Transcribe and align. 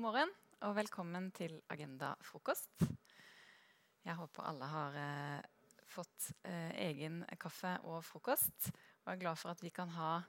God 0.00 0.14
morgen 0.14 0.30
og 0.64 0.78
velkommen 0.78 1.26
til 1.36 1.58
Agenda 1.68 2.14
frokost. 2.24 2.86
Jeg 4.00 4.14
håper 4.16 4.46
alle 4.48 4.68
har 4.70 4.94
eh, 4.96 5.66
fått 5.92 6.30
eh, 6.48 6.70
egen 6.86 7.18
kaffe 7.36 7.74
og 7.84 7.98
frokost. 8.08 8.70
Og 9.04 9.10
er 9.12 9.18
glad 9.20 9.36
for 9.36 9.52
at 9.52 9.60
vi 9.60 9.68
kan 9.68 9.92
ha 9.92 10.22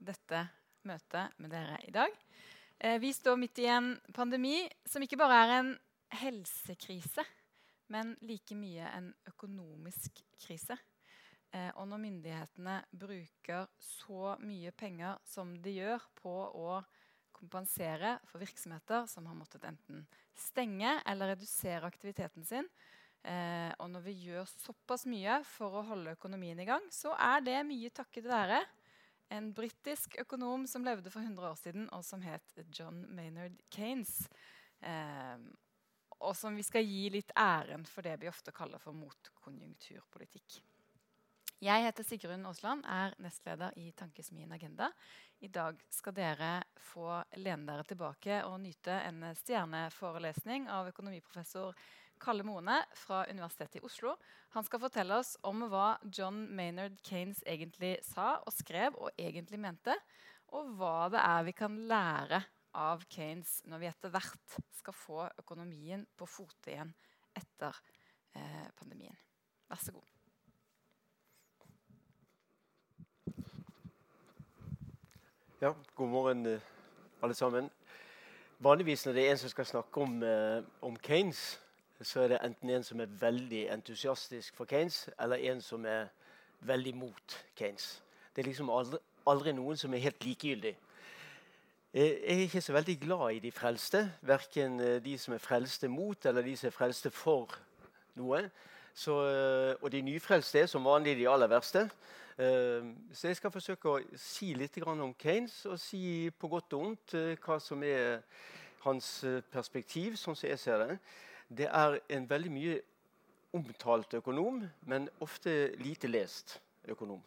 dette 0.00 0.40
møtet 0.88 1.36
med 1.36 1.52
dere 1.52 1.76
i 1.84 1.92
dag. 1.92 2.16
Eh, 2.78 2.96
vi 3.02 3.10
står 3.12 3.36
midt 3.42 3.60
i 3.60 3.66
en 3.68 3.90
pandemi 4.16 4.62
som 4.88 5.04
ikke 5.04 5.20
bare 5.20 5.42
er 5.42 5.52
en 5.58 5.70
helsekrise, 6.22 7.26
men 7.92 8.14
like 8.24 8.56
mye 8.56 8.88
en 8.88 9.12
økonomisk 9.34 10.24
krise. 10.46 10.78
Eh, 11.52 11.68
og 11.74 11.92
når 11.92 12.06
myndighetene 12.06 12.80
bruker 13.04 13.68
så 13.84 14.38
mye 14.40 14.72
penger 14.72 15.20
som 15.28 15.52
de 15.60 15.76
gjør 15.76 16.08
på 16.24 16.38
å 16.64 16.80
kompensere 17.40 18.18
for 18.28 18.42
virksomheter 18.42 19.08
som 19.10 19.26
har 19.26 19.36
måttet 19.36 19.64
enten 19.68 20.04
stenge 20.36 20.98
eller 21.08 21.34
redusere 21.34 21.88
aktiviteten 21.88 22.46
sin. 22.46 22.68
Eh, 23.20 23.72
og 23.80 23.90
når 23.92 24.04
vi 24.06 24.16
gjør 24.28 24.48
såpass 24.48 25.04
mye 25.10 25.40
for 25.44 25.80
å 25.80 25.86
holde 25.90 26.14
økonomien 26.16 26.60
i 26.60 26.68
gang, 26.68 26.86
så 26.92 27.12
er 27.18 27.42
det 27.44 27.58
mye 27.68 27.92
takket 27.92 28.28
være 28.28 28.62
en 29.30 29.50
britisk 29.54 30.16
økonom 30.22 30.64
som 30.66 30.84
levde 30.84 31.10
for 31.12 31.22
100 31.22 31.50
år 31.50 31.58
siden, 31.60 31.90
og 31.94 32.04
som 32.04 32.22
het 32.24 32.56
John 32.74 33.04
Maynard 33.14 33.60
Kanes. 33.70 34.24
Eh, 34.80 35.36
og 36.20 36.34
som 36.36 36.56
vi 36.56 36.64
skal 36.66 36.84
gi 36.84 37.06
litt 37.14 37.32
æren 37.38 37.86
for 37.88 38.04
det 38.04 38.18
vi 38.20 38.28
ofte 38.28 38.52
kaller 38.52 38.82
for 38.82 38.96
motkonjunkturpolitikk. 38.96 40.60
Jeg 41.60 41.84
heter 41.84 42.06
Sigrun 42.08 42.46
Aasland, 42.48 42.86
er 42.88 43.12
nestleder 43.20 43.74
i 43.76 43.90
Tankesmien 43.92 44.52
Agenda. 44.52 44.88
I 45.40 45.48
dag 45.48 45.78
skal 45.88 46.12
dere 46.12 46.50
få 46.76 47.06
lene 47.40 47.64
dere 47.64 47.84
tilbake 47.88 48.42
og 48.44 48.58
nyte 48.60 48.92
en 49.06 49.22
stjerneforelesning 49.38 50.66
av 50.68 50.90
økonomiprofessor 50.90 51.78
Kalle 52.20 52.44
Mone 52.44 52.76
fra 52.92 53.22
Universitetet 53.30 53.78
i 53.80 53.84
Oslo. 53.88 54.12
Han 54.52 54.66
skal 54.66 54.82
fortelle 54.82 55.16
oss 55.16 55.38
om 55.48 55.64
hva 55.72 55.94
John 56.04 56.42
Maynard 56.52 57.00
Kanes 57.06 57.40
egentlig 57.48 57.94
sa 58.04 58.34
og 58.44 58.52
skrev 58.52 58.98
og 59.00 59.16
egentlig 59.16 59.62
mente, 59.64 59.96
og 60.52 60.74
hva 60.76 61.08
det 61.14 61.24
er 61.24 61.48
vi 61.48 61.56
kan 61.56 61.80
lære 61.88 62.42
av 62.76 63.08
Kanes 63.08 63.62
når 63.64 63.80
vi 63.80 63.90
etter 63.94 64.12
hvert 64.12 64.60
skal 64.76 65.00
få 65.06 65.24
økonomien 65.40 66.04
på 66.20 66.28
fote 66.28 66.74
igjen 66.74 66.92
etter 67.32 67.80
eh, 68.36 68.68
pandemien. 68.76 69.16
Vær 69.72 69.80
så 69.80 69.96
god. 69.96 70.19
Ja, 75.60 75.72
god 75.94 76.08
morgen, 76.08 76.46
eh, 76.46 76.60
alle 77.22 77.34
sammen. 77.34 77.70
Vanligvis 78.58 79.06
når 79.06 79.12
det 79.12 79.26
er 79.26 79.30
en 79.30 79.38
som 79.38 79.48
skal 79.48 79.66
snakke 79.66 80.00
om, 80.00 80.22
eh, 80.22 80.62
om, 80.82 80.96
Keynes, 80.96 81.60
så 82.02 82.20
er 82.20 82.28
det 82.28 82.38
enten 82.44 82.70
en 82.70 82.82
som 82.82 83.00
er 83.00 83.06
veldig 83.06 83.68
entusiastisk 83.72 84.56
for 84.56 84.64
Keynes, 84.64 85.10
eller 85.20 85.36
en 85.36 85.60
som 85.60 85.86
er 85.86 86.06
veldig 86.60 86.94
mot 86.94 87.44
Keynes. 87.56 88.02
Det 88.36 88.42
er 88.42 88.46
liksom 88.46 88.70
aldri, 88.70 88.98
aldri 89.26 89.52
noen 89.52 89.76
som 89.76 89.94
er 89.94 89.98
helt 89.98 90.24
likegyldig. 90.24 90.76
Jeg 91.94 92.22
er 92.24 92.40
ikke 92.40 92.60
så 92.60 92.72
veldig 92.72 93.00
glad 93.00 93.30
i 93.30 93.38
de 93.38 93.52
frelste. 93.52 94.12
Verken 94.22 94.80
eh, 94.80 95.04
de 95.04 95.18
som 95.18 95.34
er 95.34 95.38
frelste 95.38 95.88
mot, 95.88 96.26
eller 96.26 96.42
de 96.42 96.56
som 96.56 96.66
er 96.66 96.70
frelste 96.70 97.10
for 97.10 97.58
noe. 98.14 98.50
Så, 98.94 99.12
og 99.82 99.92
de 99.92 100.00
nyfrelste 100.02 100.58
er 100.58 100.66
som 100.66 100.84
vanlig 100.84 101.16
de 101.16 101.28
aller 101.28 101.46
verste. 101.46 101.90
Ehm, 102.40 102.94
så 103.12 103.28
jeg 103.28 103.36
skal 103.36 103.52
forsøke 103.52 103.90
å 103.90 104.00
si 104.16 104.54
litt 104.56 104.78
om 104.86 105.14
Keynes, 105.18 105.66
og 105.66 105.78
si 105.80 106.30
på 106.30 106.48
godt 106.48 106.72
og 106.72 106.84
vondt 106.84 107.14
eh, 107.18 107.36
hva 107.36 107.58
som 107.60 107.82
er 107.84 108.22
hans 108.86 109.24
eh, 109.28 109.42
perspektiv, 109.52 110.16
sånn 110.16 110.36
som 110.38 110.48
jeg 110.48 110.58
ser 110.58 110.78
det. 110.86 110.96
Det 111.48 111.68
er 111.68 111.98
en 112.08 112.28
veldig 112.30 112.52
mye 112.54 112.78
omtalt 113.52 114.14
økonom, 114.14 114.62
men 114.86 115.08
ofte 115.20 115.74
lite 115.82 116.08
lest 116.08 116.60
økonom. 116.88 117.20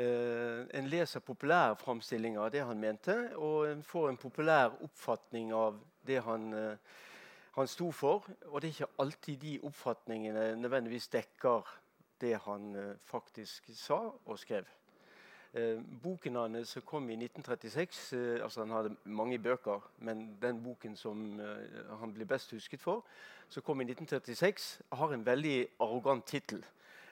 Uh, 0.00 0.64
en 0.72 0.86
leser 0.88 1.20
populære 1.20 1.74
framstillinger 1.76 2.40
av 2.40 2.52
det 2.54 2.62
han 2.64 2.78
mente, 2.80 3.16
og 3.36 3.66
en 3.68 3.82
får 3.84 4.06
en 4.08 4.18
populær 4.22 4.78
oppfatning 4.86 5.50
av 5.52 5.76
det 6.06 6.22
han, 6.24 6.46
uh, 6.54 7.02
han 7.58 7.68
sto 7.68 7.90
for. 7.92 8.24
Og 8.48 8.62
det 8.62 8.70
er 8.70 8.76
ikke 8.78 9.02
alltid 9.04 9.42
de 9.42 9.52
oppfatningene 9.68 10.46
nødvendigvis 10.62 11.10
dekker 11.12 11.68
det 12.20 12.38
han 12.44 12.74
eh, 12.76 12.96
faktisk 13.04 13.70
sa 13.74 14.00
og 14.24 14.38
skrev. 14.38 14.64
Eh, 15.52 15.80
boken 16.02 16.36
hans 16.36 16.68
som 16.76 16.82
kom 16.86 17.08
i 17.10 17.16
1936 17.16 18.12
eh, 18.12 18.42
altså 18.42 18.60
Han 18.60 18.70
hadde 18.70 18.96
mange 19.04 19.38
bøker, 19.38 19.90
men 19.98 20.36
den 20.42 20.62
boken 20.62 20.96
som 20.96 21.40
han 22.00 22.12
blir 22.14 22.26
best 22.26 22.50
husket 22.50 22.80
for, 22.80 23.04
som 23.48 23.62
kom 23.62 23.80
i 23.80 23.84
1936, 23.84 24.82
har 24.92 25.12
en 25.12 25.26
veldig 25.26 25.66
arrogant 25.80 26.26
tittel. 26.26 26.64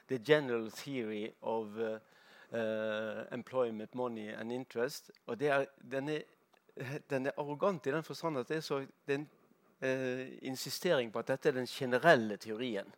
'The 0.09 0.19
General 0.19 0.71
Theory 0.71 1.33
of 1.43 1.67
uh, 1.77 3.25
Employment, 3.33 3.95
Money 3.95 4.29
and 4.29 4.53
Interest'. 4.53 5.11
Og 5.27 5.43
er, 5.43 5.67
den, 5.91 6.09
er, 6.09 6.21
den, 7.11 7.27
er, 7.27 7.31
arrogant 7.37 7.87
i 7.87 7.91
den 7.91 8.03
forstand 8.03 8.39
at 8.39 8.49
det 8.49 8.57
er, 8.57 8.61
så, 8.61 8.79
det 9.07 9.15
er 9.15 9.19
en 9.19 9.29
uh, 9.83 10.39
insistering 10.43 11.13
på 11.13 11.19
at 11.19 11.29
dette 11.29 11.49
er 11.49 11.53
den 11.53 11.67
generelle 11.67 12.37
teorien 12.37 12.95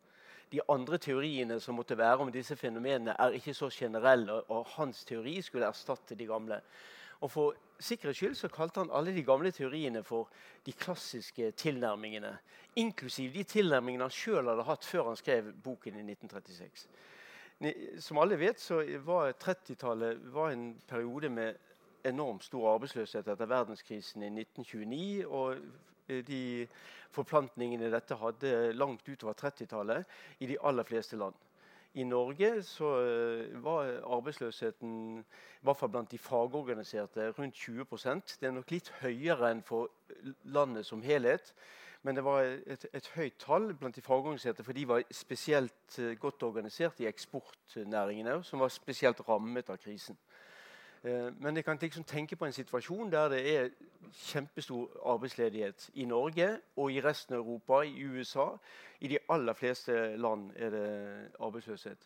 de 0.53 0.61
andre 0.69 0.99
teoriene 0.99 1.61
som 1.63 1.77
måtte 1.79 1.99
være 1.99 2.25
om 2.25 2.33
disse 2.33 2.57
fenomenene, 2.57 3.15
er 3.19 3.37
ikke 3.39 3.55
så 3.55 3.69
generelle, 3.73 4.41
og 4.51 4.67
hans 4.77 5.05
teori 5.05 5.39
skulle 5.43 5.69
erstatte 5.69 6.19
de 6.19 6.27
gamle. 6.27 6.61
Og 7.21 7.31
For 7.31 7.55
sikkerhets 7.81 8.19
skyld 8.19 8.35
så 8.35 8.49
kalte 8.49 8.81
han 8.81 8.93
alle 8.93 9.13
de 9.15 9.23
gamle 9.25 9.53
teoriene 9.53 10.03
for 10.03 10.29
de 10.67 10.73
klassiske 10.73 11.51
tilnærmingene. 11.51 12.33
Inklusiv 12.77 13.33
de 13.35 13.45
tilnærmingene 13.45 14.05
han 14.09 14.15
sjøl 14.15 14.49
hadde 14.49 14.67
hatt 14.69 14.85
før 14.85 15.11
han 15.11 15.17
skrev 15.21 15.53
boken 15.63 16.01
i 16.01 16.05
1936. 16.13 16.89
Som 18.01 18.19
alle 18.19 18.39
vet, 18.41 18.61
så 18.61 18.81
var 19.05 19.35
30-tallet 19.37 20.23
en 20.53 20.65
periode 20.89 21.29
med 21.29 21.55
enormt 22.05 22.45
stor 22.45 22.75
arbeidsløshet 22.75 23.29
etter 23.29 23.47
verdenskrisen 23.47 24.23
i 24.23 24.33
1929. 24.33 25.27
og 25.29 25.57
Eh, 26.11 26.25
de 26.27 26.67
forplantningene 27.15 27.91
dette 27.93 28.19
hadde 28.19 28.73
langt 28.79 29.09
utover 29.09 29.35
30-tallet 29.39 30.05
i 30.41 30.51
de 30.51 30.59
aller 30.63 30.87
fleste 30.87 31.19
land. 31.19 31.35
I 31.99 32.05
Norge 32.07 32.63
så 32.63 32.91
eh, 33.03 33.65
var 33.65 33.91
arbeidsløsheten 34.07 34.95
i 35.19 35.67
hvert 35.67 35.77
fall 35.77 35.91
blant 35.91 36.11
de 36.11 36.19
fagorganiserte 36.19 37.31
rundt 37.39 37.55
20% 37.59 38.37
Det 38.41 38.49
er 38.49 38.55
nok 38.55 38.71
litt 38.71 38.93
høyere 39.01 39.51
enn 39.51 39.63
for 39.67 39.91
landet 40.45 40.87
som 40.87 41.03
helhet. 41.03 41.55
Men 42.03 42.17
det 42.17 42.25
var 42.25 42.41
et, 42.43 42.87
et 42.97 43.11
høyt 43.15 43.35
tall 43.39 43.75
blant 43.77 43.97
de 43.97 44.01
fagorganiserte, 44.01 44.65
for 44.65 44.73
de 44.73 44.87
var 44.89 45.03
spesielt 45.13 45.99
eh, 45.99 46.17
godt 46.19 46.43
organisert 46.43 47.01
i 47.01 47.11
eksportnæringene, 47.11 48.41
som 48.45 48.63
var 48.63 48.73
spesielt 48.73 49.21
rammet 49.29 49.69
av 49.71 49.77
krisen. 49.83 50.17
Eh, 51.05 51.43
men 51.43 51.57
jeg 51.57 51.65
kan 51.65 51.79
liksom 51.81 52.05
tenke 52.05 52.37
på 52.37 52.45
en 52.45 52.53
situasjon 52.53 53.13
der 53.13 53.29
det 53.29 53.57
er 53.57 53.69
kjempestor 54.13 54.91
arbeidsledighet 55.13 55.91
i 55.95 56.05
Norge 56.05 56.59
og 56.77 56.93
i 56.93 57.01
resten 57.01 57.35
av 57.35 57.41
Europa, 57.41 57.81
i 57.83 58.05
USA. 58.05 58.49
I 59.01 59.09
de 59.09 59.19
aller 59.29 59.53
fleste 59.53 60.17
land 60.17 60.51
er 60.57 60.71
det 60.71 61.29
arbeidsløshet. 61.41 61.99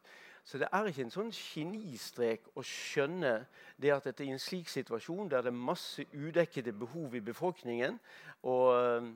Så 0.45 0.59
det 0.59 0.69
er 0.73 0.87
ikke 0.87 1.03
en 1.03 1.11
sånn 1.11 1.31
genistrek 1.33 2.51
å 2.55 2.63
skjønne 2.63 3.47
det 3.81 3.93
at 3.95 4.05
dette 4.05 4.27
i 4.27 4.31
en 4.31 4.39
slik 4.39 4.69
situasjon 4.69 5.31
der 5.33 5.43
det 5.43 5.51
er 5.51 5.57
masse 5.57 6.05
udekkede 6.13 6.73
behov 6.73 7.15
i 7.17 7.25
befolkningen 7.25 7.97
og 8.43 9.09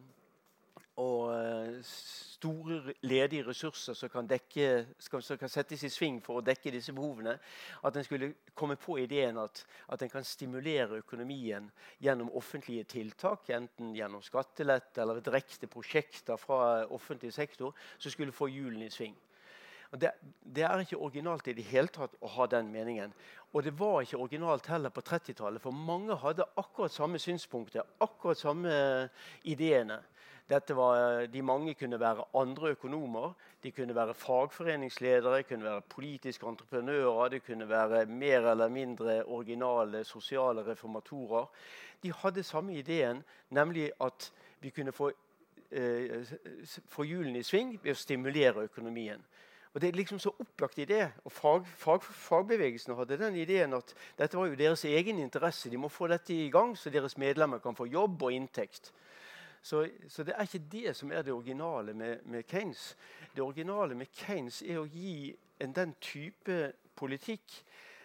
og 0.99 1.31
eh, 1.31 1.79
store 1.83 2.95
ledige 3.07 3.45
ressurser 3.47 3.95
som 3.95 4.11
kan, 4.11 4.27
dekke, 4.27 4.87
som 4.99 5.39
kan, 5.39 5.51
settes 5.51 5.85
i 5.87 5.91
sving 5.93 6.19
for 6.25 6.41
å 6.41 6.45
dekke 6.45 6.73
disse 6.75 6.95
behovene. 6.95 7.37
At 7.87 7.97
en 7.97 8.07
skulle 8.07 8.33
komme 8.59 8.79
på 8.81 8.99
ideen 9.03 9.39
at, 9.39 9.63
at 9.95 10.03
en 10.03 10.11
kan 10.11 10.27
stimulere 10.27 10.99
økonomien 11.05 11.71
gjennom 12.03 12.33
offentlige 12.39 12.89
tiltak, 12.97 13.51
enten 13.55 13.95
gjennom 13.95 14.25
skattelette 14.27 15.03
eller 15.03 15.23
direkte 15.23 15.71
prosjekter 15.71 16.41
fra 16.41 16.85
offentlig 16.91 17.33
sektor, 17.35 17.75
som 17.99 18.15
skulle 18.15 18.35
få 18.35 18.51
hjulene 18.51 18.91
i 18.91 18.95
sving. 18.95 19.17
Det, 19.89 20.11
det, 20.45 20.67
er 20.67 20.83
ikke 20.83 20.99
originalt 21.01 21.47
i 21.49 21.55
det 21.57 21.65
hele 21.71 21.89
tatt 21.89 22.19
å 22.21 22.29
ha 22.35 22.47
den 22.51 22.69
meningen. 22.69 23.15
Og 23.57 23.63
det 23.65 23.73
var 23.79 24.03
ikke 24.03 24.19
originalt 24.21 24.67
heller 24.69 24.93
på 24.93 25.01
30-tallet, 25.01 25.63
for 25.63 25.73
mange 25.73 26.19
hadde 26.21 26.45
akkurat 26.61 26.93
samme 26.93 27.21
synspunkter, 27.23 27.87
akkurat 28.05 28.37
samme 28.37 28.75
ideene. 29.49 30.03
Var, 30.49 31.27
de 31.27 31.43
mange 31.43 31.75
kunne 31.75 32.01
være 32.01 32.25
andre 32.35 32.69
økonomer. 32.69 33.33
De 33.63 33.73
kunne 33.73 33.95
være 33.95 34.15
fagforeningsledere, 34.15 35.43
kunne 35.43 35.65
være 35.65 35.81
politiske 35.81 36.47
entreprenører, 36.47 37.29
de 37.29 37.41
kunne 37.41 37.69
være 37.69 38.07
mer 38.07 38.51
eller 38.51 38.69
mindre 38.69 39.25
originale 39.25 40.05
sosiale 40.05 40.67
reformatorer. 40.67 41.47
De 42.03 42.13
hadde 42.13 42.43
samme 42.43 42.75
ideen, 42.75 43.25
nemlig 43.51 43.93
at 44.01 44.33
vi 44.61 44.71
kunne 44.71 44.93
få, 44.93 45.11
eh, 45.73 46.27
få 46.89 47.03
hjulene 47.03 47.39
i 47.39 47.43
sving 47.43 47.81
ved 47.83 47.93
å 47.93 47.95
stimulere 47.95 48.65
økonomien. 48.65 49.25
Og 49.75 49.81
Det 49.81 49.89
er 49.89 49.93
liksom 49.93 50.19
så 50.19 50.31
opplagt 50.41 50.79
idé. 50.79 51.07
Og 51.25 51.33
fag, 51.33 51.67
fag, 51.67 52.03
Fagbevegelsen 52.03 52.97
hadde 52.97 53.19
den 53.19 53.37
ideen 53.37 53.73
at 53.75 53.95
dette 54.19 54.37
var 54.37 54.47
jo 54.47 54.55
deres 54.55 54.85
egen 54.85 55.19
interesse. 55.19 55.71
De 55.71 55.77
må 55.77 55.89
få 55.89 56.07
dette 56.07 56.35
i 56.35 56.51
gang, 56.51 56.79
så 56.79 56.91
deres 56.91 57.19
medlemmer 57.19 57.59
kan 57.59 57.77
få 57.77 57.85
jobb 57.85 58.23
og 58.23 58.33
inntekt. 58.33 58.93
Så, 59.63 59.89
så, 60.09 60.25
det 60.25 60.35
er 60.37 60.47
ikke 60.47 60.69
det 60.73 60.97
som 60.97 61.13
er 61.13 61.23
det 61.23 61.33
originale 61.33 61.95
med, 61.95 62.25
med, 62.25 62.43
Keynes. 62.49 62.97
Det 63.35 63.43
originale 63.43 63.95
med 63.95 64.07
Keynes 64.15 64.63
er 64.63 64.81
å 64.81 64.87
gi 64.89 65.35
en, 65.61 65.75
den 65.75 65.95
type 66.01 66.59
politikk 66.99 67.59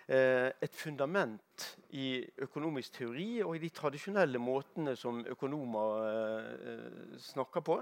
eh, 0.08 0.50
et 0.62 0.74
fundament 0.76 1.68
i 1.94 2.24
økonomisk 2.42 2.98
teori 3.00 3.44
og 3.44 3.56
i 3.56 3.64
de 3.64 3.70
tradisjonelle 3.70 4.42
måtene 4.42 4.96
som 5.00 5.24
økonomer 5.26 6.04
eh, 6.10 7.18
snakker 7.32 7.66
på. 7.66 7.80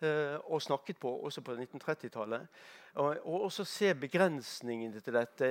Eh, 0.00 0.36
og 0.52 0.60
snakket 0.62 0.98
på 1.00 1.08
også 1.24 1.40
på 1.40 1.54
1930-tallet. 1.54 2.48
Og, 2.94 3.16
og, 3.24 3.42
også 3.42 3.64
se 3.64 3.94
begrensningene 3.94 5.00
til 5.00 5.14
dette. 5.16 5.48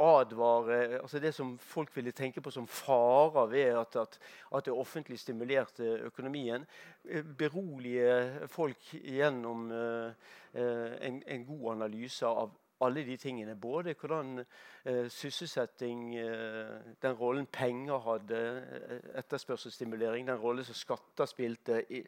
Advare 0.00 0.78
altså 1.00 1.18
Det 1.18 1.34
som 1.34 1.58
folk 1.58 1.96
ville 1.96 2.12
tenke 2.12 2.40
på 2.40 2.50
som 2.50 2.66
farer 2.66 3.46
ved 3.46 3.76
at, 3.80 3.96
at, 3.96 4.18
at 4.56 4.64
det 4.64 4.72
offentlig 4.72 5.18
stimulerte 5.18 5.82
økonomien. 6.08 6.64
Eh, 7.04 7.24
berolige 7.24 8.48
folk 8.48 8.94
gjennom 9.04 9.70
uh, 9.70 10.12
en, 10.54 11.22
en, 11.26 11.44
god 11.44 11.72
analyse 11.72 12.26
av 12.26 12.50
alle 12.84 13.04
de 13.06 13.16
tingene. 13.16 13.54
Både 13.56 13.94
hvordan 14.00 14.44
eh, 14.84 15.10
sysselsetting, 15.10 16.16
eh, 16.16 16.80
den 17.02 17.12
rollen 17.12 17.46
penger 17.46 17.98
hadde, 17.98 18.40
eh, 18.88 19.18
etterspørselsstimulering, 19.18 20.28
den 20.28 20.38
rollen 20.38 20.64
som 20.64 20.74
skatter 20.74 21.26
spilte, 21.26 21.84
i, 21.92 22.02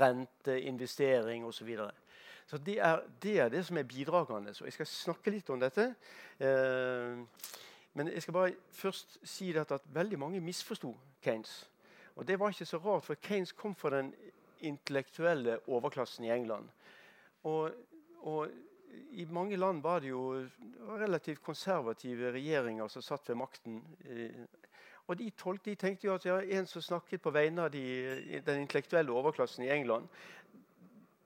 rente, 0.00 0.60
investering 0.60 1.46
osv. 1.46 1.58
Så, 1.58 1.64
videre. 1.64 1.90
så 2.46 2.58
det 2.58 2.78
er, 2.80 3.00
det 3.22 3.40
er, 3.40 3.48
det 3.48 3.66
som 3.66 3.76
er 3.76 3.82
bidragende. 3.82 4.54
Så 4.54 4.64
jeg 4.64 4.72
skal 4.72 4.86
snakke 4.86 5.30
litt 5.30 5.50
om 5.50 5.60
dette. 5.60 5.94
Eh, 6.40 7.18
men 7.94 8.12
jeg 8.12 8.22
skal 8.22 8.32
bare 8.32 8.54
først 8.70 9.18
si 9.24 9.52
at 9.56 9.72
veldig 9.84 10.18
mange 10.18 10.40
misforsto 10.40 10.96
Keynes. 11.22 11.70
Og 12.16 12.28
det 12.28 12.38
var 12.38 12.48
ikke 12.48 12.64
så 12.64 12.78
rart, 12.78 13.04
for 13.04 13.14
Keynes 13.14 13.52
kom 13.52 13.74
fra 13.74 13.96
den 13.96 14.14
intellektuelle 14.60 15.58
overklassen 15.68 16.24
i 16.24 16.30
England. 16.30 16.68
Og, 17.42 17.70
og 18.20 18.48
i 19.18 19.24
mange 19.30 19.56
land 19.56 19.82
var 19.82 20.00
det 20.00 20.12
jo 20.12 20.46
relativt 20.98 21.42
konservative 21.42 22.32
regjeringer 22.32 22.88
som 22.88 23.02
satt 23.02 23.28
ved 23.28 23.38
makten. 23.40 23.80
Og 25.08 25.18
de, 25.18 25.30
tolk, 25.30 25.64
de 25.64 25.74
tenkte 25.74 26.06
jo 26.06 26.14
at 26.14 26.26
ja, 26.26 26.38
en 26.58 26.66
som 26.68 26.84
snakket 26.84 27.22
på 27.24 27.32
vegne 27.32 27.64
av 27.64 27.72
de, 27.72 27.82
den 28.44 28.62
intellektuelle 28.62 29.12
overklassen 29.12 29.64
i 29.64 29.72
England, 29.72 30.08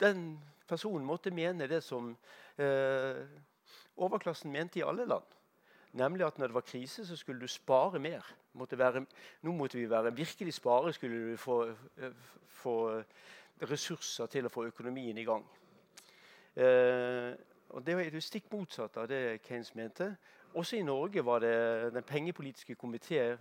den 0.00 0.38
personen 0.68 1.06
måtte 1.06 1.34
mene 1.34 1.68
det 1.70 1.82
som 1.84 2.12
eh, 2.58 3.22
overklassen 3.96 4.52
mente 4.52 4.80
i 4.80 4.86
alle 4.86 5.06
land. 5.06 5.26
Nemlig 5.98 6.24
at 6.24 6.38
når 6.38 6.48
det 6.48 6.56
var 6.56 6.64
krise, 6.64 7.04
så 7.06 7.16
skulle 7.16 7.42
du 7.42 7.50
spare 7.50 8.00
mer. 8.00 8.24
Måtte 8.56 8.78
være, 8.78 9.04
nå 9.42 9.52
måtte 9.52 9.78
vi 9.78 9.90
være 9.90 10.14
virkelig 10.16 10.54
spare, 10.54 10.92
skulle 10.92 11.32
du 11.32 11.36
få, 11.36 11.66
få 12.62 12.76
ressurser 13.68 14.30
til 14.32 14.48
å 14.48 14.52
få 14.52 14.64
økonomien 14.70 15.18
i 15.18 15.26
gang. 15.28 15.44
Eh, 16.56 17.32
og 17.72 17.86
Det 17.86 17.94
er 17.94 18.10
det 18.10 18.22
stikk 18.22 18.50
motsatt 18.52 18.96
av 19.00 19.06
det 19.08 19.40
Keynes 19.46 19.74
mente. 19.74 20.16
Også 20.54 20.76
i 20.76 20.84
Norge 20.84 21.24
var 21.24 21.40
det 21.40 21.94
den 21.94 22.04
pengepolitiske 22.04 22.76
komité 22.76 23.36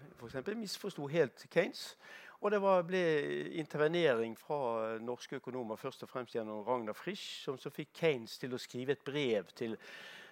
misforsto 0.56 1.08
helt 1.08 1.48
Keynes. 1.52 1.98
Og 2.42 2.52
det 2.52 2.62
var, 2.62 2.82
ble 2.82 3.02
intervenering 3.60 4.38
fra 4.38 4.98
norske 4.98 5.36
økonomer, 5.36 5.76
først 5.76 6.04
og 6.04 6.10
fremst 6.10 6.34
gjennom 6.36 6.64
Ragnar 6.64 6.94
Frisch, 6.94 7.44
som 7.44 7.58
så 7.58 7.70
fikk 7.70 7.92
Keynes 7.94 8.38
til 8.42 8.56
å 8.56 8.58
skrive 8.58 8.96
et 8.96 9.04
brev 9.06 9.52
til 9.56 9.76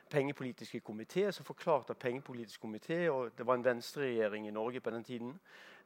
pengepolitiske 0.09 0.81
komité, 0.85 1.31
som 1.31 1.45
forklarte 1.45 1.93
pengepolitisk 1.93 2.61
komité, 2.65 3.07
og 3.09 3.31
det 3.37 3.45
var 3.45 3.59
en 3.59 3.65
venstreregjering 3.65 4.47
i 4.47 4.51
Norge 4.51 4.79
på 4.79 4.89
den 4.89 5.03
tiden, 5.03 5.39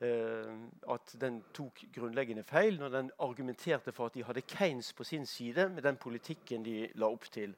Eh, 0.03 0.55
at 0.91 1.15
den 1.21 1.37
tok 1.53 1.83
grunnleggende 1.95 2.43
feil 2.43 2.79
når 2.79 2.89
den 2.89 3.11
argumenterte 3.23 3.93
for 3.95 4.09
at 4.09 4.15
de 4.17 4.23
hadde 4.25 4.41
Keynes 4.41 4.89
på 4.93 5.03
sin 5.03 5.25
side 5.25 5.69
med 5.69 5.83
den 5.85 5.95
politikken 6.01 6.65
de 6.65 6.89
la 6.99 7.07
opp 7.07 7.29
til 7.31 7.53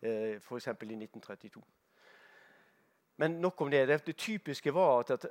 eh, 0.00 0.38
f.eks. 0.38 0.66
i 0.70 0.70
1932. 0.70 1.62
Men 3.20 3.36
nok 3.42 3.60
om. 3.60 3.70
Det, 3.70 4.06
det 4.06 4.16
typiske 4.16 4.72
var 4.74 5.00
at, 5.00 5.10
at, 5.10 5.26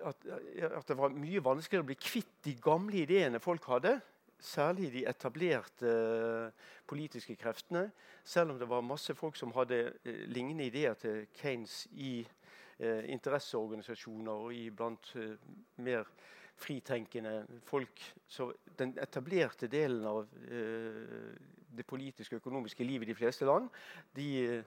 at, 0.62 0.88
det 0.88 0.98
var 0.98 1.16
mye 1.16 1.42
vanskeligere 1.44 1.88
å 1.88 1.90
bli 1.90 1.98
kvitt 1.98 2.36
de 2.46 2.54
gamle 2.62 3.02
ideene 3.02 3.40
folk 3.42 3.66
hadde. 3.72 3.96
Særlig 4.40 4.92
de 4.94 5.06
etablerte 5.10 5.90
uh, 5.92 6.68
politiske 6.88 7.36
kreftene. 7.36 7.90
Selv 8.24 8.54
om 8.54 8.60
det 8.60 8.70
var 8.70 8.82
masse 8.86 9.16
folk 9.16 9.36
som 9.36 9.52
hadde 9.58 9.82
uh, 10.06 10.20
lignende 10.32 10.66
ideer 10.70 10.94
til 10.94 11.26
Keynes 11.36 11.88
i 11.92 12.22
eh, 12.80 13.04
interesseorganisasjoner 13.12 14.32
og 14.32 14.54
i 14.56 14.70
blant 14.72 15.12
mer 15.84 16.08
fritenkende 16.60 17.46
folk. 17.64 18.02
Så 18.28 18.52
den 18.80 18.96
etablerte 19.02 19.70
delen 19.72 20.06
av 20.08 20.26
eh, 20.52 21.36
det 21.70 21.86
politiske 21.88 22.36
og 22.36 22.44
økonomiske 22.44 22.84
livet 22.84 23.08
i 23.08 23.14
de 23.14 23.18
fleste 23.18 23.48
land, 23.48 23.70
de, 24.16 24.64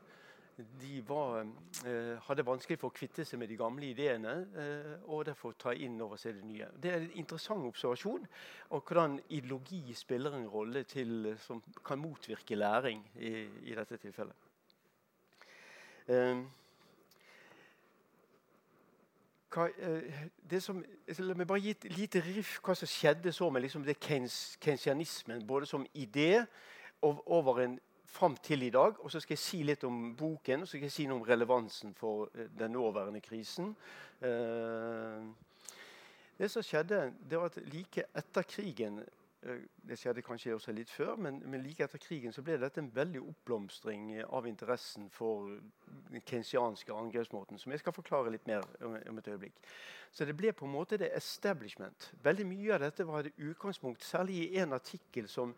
de 0.57 1.03
var, 1.09 1.47
eh, 1.87 2.19
hadde 2.27 2.45
vanskelig 2.47 2.79
for 2.79 2.93
å 2.93 2.95
kvitte 2.95 3.25
seg 3.25 3.41
med 3.41 3.49
de 3.49 3.57
gamle 3.57 3.89
ideene 3.89 4.35
eh, 4.59 4.95
og 5.09 5.25
derfor 5.27 5.57
ta 5.59 5.73
inn 5.73 6.01
over 6.05 6.21
seg 6.21 6.37
det 6.37 6.45
nye. 6.45 6.69
Det 6.77 6.91
er 6.93 7.01
en 7.01 7.13
interessant 7.23 7.65
observasjon 7.67 8.27
og 8.71 8.83
hvordan 8.89 9.19
ideologi 9.31 9.95
spiller 9.97 10.37
en 10.37 10.49
rolle 10.49 10.85
til, 10.85 11.33
som 11.41 11.63
kan 11.85 12.01
motvirke 12.01 12.59
læring 12.59 13.01
i, 13.17 13.33
i 13.65 13.77
dette 13.79 13.97
tilfellet. 14.03 14.51
Eh, 16.13 16.43
hva, 19.53 19.69
eh, 19.69 20.61
som, 20.61 20.83
La 21.19 21.37
meg 21.37 21.49
bare 21.49 21.61
gi 21.61 21.73
et 21.77 21.89
lite 21.97 22.23
riff 22.25 22.59
hva 22.65 22.77
som 22.77 22.89
skjedde 22.89 23.33
så 23.33 23.51
med 23.53 23.65
liksom 23.65 23.85
det 23.85 23.99
keynesianismen, 24.01 25.47
både 25.47 25.69
som 25.69 25.87
idé 25.95 26.45
og 27.03 27.23
over 27.27 27.61
en 27.65 27.81
fram 28.13 28.37
til 28.37 28.63
i 28.67 28.71
dag. 28.71 29.01
Og 29.01 29.11
så 29.11 29.21
skal 29.21 29.37
jeg 29.37 29.45
si 29.45 29.63
litt 29.67 29.85
om 29.89 30.13
boken 30.19 30.63
og 30.63 30.69
så 30.69 30.77
skal 30.77 30.89
jeg 30.89 30.97
si 30.97 31.07
noe 31.09 31.21
om 31.21 31.27
relevansen 31.29 31.95
for 31.99 32.29
eh, 32.35 32.51
den 32.59 32.77
nåværende 32.77 33.23
krisen. 33.25 33.75
Eh, 34.21 35.25
det 36.39 36.51
som 36.51 36.65
skjedde, 36.65 37.13
det 37.31 37.39
var 37.39 37.53
at 37.53 37.61
like 37.73 38.07
etter 38.19 38.49
krigen 38.49 39.03
Eh, 39.43 39.63
det 39.89 39.97
skjedde 39.99 40.23
kanskje 40.23 40.55
også 40.55 40.73
litt 40.75 40.91
før, 40.91 41.17
men, 41.19 41.41
men, 41.51 41.63
like 41.65 41.83
etter 41.83 41.99
krigen 41.99 42.35
så 42.35 42.45
ble 42.47 42.61
dette 42.63 42.79
en 42.79 42.91
veldig 42.95 43.25
oppblomstring 43.33 44.13
av 44.23 44.47
interessen 44.47 45.09
for 45.11 45.57
den 46.13 46.23
kensianske 46.29 46.95
angrepsmåten, 46.95 47.59
som 47.59 47.75
jeg 47.75 47.83
skal 47.83 47.97
forklare 47.97 48.31
litt 48.31 48.47
mer 48.47 48.63
om, 48.87 49.19
et 49.19 49.31
øyeblikk. 49.33 49.59
Så 50.15 50.29
det 50.29 50.37
ble 50.39 50.53
på 50.55 50.69
en 50.69 50.77
måte 50.77 51.01
det 51.01 51.11
establishment. 51.17 52.13
Veldig 52.23 52.47
mye 52.47 52.77
av 52.77 52.85
dette 52.85 53.07
var 53.09 53.27
et 53.27 53.43
utgangspunkt, 53.43 54.05
særlig 54.07 54.45
i 54.45 54.63
en 54.63 54.77
artikkel 54.79 55.27
som 55.29 55.57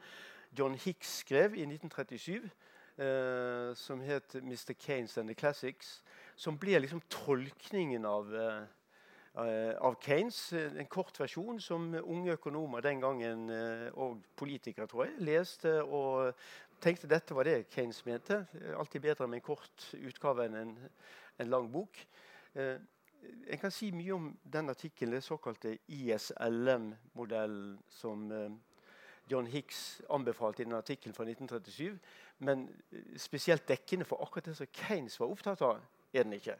John 0.58 0.74
Hicks 0.74 1.18
skrev 1.18 1.54
i 1.54 1.66
1937, 1.66 2.50
eh, 2.98 3.74
som 3.74 4.00
het 4.00 4.34
'Mr. 4.34 4.74
Keynes 4.78 5.18
and 5.18 5.28
the 5.28 5.34
Classics', 5.34 6.02
som 6.36 6.58
ble 6.58 6.78
liksom 6.78 7.00
tolkningen 7.10 8.04
av 8.04 8.34
eh, 8.34 8.66
Eh, 9.34 9.76
av 9.78 9.94
Keynes. 10.00 10.52
Eh, 10.52 10.76
en 10.78 10.86
kort 10.86 11.16
versjon 11.18 11.58
som 11.60 11.88
unge 11.98 12.36
økonomer 12.36 12.80
den 12.80 13.00
gangen, 13.02 13.48
eh, 13.50 13.88
og 13.98 14.20
politikere, 14.36 14.86
tror 14.86 15.08
jeg, 15.08 15.16
leste 15.26 15.72
og 15.82 16.36
tenkte 16.80 17.10
dette 17.10 17.34
var 17.34 17.48
det 17.48 17.66
Keynes 17.74 18.04
mente. 18.06 18.44
Alltid 18.78 19.00
bedre 19.02 19.26
med 19.26 19.40
en 19.40 19.48
kort 19.48 19.88
utgave 19.98 20.46
enn 20.46 20.54
en, 20.54 20.78
en 21.38 21.50
lang 21.50 21.66
bok. 21.72 21.98
En 22.54 23.58
kan 23.58 23.72
si 23.72 23.88
mye 23.90 24.14
om 24.14 24.28
den 24.44 24.70
artikkelen, 24.70 25.16
den 25.16 25.24
såkalte 25.24 25.78
ISLM-modellen 25.88 27.78
som 27.88 28.28
John 29.30 29.46
Hicks 29.46 30.02
anbefalte 30.10 30.62
i 30.62 30.64
den 30.64 30.76
artikkelen 30.76 31.14
fra 31.14 31.24
1937. 31.24 31.98
Men 32.38 32.68
spesielt 33.16 33.68
dekkende 33.68 34.04
for 34.04 34.22
akkurat 34.22 34.50
det 34.50 34.56
som 34.56 34.70
Keynes 34.72 35.20
var 35.20 35.32
opptatt 35.32 35.62
av, 35.62 35.80
er 36.12 36.22
den 36.26 36.36
ikke. 36.36 36.56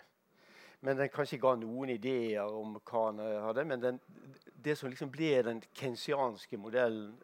Men 0.84 0.98
den 0.98 1.08
kanskje 1.08 1.40
ga 1.40 1.54
noen 1.56 1.94
ideer 1.94 2.44
om 2.52 2.76
hva 2.76 3.04
han 3.06 3.20
hadde. 3.46 3.64
Men 3.64 3.82
den, 3.82 4.00
det 4.64 4.76
som 4.78 4.90
liksom 4.92 5.12
ble 5.12 5.30
den 5.46 5.62
kensianske 5.76 6.58
modellen, 6.60 7.14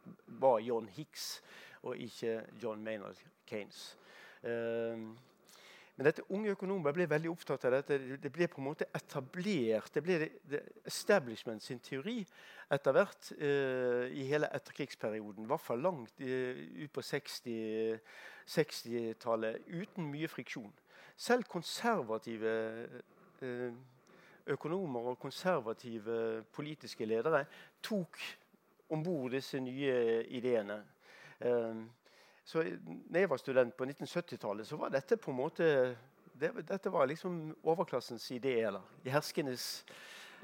var 0.40 0.60
John 0.64 0.88
Hicks 0.88 1.42
og 1.82 1.96
ikke 1.96 2.38
John 2.62 2.84
Maynard 2.84 3.20
Kanes. 3.48 3.96
Um, 4.42 5.12
men 6.00 6.08
dette 6.08 6.24
unge 6.32 6.54
økonomer 6.56 6.94
ble 6.96 7.04
veldig 7.10 7.28
opptatt 7.28 7.66
av 7.68 7.74
dette. 7.76 7.98
Det 8.24 8.32
ble 8.32 8.48
på 8.48 8.62
en 8.62 8.68
måte 8.70 8.88
etablert. 8.96 9.92
Det 9.92 10.00
ble 10.00 10.30
establishment 10.88 11.60
sin 11.60 11.82
teori 11.84 12.24
etter 12.72 12.96
hvert 12.96 13.28
uh, 13.36 14.08
i 14.08 14.24
hele 14.30 14.48
etterkrigsperioden. 14.56 15.44
I 15.44 15.50
hvert 15.52 15.66
fall 15.66 15.84
langt 15.84 16.24
uh, 16.24 16.56
ut 16.80 16.92
på 16.96 17.04
60-tallet 17.04 18.00
60 18.48 19.84
uten 19.84 20.08
mye 20.08 20.28
friksjon. 20.32 20.72
Selv 21.20 21.44
konservative 21.52 22.56
Eh, 23.40 23.72
økonomer 24.46 25.00
og 25.00 25.18
konservative 25.18 26.42
politiske 26.52 27.04
ledere 27.04 27.44
tok 27.82 28.18
om 28.92 29.02
bord 29.04 29.32
disse 29.32 29.60
nye 29.60 30.24
ideene. 30.28 30.76
Eh, 31.40 31.76
så 32.50 32.64
når 32.82 33.20
jeg 33.20 33.30
var 33.30 33.38
student 33.38 33.76
på 33.78 33.86
1970-tallet, 33.86 34.66
så 34.66 34.76
var 34.76 34.90
dette 34.90 35.18
på 35.22 35.30
en 35.30 35.36
måte 35.38 35.66
det, 36.40 36.50
dette 36.66 36.90
var 36.90 37.06
liksom 37.06 37.54
overklassens. 37.62 38.30
Eller 38.32 38.80
de 39.04 39.10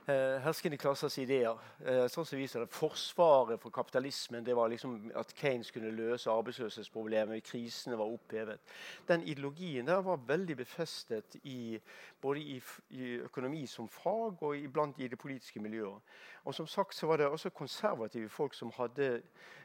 eh, 0.07 0.37
herskende 0.45 0.79
klassers 0.79 1.17
ideer. 1.19 1.59
Eh, 1.83 2.05
sånn 2.13 2.29
som 2.29 2.39
viser 2.39 2.63
det. 2.63 2.71
Forsvaret 2.71 3.59
for 3.63 3.75
kapitalismen 3.75 4.45
det 4.47 4.55
var 4.55 4.71
liksom 4.71 5.11
at 5.19 5.33
Keynes 5.41 5.73
kunne 5.75 5.91
løse 5.97 6.31
arbeidsløshetsproblemet. 6.31 7.43
Krisene 7.49 7.99
var 7.99 8.13
opphevet. 8.13 8.63
Den 9.09 9.27
ideologien 9.27 9.89
der 9.89 10.05
var 10.07 10.23
veldig 10.29 10.61
befestet 10.63 11.41
i, 11.43 11.81
både 12.23 12.45
i, 12.45 12.61
i 12.95 13.13
økonomi 13.27 13.67
som 13.67 13.89
fag 13.91 14.43
og 14.47 14.57
iblant 14.59 15.01
i 15.01 15.11
det 15.11 15.19
politiske 15.19 15.65
miljøet. 15.65 16.17
Og 16.47 16.55
som 16.55 16.67
sagt 16.67 16.95
så 16.95 17.07
var 17.07 17.17
det 17.17 17.27
også 17.27 17.51
konservative 17.51 18.29
folk 18.29 18.55
som 18.55 18.71
hadde 18.77 19.07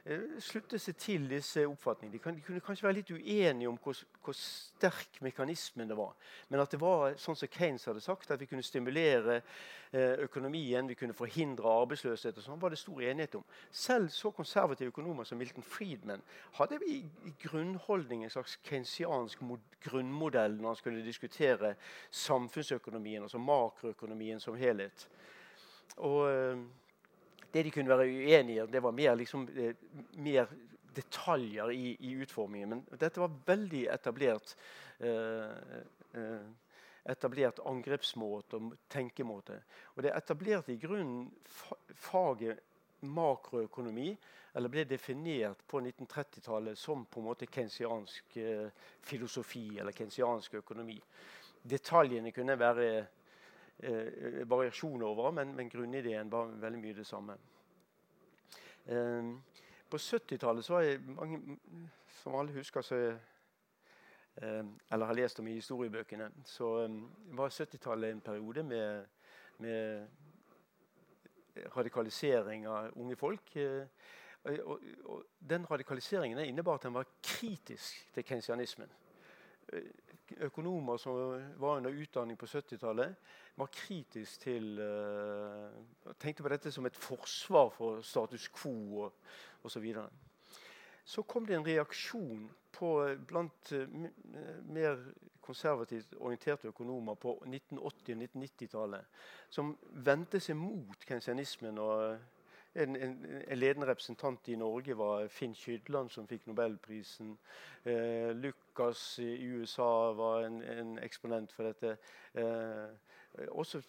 eh, 0.05 0.21
sluttet 0.41 0.81
seg 0.81 0.95
til 0.97 1.27
disse 1.29 1.61
oppfatningene. 1.69 2.17
De, 2.17 2.41
kunne 2.41 2.63
kanskje 2.65 2.87
være 2.87 2.97
litt 2.97 3.11
uenige 3.13 3.69
om 3.69 3.77
hvor, 3.77 3.99
hvor, 4.25 4.33
sterk 4.33 5.19
mekanismen 5.21 5.91
det 5.91 5.97
var. 5.97 6.15
Men 6.49 6.63
at 6.63 6.73
det 6.73 6.79
var 6.81 7.13
sånn 7.21 7.37
som 7.37 7.51
Keynes 7.53 7.85
hadde 7.85 8.01
sagt, 8.01 8.33
at 8.33 8.41
vi 8.41 8.49
kunne 8.49 8.65
stimulere 8.65 9.37
eh, 9.91 10.25
økonomien, 10.25 10.89
vi 10.89 10.97
kunne 10.97 11.13
forhindre 11.13 11.69
arbeidsløshet, 11.83 12.41
og 12.41 12.47
sånn, 12.47 12.61
var 12.63 12.73
det 12.73 12.81
stor 12.81 13.05
enighet 13.11 13.37
om. 13.37 13.45
Selv 13.69 14.09
så 14.09 14.33
konservative 14.33 14.89
økonomer 14.89 15.29
som 15.29 15.37
Milton 15.37 15.67
Friedman 15.75 16.25
hadde 16.57 16.81
i, 16.89 17.03
i 17.29 17.35
grunnholdning 17.45 18.25
en 18.25 18.33
slags 18.33 18.57
keynesiansk 18.65 19.45
grunnmodell 19.85 20.57
når 20.57 20.73
han 20.73 20.81
skulle 20.81 21.05
diskutere 21.05 21.75
samfunnsøkonomien, 22.09 23.21
altså 23.29 23.37
makroøkonomien 23.37 24.41
som 24.41 24.57
helhet. 24.57 25.11
Og 25.97 26.29
eh, 26.31 26.61
det 27.53 27.63
de 27.63 27.71
kunne 27.71 27.89
være 27.89 28.07
uenige 28.07 28.63
i, 28.63 28.71
det 28.71 28.83
var 28.83 28.91
mer, 28.91 29.15
liksom, 29.15 29.47
eh, 29.55 29.75
mer 30.13 30.47
detaljer 30.95 31.71
i, 31.71 31.97
i, 31.99 32.13
utformingen. 32.23 32.69
Men 32.69 32.99
dette 32.99 33.19
var 33.19 33.39
veldig 33.45 33.85
etablert. 33.91 34.55
Eh, 34.99 35.79
eh, 36.13 36.43
etablert 37.11 37.59
angrepsmåte 37.65 38.59
og 38.59 38.75
tenkemåte. 38.91 39.57
Og 39.95 40.03
det 40.05 40.13
etablerte 40.15 40.73
i 40.73 40.77
grunnen 40.79 41.31
faget 41.97 42.59
makroøkonomi, 43.01 44.11
eller 44.53 44.69
ble 44.69 44.83
definert 44.85 45.63
på 45.67 45.79
1930-tallet 45.81 46.77
som 46.77 47.05
på 47.09 47.19
en 47.19 47.25
måte 47.25 47.47
kensiansk 47.49 48.35
filosofi 49.01 49.79
eller 49.79 49.95
kensiansk 49.95 50.59
økonomi. 50.59 50.99
Detaljene 51.63 52.33
kunne 52.35 52.59
være 52.59 52.91
eh, 53.83 54.49
variasjoner 54.49 55.05
over, 55.05 55.31
men, 55.31 55.55
men, 55.55 55.69
grunnideen 55.69 56.31
var 56.31 56.45
veldig 56.61 56.79
mye 56.79 56.93
det 56.97 57.05
samme. 57.07 57.37
Eh, 58.85 59.31
på 59.91 59.97
70-tallet 59.97 60.69
var 60.69 60.81
jeg 60.81 61.01
mange, 61.07 61.57
Som 62.21 62.35
alle 62.35 62.51
husker, 62.53 62.81
så 62.81 62.95
eh, 64.41 64.65
eller 64.91 65.05
har 65.05 65.13
lest 65.13 65.39
om 65.39 65.47
i 65.47 65.53
historiebøkene, 65.53 66.31
så 66.45 66.85
um, 66.85 67.11
var 67.25 67.49
70-tallet 67.49 68.11
en 68.11 68.21
periode 68.21 68.63
med, 68.63 69.05
med, 69.57 70.07
radikalisering 71.75 72.67
av 72.67 72.91
unge 72.95 73.15
folk. 73.15 73.55
Eh, 73.55 73.87
og, 74.43 74.79
og, 75.03 75.23
den 75.49 75.65
radikaliseringen 75.71 76.39
innebar 76.39 76.75
at 76.75 76.85
en 76.85 76.93
var 76.93 77.05
kritisk 77.23 78.13
til 78.13 78.23
keynesianismen. 78.23 78.89
Eh, 80.37 80.45
økonomer 80.45 80.97
som 80.97 81.13
var 81.57 81.77
under 81.77 81.91
utdanning 81.91 82.37
på 82.37 82.45
70-tallet, 82.45 83.15
var 83.55 83.67
kritisk 83.67 84.39
til 84.39 84.79
uh, 84.79 86.13
Tenkte 86.19 86.43
på 86.43 86.49
dette 86.49 86.71
som 86.71 86.85
et 86.85 86.95
forsvar 86.95 87.69
for 87.69 88.01
status 88.01 88.47
quo 88.47 89.03
og 89.03 89.13
osv. 89.63 89.87
Så, 89.93 90.05
så 91.05 91.21
kom 91.23 91.45
det 91.45 91.55
en 91.55 91.65
reaksjon 91.65 92.49
på, 92.71 93.15
blant 93.27 93.73
uh, 93.73 94.07
mer 94.71 95.03
konservativt 95.41 96.15
orienterte 96.19 96.67
økonomer 96.67 97.15
på 97.15 97.35
1980- 97.45 97.79
og 97.81 97.93
1990-tallet 97.97 99.23
som 99.49 99.73
vendte 100.05 100.39
seg 100.39 100.55
mot 100.55 101.05
kensianismen 101.07 101.79
og 101.81 102.19
en, 102.75 102.95
en, 102.95 103.25
en, 103.47 103.57
ledende 103.57 103.87
representant 103.87 104.47
i 104.47 104.55
Norge 104.55 104.97
var 104.97 105.27
Finn 105.27 105.55
Kydland, 105.55 106.09
som 106.09 106.27
fikk 106.27 106.47
nobelprisen. 106.47 107.37
Eh, 107.85 108.31
Lucas 108.35 109.19
i 109.19 109.45
USA 109.45 110.13
var 110.15 110.45
en, 110.45 110.61
en 110.63 110.99
eksponent 111.03 111.51
for 111.51 111.67
dette. 111.67 111.97
Eh, 112.33 112.93
også 113.47 113.81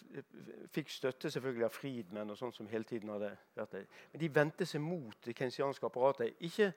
fikk 0.71 0.91
støtte 0.91 1.31
selvfølgelig 1.31 1.65
av 1.67 1.75
Friedman, 1.75 2.31
og 2.31 2.39
sånn 2.39 2.53
som 2.55 2.69
hele 2.71 2.87
tiden 2.87 3.11
hadde 3.11 3.33
vært 3.57 3.73
det. 3.75 3.87
Men 4.13 4.23
de 4.23 4.35
vendte 4.35 4.67
seg 4.67 4.85
mot 4.85 5.17
det 5.27 5.35
kensianske 5.37 5.87
apparatet. 5.87 6.37
Ikke 6.47 6.73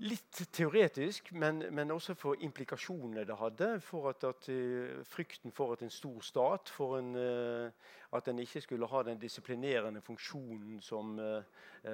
Litt 0.00 0.46
teoretisk, 0.52 1.26
men, 1.32 1.58
men, 1.76 1.90
også 1.92 2.14
for 2.16 2.40
implikasjonene 2.40 3.26
det 3.28 3.34
hadde. 3.36 3.66
For 3.84 4.08
at, 4.08 4.24
at 4.24 4.46
uh, 4.48 5.02
frykten 5.04 5.52
for 5.52 5.74
at 5.74 5.82
en 5.84 5.92
stor 5.92 6.22
stat 6.24 6.72
for 6.72 6.96
en, 6.98 7.10
uh, 7.16 7.96
At 8.16 8.28
en 8.28 8.38
ikke 8.38 8.60
skulle 8.60 8.86
ha 8.86 9.02
den 9.02 9.18
disiplinerende 9.20 10.00
funksjonen 10.00 10.80
som, 10.80 11.18
uh, 11.18 11.92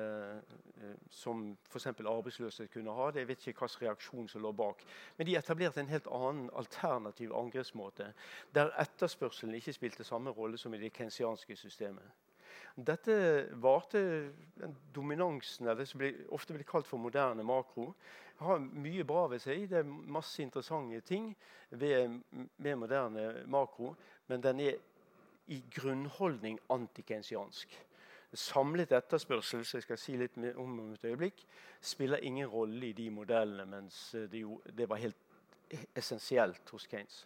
som 1.11 1.57
f.eks. 1.69 1.87
arbeidsløshet 1.87 2.71
kunne 2.73 2.95
ha. 2.95 3.11
Det, 3.11 3.21
jeg 3.21 3.29
vet 3.29 3.47
ikke 3.47 3.67
hvilken 3.67 3.89
reaksjon 3.89 4.29
som 4.29 4.43
lå 4.43 4.53
bak. 4.53 4.87
Men 5.17 5.27
de 5.27 5.37
etablerte 5.37 5.81
en 5.81 5.91
helt 5.91 6.07
annen 6.07 6.51
alternativ 6.55 7.35
angrepsmåte, 7.35 8.13
der 8.55 8.71
etterspørselen 8.81 9.55
ikke 9.55 9.73
spilte 9.73 10.05
samme 10.05 10.31
rolle 10.31 10.59
som 10.59 10.75
i 10.75 10.79
det 10.79 10.93
kensianske 10.93 11.57
systemet. 11.57 12.26
Dette 12.77 13.49
varte 13.57 14.33
dominansen, 14.93 15.69
eller 15.69 15.85
som 15.89 16.03
ofte 16.37 16.53
blir 16.53 16.67
kalt 16.69 16.87
for 16.87 17.01
moderne 17.01 17.45
makro. 17.47 17.95
Har 18.37 18.61
mye 18.61 19.05
bra 19.09 19.25
ved 19.33 19.41
seg. 19.41 19.65
Det 19.71 19.81
er 19.81 19.89
masse 19.89 20.43
interessante 20.45 21.01
ting 21.09 21.31
ved, 21.71 22.19
med 22.57 22.77
moderne 22.77 23.47
makro. 23.49 23.95
Men 24.29 24.45
den 24.45 24.61
er 24.61 24.77
i 25.47 25.63
grunnholdning 25.73 26.59
antikensiansk. 26.71 27.73
Samlet 28.37 28.93
etterspørsel 28.93 29.65
som 29.65 29.79
jeg 29.79 29.87
skal 29.87 30.01
si 30.01 30.17
litt 30.21 30.37
om 30.57 30.81
om 30.83 30.93
et 30.93 31.05
øyeblikk, 31.09 31.47
spiller 31.81 32.21
ingen 32.21 32.49
rolle 32.51 32.91
i 32.91 32.93
de 32.93 33.07
modellene, 33.11 33.65
mens 33.71 34.11
det, 34.13 34.43
jo, 34.43 34.61
det 34.67 34.89
var 34.91 35.01
helt 35.01 35.17
essensielt 35.97 36.71
hos 36.71 36.87
Keynes. 36.91 37.23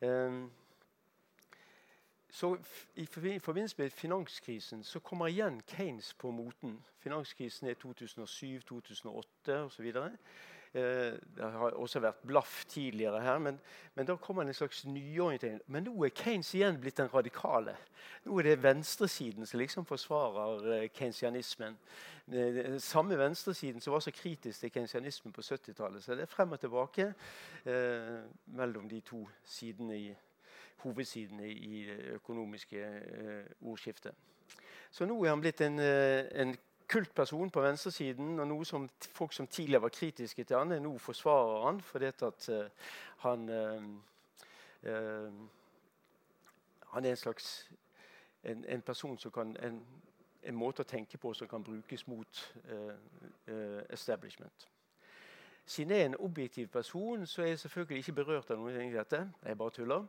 Um, 0.00 0.50
så 2.30 2.56
I 2.96 3.06
forbindelse 3.06 3.74
med 3.78 3.90
finanskrisen 3.90 4.84
så 4.84 5.00
kommer 5.00 5.26
igjen 5.26 5.60
Keynes 5.66 6.14
på 6.14 6.30
moten. 6.30 6.84
Finanskrisen 6.98 7.68
er 7.68 7.74
2007-2008 7.84 9.52
osv. 9.52 9.86
Eh, 10.74 11.16
det 11.36 11.50
har 11.52 11.74
også 11.74 12.00
vært 12.00 12.22
blaff 12.26 12.64
tidligere 12.70 13.20
her, 13.20 13.38
men, 13.38 13.60
men 13.94 14.06
da 14.06 14.16
kommer 14.16 14.42
en 14.42 14.54
slags 14.54 14.84
nyorientering. 14.84 15.60
Men 15.66 15.88
nå 15.88 16.04
er 16.04 16.14
Keynes 16.14 16.54
igjen 16.54 16.78
blitt 16.80 16.96
den 17.02 17.10
radikale. 17.14 17.74
Nå 18.24 18.38
er 18.38 18.42
det 18.42 18.62
venstresiden 18.62 19.46
som 19.46 19.58
liksom 19.58 19.86
forsvarer 19.88 20.72
eh, 20.76 20.88
keynesianismen. 20.94 21.78
Eh, 22.32 22.78
samme 22.78 23.18
venstresiden 23.18 23.80
som 23.80 23.92
var 23.92 24.00
så 24.00 24.10
kritisk 24.14 24.60
til 24.60 24.72
keynesianismen 24.72 25.32
på 25.32 25.40
70-tallet. 25.40 26.04
Så 26.04 26.14
det 26.14 26.28
er 26.28 26.34
frem 26.36 26.52
og 26.52 26.60
tilbake 26.60 27.12
eh, 27.64 28.18
mellom 28.46 28.88
de 28.88 29.00
to 29.00 29.28
sidene 29.44 29.98
i 29.98 30.10
hovedsidene 30.82 31.48
i 31.48 31.84
det 31.86 31.98
økonomiske 32.20 32.80
eh, 32.80 33.44
ordskiftet. 33.60 34.12
Så 34.90 35.06
nå 35.06 35.24
er 35.24 35.30
han 35.30 35.40
blitt 35.40 35.60
en, 35.60 35.78
eh, 35.78 36.26
en 36.40 36.56
kultperson 36.88 37.50
på 37.50 37.60
venstresiden. 37.60 38.40
Og 38.40 38.48
noe 38.48 38.64
som 38.64 38.88
folk 38.98 39.32
som 39.32 39.46
tidligere 39.46 39.82
var 39.82 39.94
kritiske 39.94 40.44
til 40.44 40.56
han, 40.56 40.72
er 40.72 40.80
nå 40.80 40.98
forsvarer 40.98 41.66
han 41.66 41.80
fordi 41.80 42.06
at 42.06 42.50
han 43.26 43.48
Han 46.90 47.04
er 47.04 47.10
en 47.10 47.16
slags 47.16 47.70
en, 48.44 48.64
en 48.64 48.82
person 48.82 49.18
som 49.18 49.30
kan 49.30 49.56
en, 49.62 49.86
en, 50.42 50.54
måte 50.54 50.82
å 50.82 50.88
tenke 50.88 51.18
på 51.18 51.34
som 51.34 51.48
kan 51.48 51.64
brukes 51.64 52.06
mot 52.06 52.54
establishment. 53.90 54.68
Siden 55.70 55.90
jeg 55.90 56.00
er 56.00 56.06
en 56.06 56.16
objektiv 56.16 56.66
person, 56.66 57.26
så 57.26 57.42
er 57.42 57.46
jeg 57.46 57.58
selvfølgelig 57.58 57.98
ikke 57.98 58.12
berørt 58.12 58.50
av 58.50 58.58
noe 58.58 58.72
av 58.74 58.92
dette. 58.92 59.20
Jeg 59.46 59.58
bare 59.58 59.70
tuller. 59.70 60.06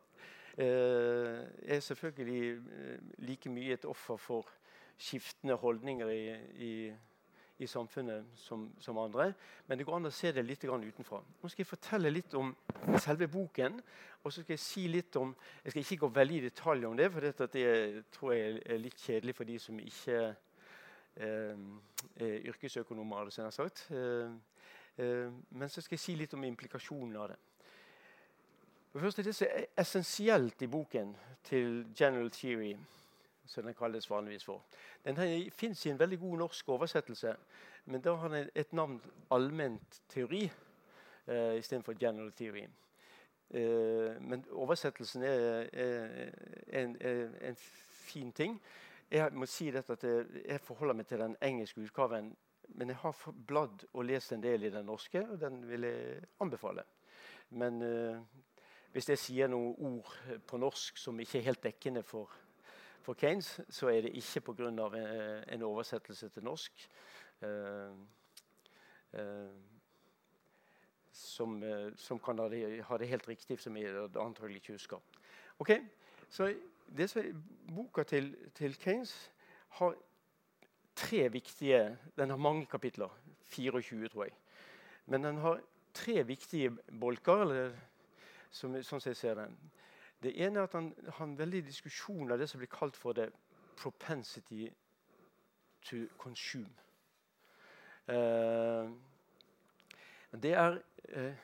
Eh, 0.57 1.39
er 1.63 1.79
selvfølgelig 1.79 2.49
eh, 2.51 2.97
like 3.23 3.49
mye 3.49 3.73
et 3.73 3.85
offer 3.85 4.17
for 4.17 4.49
skiftende 4.97 5.55
holdninger 5.55 6.09
i, 6.09 6.35
i, 6.55 6.93
i 7.59 7.67
samfunnet 7.67 8.25
som, 8.35 8.71
som, 8.79 8.97
andre. 8.97 9.33
Men 9.67 9.77
det 9.77 9.85
går 9.87 9.95
an 9.95 10.09
å 10.09 10.13
se 10.13 10.31
det 10.35 10.43
litt 10.45 10.65
utenfra. 10.65 11.21
Nå 11.41 11.49
skal 11.49 11.63
jeg 11.63 11.69
fortelle 11.69 12.11
litt 12.11 12.33
om 12.33 12.51
selve 12.99 13.27
boken. 13.27 13.79
Og 14.23 14.33
så 14.33 14.43
skal 14.43 14.53
jeg 14.53 14.59
si 14.59 14.87
litt 14.87 15.15
om 15.15 15.35
Jeg 15.63 15.71
skal 15.71 15.81
ikke 15.81 16.01
gå 16.03 16.07
veldig 16.07 16.37
i 16.37 16.45
detalj 16.49 16.85
om 16.85 16.97
det, 16.97 17.11
for 17.11 17.21
dette, 17.21 17.47
det 17.53 18.05
tror 18.11 18.33
jeg 18.33 18.61
er 18.65 18.77
litt 18.77 18.99
kjedelig 18.99 19.35
for 19.35 19.49
de 19.49 19.59
som 19.59 19.79
ikke 19.79 20.19
eh, 21.15 21.63
er 22.15 22.49
yrkesøkonomer. 22.51 23.31
Eh, 23.39 24.35
eh, 24.97 25.31
men 25.49 25.69
så 25.69 25.81
skal 25.81 25.95
jeg 25.95 26.05
si 26.05 26.15
litt 26.19 26.33
om 26.33 26.43
implikasjonene 26.43 27.23
av 27.23 27.31
det. 27.33 27.39
Det 28.93 29.01
første, 29.01 29.23
Det 29.23 29.35
som 29.35 29.47
er 29.51 29.65
essensielt 29.77 30.61
i 30.61 30.67
boken 30.67 31.15
til 31.43 31.87
General 31.95 32.31
Theory, 32.31 32.75
som 33.45 33.63
den 33.63 33.73
kalles 33.73 34.09
vanligvis 34.09 34.43
for 34.45 34.63
Den 35.05 35.51
fins 35.51 35.85
i 35.85 35.89
en 35.89 35.99
veldig 35.99 36.19
god 36.19 36.37
norsk 36.37 36.69
oversettelse, 36.69 37.35
men 37.85 38.01
da 38.01 38.15
har 38.15 38.27
den 38.27 38.49
et 38.55 38.73
navn 38.73 39.01
allment 39.31 40.01
teori 40.09 40.51
uh, 41.27 41.57
istedenfor 41.57 41.93
general 41.99 42.31
theory. 42.31 42.67
Uh, 43.49 44.21
men 44.21 44.45
oversettelsen 44.51 45.23
er, 45.23 45.69
er, 45.73 46.29
en, 46.67 46.97
er 46.99 47.29
en 47.41 47.55
fin 47.91 48.31
ting. 48.31 48.61
Jeg 49.11 49.33
må 49.33 49.45
si 49.45 49.71
dette 49.71 49.93
at 49.93 50.03
jeg, 50.03 50.59
forholder 50.59 50.93
meg 50.93 51.07
til 51.07 51.19
den 51.19 51.35
engelske 51.41 51.81
utgaven. 51.81 52.35
Men 52.67 52.87
jeg 52.87 52.97
har 52.97 53.33
bladd 53.47 53.87
og 53.93 54.05
lest 54.05 54.31
en 54.31 54.43
del 54.43 54.63
i 54.63 54.69
den 54.69 54.85
norske, 54.85 55.27
og 55.29 55.39
den 55.39 55.69
vil 55.69 55.81
jeg 55.81 56.23
anbefale. 56.39 56.83
Men 57.49 57.81
uh, 57.81 58.17
hvis 58.91 59.09
jeg 59.09 59.19
sier 59.19 59.51
noen 59.51 59.75
ord 59.79 60.13
på 60.47 60.59
norsk 60.59 60.97
som 60.99 61.19
ikke 61.19 61.39
er 61.39 61.47
helt 61.49 61.63
dekkende 61.63 62.03
for, 62.03 62.31
for 63.01 63.15
Keynes, 63.17 63.53
så 63.69 63.87
er 63.91 64.05
det 64.05 64.15
ikke 64.19 64.43
pga. 64.51 64.67
En, 64.67 64.81
eh, 64.99 65.43
en 65.53 65.63
oversettelse 65.63 66.29
til 66.29 66.43
norsk. 66.43 66.87
Uh, 67.41 67.95
uh, 69.17 69.53
som, 71.11 71.55
som, 71.97 72.19
kan 72.19 72.39
ha 72.39 72.45
det, 72.51 72.83
ha 72.85 72.97
det, 72.97 73.07
helt 73.09 73.27
riktig, 73.27 73.59
som 73.59 73.77
jeg 73.77 73.95
antagelig 74.19 74.61
ikke 74.61 74.75
husker. 74.77 75.01
Ok, 75.59 75.71
så 76.29 76.51
det 76.97 77.09
Boka 77.67 78.03
til, 78.03 78.35
til 78.55 78.75
Keynes 78.77 79.31
har 79.79 79.95
tre 80.95 81.29
viktige 81.31 81.97
Den 82.17 82.29
har 82.29 82.37
mange 82.37 82.65
kapitler. 82.65 83.09
24, 83.51 84.07
tror 84.07 84.23
jeg. 84.23 84.33
Men 85.05 85.23
den 85.23 85.37
har 85.37 85.59
tre 85.93 86.23
viktige 86.27 86.71
bolker, 86.99 87.41
eller, 87.41 87.71
som, 88.51 88.75
sånn 88.83 89.01
som 89.01 89.09
jeg 89.09 89.17
ser 89.17 89.39
den. 89.39 89.57
Det 90.21 90.33
ene 90.37 90.59
er 90.59 90.69
at 90.69 90.75
han 90.77 90.91
har 91.07 91.25
en 91.25 91.37
veldig 91.37 91.63
diskusjon 91.65 92.31
av 92.31 92.39
det 92.39 92.49
som 92.49 92.61
blir 92.61 92.69
kalt 92.71 92.97
for 92.97 93.17
det 93.17 93.31
propensity 93.79 94.67
to 95.81 96.05
consume. 96.17 96.69
Eh, 98.07 98.91
det 100.41 100.53
er 100.53 100.77
eh, 101.09 101.39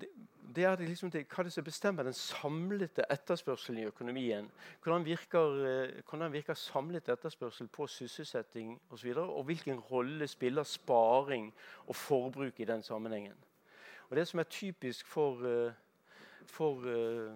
det, 0.00 0.08
det 0.56 0.64
er 0.64 0.76
liksom 0.76 1.10
det, 1.10 1.24
hva 1.30 1.44
det 1.44 1.52
som 1.52 1.64
bestemmer 1.64 2.06
den 2.06 2.16
samlede 2.16 3.04
etterspørselen 3.10 3.82
i 3.82 3.86
økonomien. 3.90 4.50
Hvordan 4.82 5.04
virker, 5.04 5.58
eh, 5.68 6.02
hvordan 6.08 6.32
virker 6.32 6.54
samlet 6.54 7.08
etterspørsel 7.08 7.68
på 7.68 7.86
sysselsetting 7.86 8.80
osv. 8.90 9.10
Og, 9.16 9.36
og 9.38 9.44
hvilken 9.44 9.80
rolle 9.80 10.28
spiller 10.28 10.62
sparing 10.62 11.52
og 11.86 11.96
forbruk 11.96 12.60
i 12.60 12.64
den 12.64 12.82
sammenhengen. 12.82 13.36
Og 14.10 14.16
Det 14.16 14.28
som 14.28 14.38
er 14.38 14.42
typisk 14.50 15.06
for, 15.06 15.46
eh, 15.46 15.72
for 16.46 16.84
uh, 16.84 17.32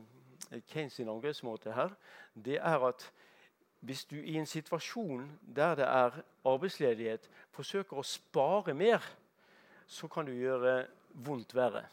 Keynes 0.68 0.92
sin 0.92 1.08
angrepsmåte 1.08 1.72
her, 1.72 1.94
det 2.34 2.56
er 2.56 2.86
at 2.88 3.12
hvis 3.80 4.04
du 4.04 4.16
i 4.16 4.34
en 4.34 4.46
situasjon 4.46 5.38
der 5.56 5.74
det 5.74 5.84
er 5.84 6.22
arbeidsledighet, 6.44 7.30
forsøker 7.54 7.98
å 7.98 8.06
spare 8.06 8.74
mer, 8.74 9.04
så 9.86 10.08
kan 10.10 10.26
du 10.26 10.32
gjøre 10.34 10.86
vondt 11.14 11.54
verre. 11.54 11.84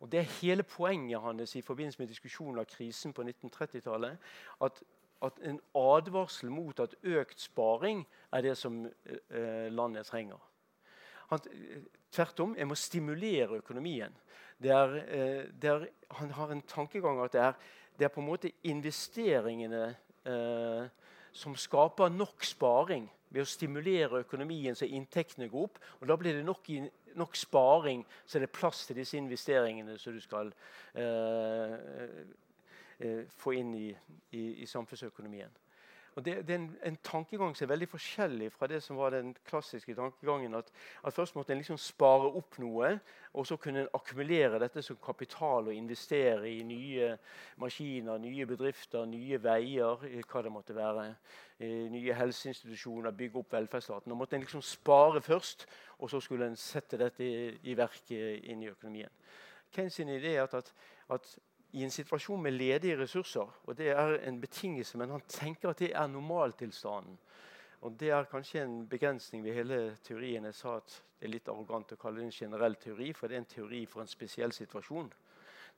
Og 0.00 0.12
Det 0.12 0.18
er 0.18 0.34
hele 0.40 0.62
poenget 0.62 1.20
hans 1.20 1.56
i 1.56 1.62
forbindelse 1.62 2.02
med 2.02 2.08
diskusjonen 2.08 2.58
av 2.58 2.64
krisen 2.66 3.12
på 3.12 3.22
1930-tallet. 3.22 4.18
At, 4.60 4.82
at, 5.22 5.38
en 5.42 5.60
advarsel 5.78 6.50
mot 6.50 6.80
at 6.80 6.96
økt 7.02 7.40
sparing 7.40 8.02
er 8.32 8.40
det 8.42 8.56
som 8.58 8.86
eh, 8.86 9.68
landet 9.70 10.06
trenger. 10.06 10.40
Han, 11.30 11.38
tvert 12.12 12.40
om, 12.44 12.56
jeg 12.58 12.68
må 12.68 12.78
stimulere 12.78 13.60
økonomien. 13.62 14.14
Det 14.62 14.70
er, 14.70 14.96
eh, 15.02 15.44
det 15.62 15.70
er, 15.70 15.86
han 16.18 16.30
har 16.36 16.52
en 16.52 16.62
tankegang 16.62 17.20
at 17.24 17.32
det 17.32 17.40
er, 17.40 17.52
det 17.98 18.04
er 18.04 18.14
på 18.14 18.20
en 18.20 18.28
måte 18.28 18.52
investeringene 18.68 19.84
eh, 20.26 20.86
som 21.32 21.56
skaper 21.56 22.12
nok 22.12 22.44
sparing 22.44 23.08
ved 23.32 23.42
å 23.42 23.48
stimulere 23.48 24.20
økonomien 24.26 24.76
så 24.76 24.86
inntektene 24.86 25.48
går 25.48 25.70
opp. 25.70 25.78
og 26.00 26.08
Da 26.08 26.16
blir 26.20 26.36
det 26.36 26.44
nok 26.44 26.68
nok 27.14 27.36
sparing, 27.36 28.06
så 28.26 28.38
det 28.38 28.48
er 28.48 28.58
plass 28.58 28.86
til 28.86 28.96
disse 28.96 29.16
investeringene 29.16 29.98
som 29.98 30.14
du 30.14 30.20
skal 30.20 30.52
eh, 30.94 31.74
eh, 32.98 33.24
få 33.36 33.54
inn 33.58 33.74
i, 33.76 33.88
i, 34.32 34.44
i 34.62 34.66
samfunnsøkonomien. 34.66 35.61
Og 36.14 36.24
det, 36.24 36.34
det, 36.46 36.54
er 36.54 36.58
en, 36.58 36.76
en, 36.84 36.96
tankegang 37.04 37.54
som 37.56 37.64
er 37.64 37.70
veldig 37.70 37.88
forskjellig 37.88 38.50
fra 38.52 38.66
det 38.68 38.82
som 38.84 38.98
var 39.00 39.14
den 39.14 39.30
klassiske 39.48 39.94
tankegangen. 39.96 40.54
At, 40.54 40.68
at 41.06 41.14
først 41.14 41.36
måtte 41.36 41.54
en 41.54 41.62
liksom 41.62 41.78
spare 41.80 42.28
opp 42.36 42.58
noe, 42.60 42.90
og 43.32 43.46
så 43.48 43.56
kunne 43.56 43.86
en 43.86 43.94
akkumulere 43.96 44.60
dette 44.60 44.82
som 44.84 44.98
kapital 45.00 45.70
og 45.70 45.74
investere 45.74 46.50
i 46.50 46.62
nye 46.68 47.14
maskiner, 47.62 48.20
nye 48.20 48.46
bedrifter, 48.46 49.06
nye 49.08 49.40
veier, 49.40 50.04
hva 50.28 50.42
det 50.44 50.52
måtte 50.52 50.76
være. 50.76 51.06
Nye 51.62 52.18
helseinstitusjoner, 52.18 53.14
bygge 53.16 53.40
opp 53.40 53.56
velferdsstaten. 53.56 54.12
Nå 54.12 54.18
måtte 54.18 54.36
en 54.36 54.44
liksom 54.44 54.64
spare 54.66 55.22
først, 55.24 55.64
og 55.98 56.10
så 56.10 56.20
skulle 56.20 56.50
en 56.50 56.58
sette 56.60 57.00
dette 57.00 57.24
i, 57.24 57.48
i 57.72 57.78
verk 57.78 58.12
inn 58.12 58.66
i 58.66 58.68
økonomien. 58.72 59.12
Keynes 59.72 59.98
idé 60.04 60.34
er 60.36 60.44
at, 60.44 60.74
at 61.08 61.36
i 61.72 61.84
en 61.84 61.90
situasjon 61.90 62.42
med 62.42 62.52
ledige 62.52 62.98
ressurser. 62.98 63.48
og 63.64 63.76
Det 63.78 63.88
er 63.88 64.18
en 64.28 64.40
betingelse, 64.40 64.98
men 64.98 65.10
han 65.10 65.22
tenker 65.28 65.70
at 65.70 65.78
det 65.78 65.92
er 65.94 66.06
normaltilstanden. 66.06 67.18
Og 67.80 68.00
Det 68.00 68.10
er 68.10 68.24
kanskje 68.24 68.62
en 68.62 68.88
begrensning 68.88 69.44
ved 69.44 69.54
hele 69.54 69.96
teorien. 70.04 70.44
Jeg 70.44 70.54
sa 70.54 70.76
at 70.76 71.02
det 71.20 71.26
er 71.26 71.32
litt 71.32 71.48
arrogant 71.48 71.92
å 71.92 71.96
kalle 71.96 72.20
det 72.20 72.24
en 72.24 72.30
generell 72.30 72.74
teori, 72.76 73.12
for 73.12 73.28
det 73.28 73.34
er 73.34 73.42
en 73.42 73.44
teori 73.44 73.86
for 73.86 74.02
en 74.02 74.10
spesiell 74.10 74.52
situasjon. 74.52 75.12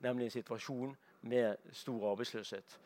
Nemlig 0.00 0.24
en 0.24 0.30
situasjon 0.30 0.96
med 1.20 1.56
stor 1.72 2.10
arbeidsløshet. 2.10 2.78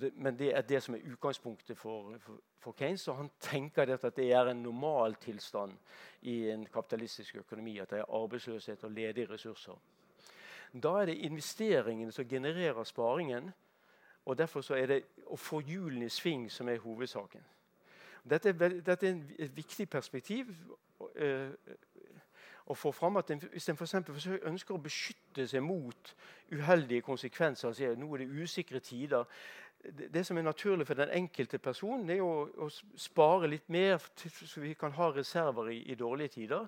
Det, 0.00 0.10
men 0.16 0.38
det 0.38 0.56
er 0.56 0.62
det 0.62 0.82
som 0.82 0.94
er 0.94 1.04
utgangspunktet 1.12 1.78
for, 1.78 2.16
for, 2.18 2.38
for 2.58 2.72
Keynes. 2.72 3.08
Og 3.08 3.16
han 3.16 3.30
tenker 3.40 3.92
at 3.94 4.16
det 4.16 4.32
er 4.32 4.48
en 4.50 4.62
normaltilstand 4.62 5.76
i 6.22 6.50
en 6.50 6.66
kapitalistisk 6.66 7.36
økonomi. 7.36 7.78
At 7.78 7.90
det 7.90 7.98
er 7.98 8.14
arbeidsløshet 8.22 8.84
og 8.84 8.90
ledige 8.90 9.30
ressurser. 9.32 9.76
Da 10.82 11.00
er 11.00 11.06
det 11.06 11.20
investeringene 11.26 12.12
som 12.12 12.28
genererer 12.28 12.84
sparingen. 12.84 13.50
og 14.24 14.38
Derfor 14.38 14.74
er 14.74 14.86
det 14.86 15.02
å 15.26 15.36
få 15.36 15.60
hjulene 15.60 16.06
i 16.06 16.12
sving 16.12 16.50
som 16.52 16.68
er 16.68 16.82
hovedsaken. 16.82 17.44
Dette 18.30 18.48
er, 18.48 18.80
dette 18.80 19.08
er 19.08 19.18
et 19.38 19.56
viktig 19.56 19.88
perspektiv 19.88 20.48
uh, 21.00 21.50
å 22.66 22.74
få 22.74 22.92
fram. 22.92 23.16
at 23.16 23.30
Hvis 23.30 23.68
en 23.68 23.76
for 23.76 24.48
ønsker 24.48 24.74
å 24.74 24.80
beskytte 24.80 25.46
seg 25.48 25.62
mot 25.62 26.14
uheldige 26.52 27.02
konsekvenser, 27.02 27.68
altså 27.68 27.94
nå 27.94 28.14
er 28.14 28.24
det 28.24 28.42
usikre 28.42 28.80
tider 28.80 29.24
det 29.92 30.26
som 30.26 30.38
er 30.38 30.42
naturlig 30.42 30.86
for 30.86 30.94
den 30.94 31.10
enkelte 31.12 31.58
person, 31.58 32.10
er 32.10 32.22
å, 32.22 32.46
å 32.56 32.68
spare 32.96 33.50
litt 33.50 33.68
mer, 33.68 34.02
så 34.16 34.62
vi 34.62 34.74
kan 34.78 34.94
ha 34.96 35.10
reserver 35.12 35.70
i, 35.72 35.82
i 35.92 35.94
dårlige 35.98 36.28
tider. 36.38 36.66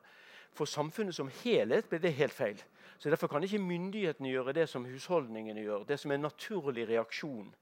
For 0.57 0.69
samfunnet 0.69 1.15
som 1.15 1.31
helhet 1.43 1.89
blir 1.91 2.01
det 2.01 2.15
helt 2.17 2.33
feil. 2.33 2.63
Så 2.99 3.11
Derfor 3.11 3.29
kan 3.29 3.45
ikke 3.45 3.59
myndighetene 3.59 4.31
gjøre 4.33 4.53
det 4.57 4.69
som 4.69 4.85
husholdningene 4.85 5.61
gjør. 5.61 5.85
Det 5.85 5.99
som 6.01 6.11
er 6.11 6.15
en 6.15 6.29
naturlig 6.29 6.89
reaksjon. 6.89 7.55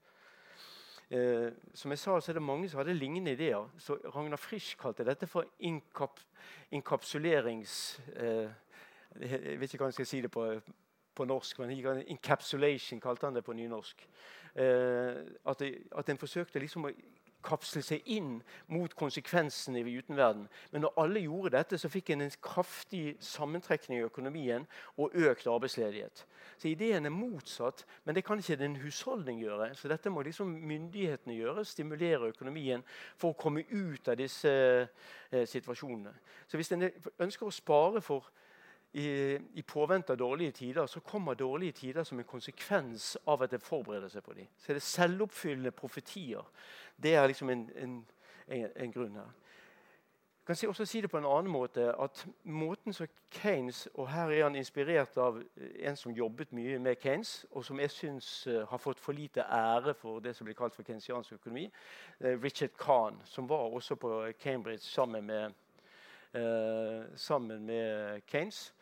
Eh, 1.09 1.51
som 1.73 1.91
jeg 1.91 1.99
sa, 1.99 2.19
så 2.19 2.31
er 2.31 2.39
det 2.39 2.41
mange 2.41 2.69
som 2.69 2.79
hadde 2.79 2.93
lignende 2.93 3.31
ideer. 3.35 3.67
Så 3.77 3.97
Ragnar 4.15 4.39
Frisch 4.41 4.77
kalte 4.77 5.05
dette 5.05 5.27
for 5.27 5.45
inkap 5.59 6.19
inkapsulerings... 6.71 7.99
Eh, 8.15 8.49
jeg 9.15 9.59
vet 9.59 9.73
ikke 9.73 9.85
hva 9.85 9.87
jeg 9.93 9.95
skal 9.95 10.07
si 10.09 10.17
det 10.25 10.31
på, 10.31 10.41
på 11.15 11.25
norsk, 11.25 11.59
men 11.59 12.01
encapsulation 12.11 12.99
kalte 12.99 13.29
han 13.29 13.37
det 13.37 13.45
på 13.47 13.53
nynorsk. 13.55 14.01
Eh, 14.55 15.21
at, 15.45 15.59
det, 15.59 15.69
at 15.95 16.09
en 16.09 16.19
forsøkte 16.19 16.59
liksom 16.59 16.89
å 16.89 16.91
kapsle 17.45 17.81
seg 17.85 18.05
inn 18.11 18.39
mot 18.73 18.93
konsekvensene 18.97 19.81
i 19.81 19.97
utenverden. 19.99 20.47
Men 20.71 20.85
når 20.85 20.95
alle 21.01 21.23
gjorde 21.25 21.53
dette, 21.57 21.79
så 21.79 21.91
fikk 21.91 22.11
en 22.15 22.25
en 22.25 22.37
kraftig 22.41 23.17
sammentrekning 23.23 23.99
i 23.99 24.05
økonomien 24.07 24.65
og 24.97 25.15
økt 25.15 25.47
arbeidsledighet. 25.47 26.25
Så 26.57 26.69
ideen 26.71 27.05
er 27.05 27.13
motsatt, 27.13 27.85
men 28.05 28.15
det 28.15 28.25
kan 28.25 28.39
ikke 28.39 28.57
en 28.63 28.79
husholdning 28.81 29.41
gjøre. 29.41 29.73
Så 29.75 29.87
dette 29.91 30.09
må 30.09 30.21
liksom 30.25 30.47
myndighetene 30.47 31.35
gjøre, 31.35 31.65
stimulere 31.65 32.31
økonomien 32.33 32.83
for 33.17 33.33
å 33.33 33.39
komme 33.39 33.65
ut 33.71 34.07
av 34.07 34.17
disse 34.19 34.51
eh, 34.51 35.45
situasjonene. 35.47 36.13
Så 36.47 36.57
hvis 36.57 36.71
en 36.71 36.89
ønsker 37.19 37.47
å 37.47 37.53
spare 37.53 38.01
for 38.01 38.31
i, 38.95 39.37
i 39.53 39.61
påvente 39.61 40.13
av 40.13 40.17
dårlige 40.17 40.51
tider, 40.51 40.85
så 40.85 40.99
kommer 40.99 41.33
dårlige 41.33 41.71
tider 41.71 42.03
som 42.03 42.19
en 42.19 42.25
konsekvens 42.25 43.17
av 43.27 43.41
at 43.43 43.53
en 43.53 43.59
forbereder 43.59 44.07
seg 44.07 44.23
på 44.23 44.33
dem. 44.37 44.47
Så 44.57 44.71
er 44.71 44.79
det 44.79 44.83
selvoppfyllende 44.87 45.71
profetier. 45.75 46.45
Det 46.95 47.15
er 47.15 47.27
liksom 47.27 47.49
en, 47.51 47.65
en, 47.75 47.97
en, 48.47 48.69
en 48.75 48.93
grunn 48.93 49.17
her. 49.19 49.33
Jeg 50.47 50.57
kan 50.57 50.69
også 50.69 50.85
si 50.85 51.01
det 51.01 51.09
på 51.09 51.17
en 51.17 51.25
annen 51.25 51.51
måte. 51.51 51.89
at 52.03 52.27
måten 52.43 52.93
som 52.93 53.07
Keynes, 53.31 53.87
og 53.93 54.07
Her 54.09 54.31
er 54.31 54.43
han 54.43 54.55
inspirert 54.55 55.17
av 55.17 55.41
en 55.79 55.95
som 55.95 56.11
jobbet 56.11 56.53
mye 56.53 56.79
med 56.79 56.95
Keynes, 57.01 57.45
og 57.51 57.65
som 57.65 57.79
jeg 57.79 57.91
syns 57.91 58.47
uh, 58.47 58.63
har 58.69 58.77
fått 58.77 58.99
for 58.99 59.11
lite 59.11 59.41
ære 59.41 59.93
for 59.93 60.19
det 60.19 60.35
som 60.35 60.45
blir 60.45 60.55
kalt 60.55 60.75
for 60.75 60.83
kensiansk 60.83 61.33
økonomi. 61.33 61.65
Uh, 62.23 62.39
Richard 62.43 62.77
Kahn, 62.77 63.21
som 63.25 63.49
var 63.49 63.57
også 63.57 63.95
på 63.95 64.31
Cambridge 64.39 64.83
sammen 64.83 65.25
med, 65.25 65.51
uh, 66.35 67.03
sammen 67.15 67.65
med 67.65 68.21
Keynes. 68.27 68.73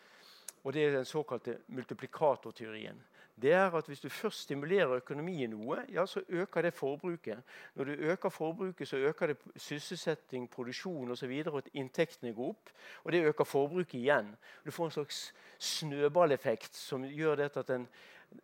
Og 0.64 0.74
det 0.74 0.86
er 0.86 0.92
den 0.96 1.06
såkalte 1.06 1.58
multiplikatorteorien. 1.68 3.04
Det 3.42 3.52
er 3.52 3.72
at 3.72 3.86
Hvis 3.88 4.00
du 4.00 4.10
først 4.10 4.40
stimulerer 4.42 4.96
økonomien 4.96 5.50
noe, 5.50 5.86
ja, 5.90 6.06
så 6.06 6.22
øker 6.30 6.62
det 6.62 6.74
forbruket. 6.74 7.44
Når 7.76 7.84
du 7.84 7.92
øker 7.92 8.30
forbruket, 8.30 8.88
så 8.88 8.98
øker 8.98 9.28
det 9.28 9.38
sysselsetting, 9.56 10.50
produksjon 10.50 11.12
osv. 11.12 11.30
Og, 11.30 11.46
så 11.46 11.52
og 11.52 11.64
inntektene 11.74 12.34
går 12.34 12.50
opp. 12.50 12.70
Og 13.04 13.12
det 13.12 13.24
øker 13.24 13.44
forbruket 13.44 13.94
igjen. 13.94 14.36
Du 14.66 14.72
får 14.72 14.86
en 14.86 14.92
slags 14.92 15.34
snøballeffekt 15.60 16.76
som 16.76 17.04
gjør 17.04 17.36
det 17.36 17.58
at 17.58 17.68
den 17.68 17.88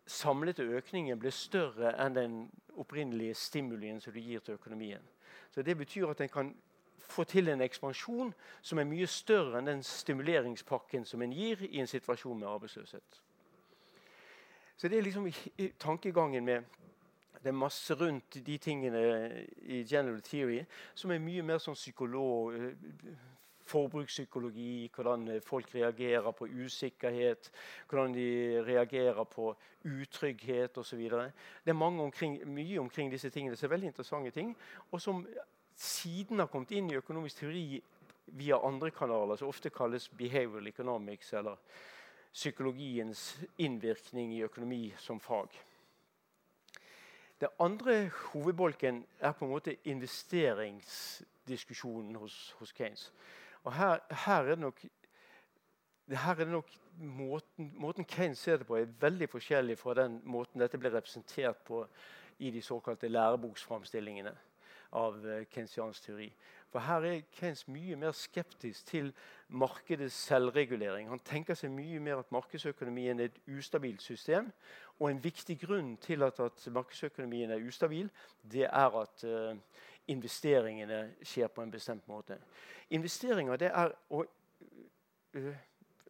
samlede 0.06 0.62
økningen 0.62 1.18
blir 1.18 1.30
større 1.30 1.94
enn 2.04 2.14
den 2.14 2.50
opprinnelige 2.76 3.34
stimulien 3.34 4.00
som 4.00 4.12
du 4.12 4.20
gir 4.20 4.40
til 4.40 4.54
økonomien. 4.54 5.02
Så 5.50 5.62
Det 5.62 5.76
betyr 5.76 6.10
at 6.10 6.20
en 6.20 6.28
kan 6.28 6.56
få 7.08 7.24
til 7.24 7.48
en 7.48 7.60
ekspansjon 7.64 8.34
som 8.62 8.78
er 8.78 8.88
mye 8.88 9.06
større 9.06 9.58
enn 9.58 9.70
den 9.70 9.82
stimuleringspakken 9.86 11.04
som 11.08 11.22
en 11.22 11.32
gir 11.32 11.62
i 11.68 11.80
en 11.80 11.90
situasjon 11.90 12.38
med 12.38 12.48
arbeidsløshet. 12.48 13.22
Så 14.76 14.88
det 14.88 14.98
er 14.98 15.02
liksom 15.02 15.28
tankegangen 15.78 16.44
med 16.44 16.62
det 17.40 17.48
er 17.48 17.56
masse 17.56 17.94
rundt 17.94 18.36
de 18.46 18.58
tingene 18.58 19.00
i 19.62 19.84
general 19.84 20.20
theory 20.20 20.60
som 20.94 21.10
er 21.10 21.22
mye 21.24 21.42
mer 21.42 21.60
sånn 21.62 21.78
psykolog, 21.78 22.52
forbrukspsykologi, 23.70 24.90
hvordan 24.94 25.40
folk 25.46 25.74
reagerer 25.74 26.30
på 26.36 26.48
usikkerhet, 26.64 27.50
hvordan 27.88 28.14
de 28.14 28.62
reagerer 28.66 29.24
på 29.24 29.52
utrygghet 29.84 30.78
osv. 30.78 30.98
Det 31.64 31.72
er 31.72 31.82
omkring, 31.82 32.40
mye 32.48 32.80
omkring 32.80 33.12
disse 33.12 33.30
tingene 33.30 33.56
som 33.56 33.68
er 33.68 33.74
veldig 33.76 33.92
interessante 33.92 34.30
ting, 34.34 34.56
og 34.90 35.00
som 35.00 35.22
siden 35.80 36.38
har 36.38 36.46
kommet 36.52 36.70
inn 36.76 36.90
i 36.90 36.96
økonomisk 36.98 37.36
teori 37.40 37.82
via 38.36 38.58
andre 38.66 38.90
kanaler, 38.92 39.36
som 39.36 39.48
ofte 39.48 39.70
kalles 39.72 40.08
behavioral 40.12 40.66
economics, 40.68 41.32
eller 41.32 41.56
psykologiens 42.32 43.38
innvirkning 43.58 44.34
i 44.36 44.42
økonomi 44.44 44.94
som 44.98 45.20
fag. 45.20 45.48
Den 47.40 47.48
andre 47.58 48.10
hovedbolken 48.32 49.06
er 49.20 49.32
på 49.32 49.44
en 49.44 49.50
måte 49.54 49.76
investeringsdiskusjonen 49.88 52.14
hos, 52.20 52.54
hos 52.58 52.72
Keynes. 52.76 53.12
Og 53.64 53.72
her, 53.72 53.98
her, 54.26 54.42
er 54.42 54.48
det 54.52 54.58
nok, 54.58 54.84
her 56.12 56.30
er 56.30 56.34
det 56.44 56.52
nok 56.52 56.68
måten, 56.98 57.74
måten 57.80 58.04
Keynes 58.04 58.38
ser 58.38 58.56
det 58.60 58.66
på, 58.68 58.76
er 58.76 58.96
veldig 59.00 59.28
forskjellig 59.32 59.78
fra 59.78 59.94
den 59.96 60.20
måten 60.24 60.60
dette 60.60 60.78
ble 60.78 60.90
representert 60.92 61.56
på 61.64 61.86
i 62.38 62.50
de 62.52 62.62
såkalte 62.62 63.08
læreboksframstillingene 63.08 64.36
av 64.92 65.20
Keynesians 65.50 66.00
teori. 66.00 66.30
For 66.70 66.78
her 66.86 67.02
er 67.02 67.22
Keynes 67.34 67.64
mye 67.68 67.96
mer 67.98 68.12
skeptisk 68.14 68.86
til 68.86 69.10
markedets 69.48 70.14
selvregulering. 70.28 71.08
Han 71.10 71.22
tenker 71.26 71.58
seg 71.58 71.72
mye 71.74 71.98
mer 72.02 72.22
at 72.22 72.30
markedsøkonomien 72.32 73.20
er 73.20 73.30
et 73.30 73.40
ustabilt 73.58 74.02
system. 74.02 74.52
Og 75.00 75.10
en 75.10 75.22
viktig 75.24 75.58
grunn 75.60 75.96
til 75.96 76.22
at, 76.22 76.38
at 76.40 76.68
markedsøkonomien 76.72 77.50
er 77.50 77.66
ustabil, 77.66 78.10
det 78.52 78.68
er 78.68 79.00
at 79.00 79.24
uh, 79.24 79.56
investeringene 80.06 81.00
skjer 81.22 81.50
på 81.50 81.62
en 81.62 81.74
bestemt 81.74 82.06
måte. 82.08 82.38
Investeringer 82.90 83.58
det 83.58 83.72
er 83.74 83.96
å 84.10 84.22
uh, 84.22 85.50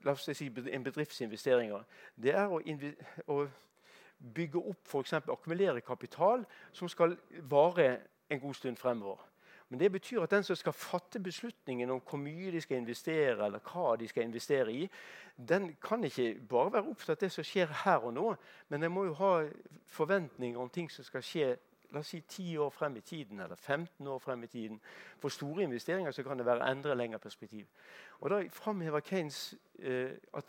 La 0.00 0.14
oss 0.16 0.24
si 0.32 0.46
en 0.48 0.84
bedriftsinvesteringer. 0.84 1.82
Det 2.16 2.32
er 2.32 2.48
å, 2.48 2.56
å 3.28 3.34
bygge 4.16 4.62
opp, 4.70 4.86
f.eks. 4.88 5.12
akkumulere 5.18 5.82
kapital 5.84 6.46
som 6.72 6.88
skal 6.88 7.18
vare 7.52 7.98
en 8.30 8.40
god 8.40 8.54
stund 8.54 8.76
fremover. 8.76 9.26
Men 9.70 9.80
det 9.80 9.92
betyr 9.92 10.22
at 10.22 10.30
den 10.30 10.44
som 10.44 10.56
skal 10.56 10.72
fatte 10.72 11.20
beslutningen 11.22 11.90
om 11.90 12.00
hvor 12.02 12.18
mye 12.18 12.50
de 12.50 12.60
skal 12.60 12.80
investere, 12.82 13.44
eller 13.46 13.62
hva 13.62 13.94
de 13.96 14.08
skal 14.08 14.26
investere 14.26 14.72
i, 14.72 14.88
den 15.48 15.76
kan 15.82 16.04
ikke 16.04 16.34
bare 16.48 16.72
være 16.72 16.90
opptatt 16.90 17.14
av 17.14 17.20
det 17.20 17.32
som 17.32 17.46
skjer 17.46 17.70
her 17.84 18.02
og 18.02 18.14
nå, 18.14 18.32
men 18.68 18.82
den 18.82 18.92
må 18.92 19.04
jo 19.06 19.14
ha 19.20 19.34
forventninger 19.86 20.58
om 20.58 20.70
ting 20.74 20.90
som 20.90 21.06
skal 21.06 21.22
skje 21.22 21.52
la 21.92 21.98
oss 21.98 22.12
si 22.12 22.20
10 22.20 22.58
år 22.58 22.70
frem 22.70 22.96
i 22.96 23.00
tiden, 23.00 23.40
eller 23.40 23.56
15 23.56 24.06
år 24.06 24.18
frem 24.18 24.42
i 24.42 24.46
tiden. 24.46 24.80
For 25.18 25.28
store 25.28 25.62
investeringer 25.62 26.10
så 26.10 26.22
kan 26.22 26.38
det 26.38 26.46
være 26.46 26.70
enda 26.70 26.94
lengre 26.94 27.18
perspektiv. 27.18 27.66
Og 28.20 28.30
Da 28.30 28.42
framhever 28.52 29.00
Keynes 29.00 29.54
eh, 29.78 30.10
at 30.36 30.44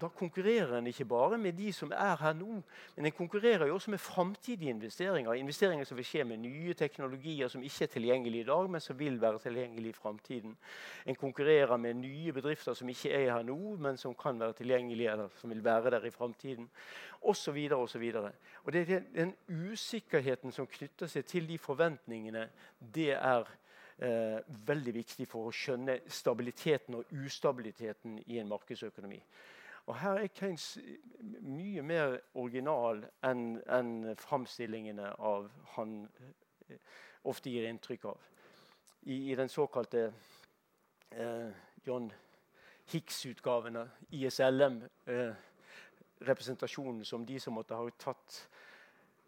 da 0.00 0.08
konkurrerer 0.08 0.78
en 0.78 0.86
ikke 0.86 1.04
bare 1.04 1.38
med 1.38 1.52
de 1.52 1.72
som 1.72 1.92
er 1.94 2.16
her 2.16 2.32
nå, 2.32 2.62
men 2.96 3.06
en 3.06 3.12
konkurrerer 3.12 3.66
jo 3.66 3.74
også 3.74 3.90
med 3.90 3.98
framtidige 3.98 4.70
investeringer. 4.70 5.32
Investeringer 5.32 5.84
som 5.84 5.96
vil 5.96 6.04
skje 6.04 6.24
med 6.24 6.36
nye 6.36 6.74
teknologier 6.74 7.48
som 7.48 7.62
ikke 7.62 7.84
er 7.84 7.92
tilgjengelige 7.92 8.42
i 8.42 8.46
dag, 8.46 8.70
men 8.70 8.80
som 8.80 8.98
vil 8.98 9.20
være 9.20 9.38
tilgjengelige 9.38 9.88
i 9.88 9.92
framtiden. 9.92 10.56
En 11.06 11.14
konkurrerer 11.14 11.76
med 11.76 11.94
nye 11.94 12.32
bedrifter 12.32 12.74
som 12.74 12.88
ikke 12.88 13.12
er 13.12 13.32
her 13.36 13.42
nå, 13.42 13.76
men 13.76 13.96
som 13.96 14.14
kan 14.14 14.40
være 14.40 14.52
tilgjengelige 14.52 15.12
eller 15.12 15.28
som 15.36 15.50
vil 15.50 15.64
være 15.64 15.90
der 15.90 16.04
i 16.04 16.10
framtiden. 16.10 16.70
Osv. 17.22 17.58
Og 18.64 18.72
det 18.72 18.90
er 18.90 19.00
den 19.14 19.34
usikkerheten 19.48 20.52
som 20.52 20.66
knytter 20.66 21.10
seg 21.10 21.26
til 21.26 21.48
de 21.48 21.58
forventningene, 21.58 22.48
det 22.94 23.12
er 23.14 23.48
eh, 23.98 24.38
veldig 24.66 24.94
viktig 24.94 25.26
for 25.30 25.48
å 25.48 25.54
skjønne 25.54 26.00
stabiliteten 26.06 26.98
og 26.98 27.12
ustabiliteten 27.24 28.18
i 28.26 28.38
en 28.42 28.50
markedsøkonomi. 28.50 29.20
Og 29.86 29.96
Her 29.98 30.20
er 30.22 30.26
Keynes 30.34 30.78
mye 31.42 31.82
mer 31.82 32.20
original 32.38 33.02
enn 33.26 33.56
en 33.66 33.94
framstillingene 34.18 35.14
av 35.18 35.48
han 35.76 35.96
eh, 36.68 36.78
ofte 37.26 37.50
gir 37.50 37.66
inntrykk 37.68 38.04
av. 38.12 38.28
I, 39.02 39.32
i 39.32 39.38
den 39.38 39.50
såkalte 39.50 40.12
eh, 41.10 41.50
John 41.86 42.12
Hicks-utgavene, 42.92 43.80
av 43.80 44.14
ISLM-representasjonen 44.14 45.51
eh, 46.28 47.02
som 47.02 47.26
de 47.26 47.40
som 47.40 47.54
måtte 47.54 47.74
ha 47.74 47.90
tatt 47.98 48.48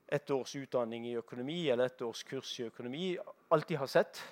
ett 0.06 0.30
års 0.30 0.56
utdanning 0.56 1.06
i 1.08 1.16
økonomi 1.16 1.68
eller 1.70 1.86
ett 1.86 2.02
års 2.02 2.22
kurs 2.22 2.60
i 2.60 2.64
økonomi, 2.64 3.16
alltid 3.48 3.78
har 3.78 3.86
sett 3.86 4.22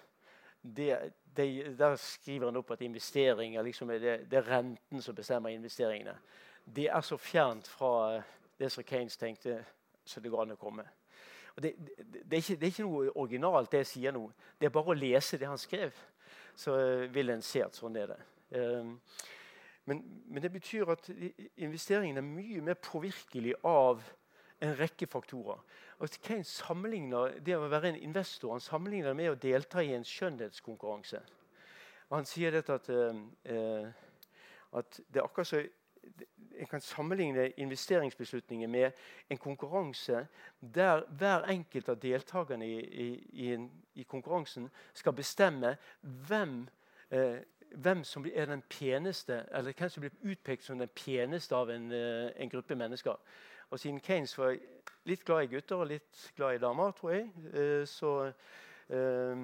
det, 0.62 1.12
det, 1.24 1.76
Der 1.78 1.96
skriver 1.96 2.46
han 2.46 2.56
opp 2.56 2.70
at 2.70 2.80
investeringer 2.80 3.62
liksom 3.62 3.90
er 3.90 3.98
det, 3.98 4.16
det, 4.30 4.38
er 4.38 4.50
renten 4.50 5.02
som 5.02 5.14
bestemmer 5.14 5.50
investeringene. 5.50 6.14
Det 6.64 6.86
er 6.86 7.00
så 7.00 7.18
fjernt 7.18 7.68
fra 7.68 8.16
eh, 8.16 8.22
det 8.58 8.70
som 8.70 8.84
Kanes 8.84 9.16
tenkte 9.16 9.64
så 10.04 10.20
det 10.20 10.30
går 10.30 10.42
an 10.42 10.54
å 10.54 10.60
komme. 10.60 10.84
Det, 11.54 11.74
det, 11.76 12.36
er 12.36 12.40
ikke, 12.40 12.56
det, 12.56 12.66
er 12.66 12.70
ikke, 12.70 12.86
noe 12.86 13.10
originalt, 13.20 13.70
det 13.72 13.82
jeg 13.82 13.90
sier 13.90 14.14
nå. 14.14 14.24
Det 14.58 14.68
er 14.68 14.74
bare 14.74 14.94
å 14.94 14.98
lese 14.98 15.38
det 15.38 15.48
han 15.50 15.60
skrev, 15.60 15.94
så 16.56 16.76
eh, 16.78 17.08
vil 17.12 17.32
en 17.34 17.44
se 17.44 17.62
at 17.64 17.76
sånn 17.76 17.98
er 18.00 18.14
det. 18.14 18.20
Um, 18.52 18.96
men, 19.84 20.02
men, 20.26 20.42
det 20.42 20.52
betyr 20.52 20.90
at 20.92 21.10
investeringen 21.56 22.16
er 22.16 22.26
mye 22.26 22.60
mer 22.62 22.74
påvirkelig 22.74 23.54
av 23.66 24.02
en 24.62 24.76
rekke 24.78 25.06
faktorer. 25.10 25.58
Og 25.98 26.18
Kane 26.22 26.46
sammenligner 26.46 27.38
det 27.42 27.56
å 27.56 27.68
være 27.70 27.92
en 27.92 28.02
investor 28.02 28.54
han 28.54 28.62
sammenligner 28.62 29.14
med 29.18 29.32
å 29.32 29.38
delta 29.42 29.82
i 29.82 29.94
en 29.96 30.06
skjønnhetskonkurranse. 30.06 31.22
Han 32.12 32.28
sier 32.28 32.54
dette 32.54 32.74
at, 32.76 32.90
uh, 32.92 33.88
at 34.78 35.00
det 35.08 35.20
er 35.20 35.26
akkurat 35.26 35.48
så 35.48 35.62
en 36.58 36.66
kan 36.66 36.80
sammenligne 36.80 37.50
investeringsbeslutninger 37.56 38.68
med 38.68 38.90
en 39.30 39.38
konkurranse 39.38 40.26
der 40.60 41.04
hver 41.18 41.46
enkelt 41.50 41.88
av 41.88 42.00
deltakerne 42.02 42.66
i, 42.66 42.78
i, 42.80 43.08
i, 43.32 43.68
i 43.94 44.02
konkurransen 44.02 44.68
skal 44.94 45.12
bestemme 45.12 45.76
hvem, 46.00 46.68
eh, 47.10 47.38
hvem 47.74 48.04
som 48.04 48.26
er 48.34 48.46
den 48.46 48.62
peneste, 48.68 49.46
eller 49.52 49.72
hvem 49.72 49.88
som 49.88 50.00
blir 50.00 50.32
utpekt 50.32 50.64
som 50.64 50.78
den 50.78 50.88
peneste 50.88 51.56
av 51.56 51.70
en, 51.70 51.92
eh, 51.92 52.30
en 52.36 52.50
gruppe 52.50 52.74
mennesker. 52.74 53.16
Og 53.70 53.80
siden 53.80 54.00
Kanes 54.00 54.38
var 54.38 54.56
litt 55.04 55.24
glad 55.24 55.42
i 55.42 55.46
gutter 55.46 55.76
og 55.76 55.86
litt 55.86 56.32
glad 56.36 56.54
i 56.54 56.58
damer, 56.58 56.90
tror 56.92 57.10
jeg, 57.10 57.30
eh, 57.54 57.84
så 57.88 58.32
eh, 58.90 59.36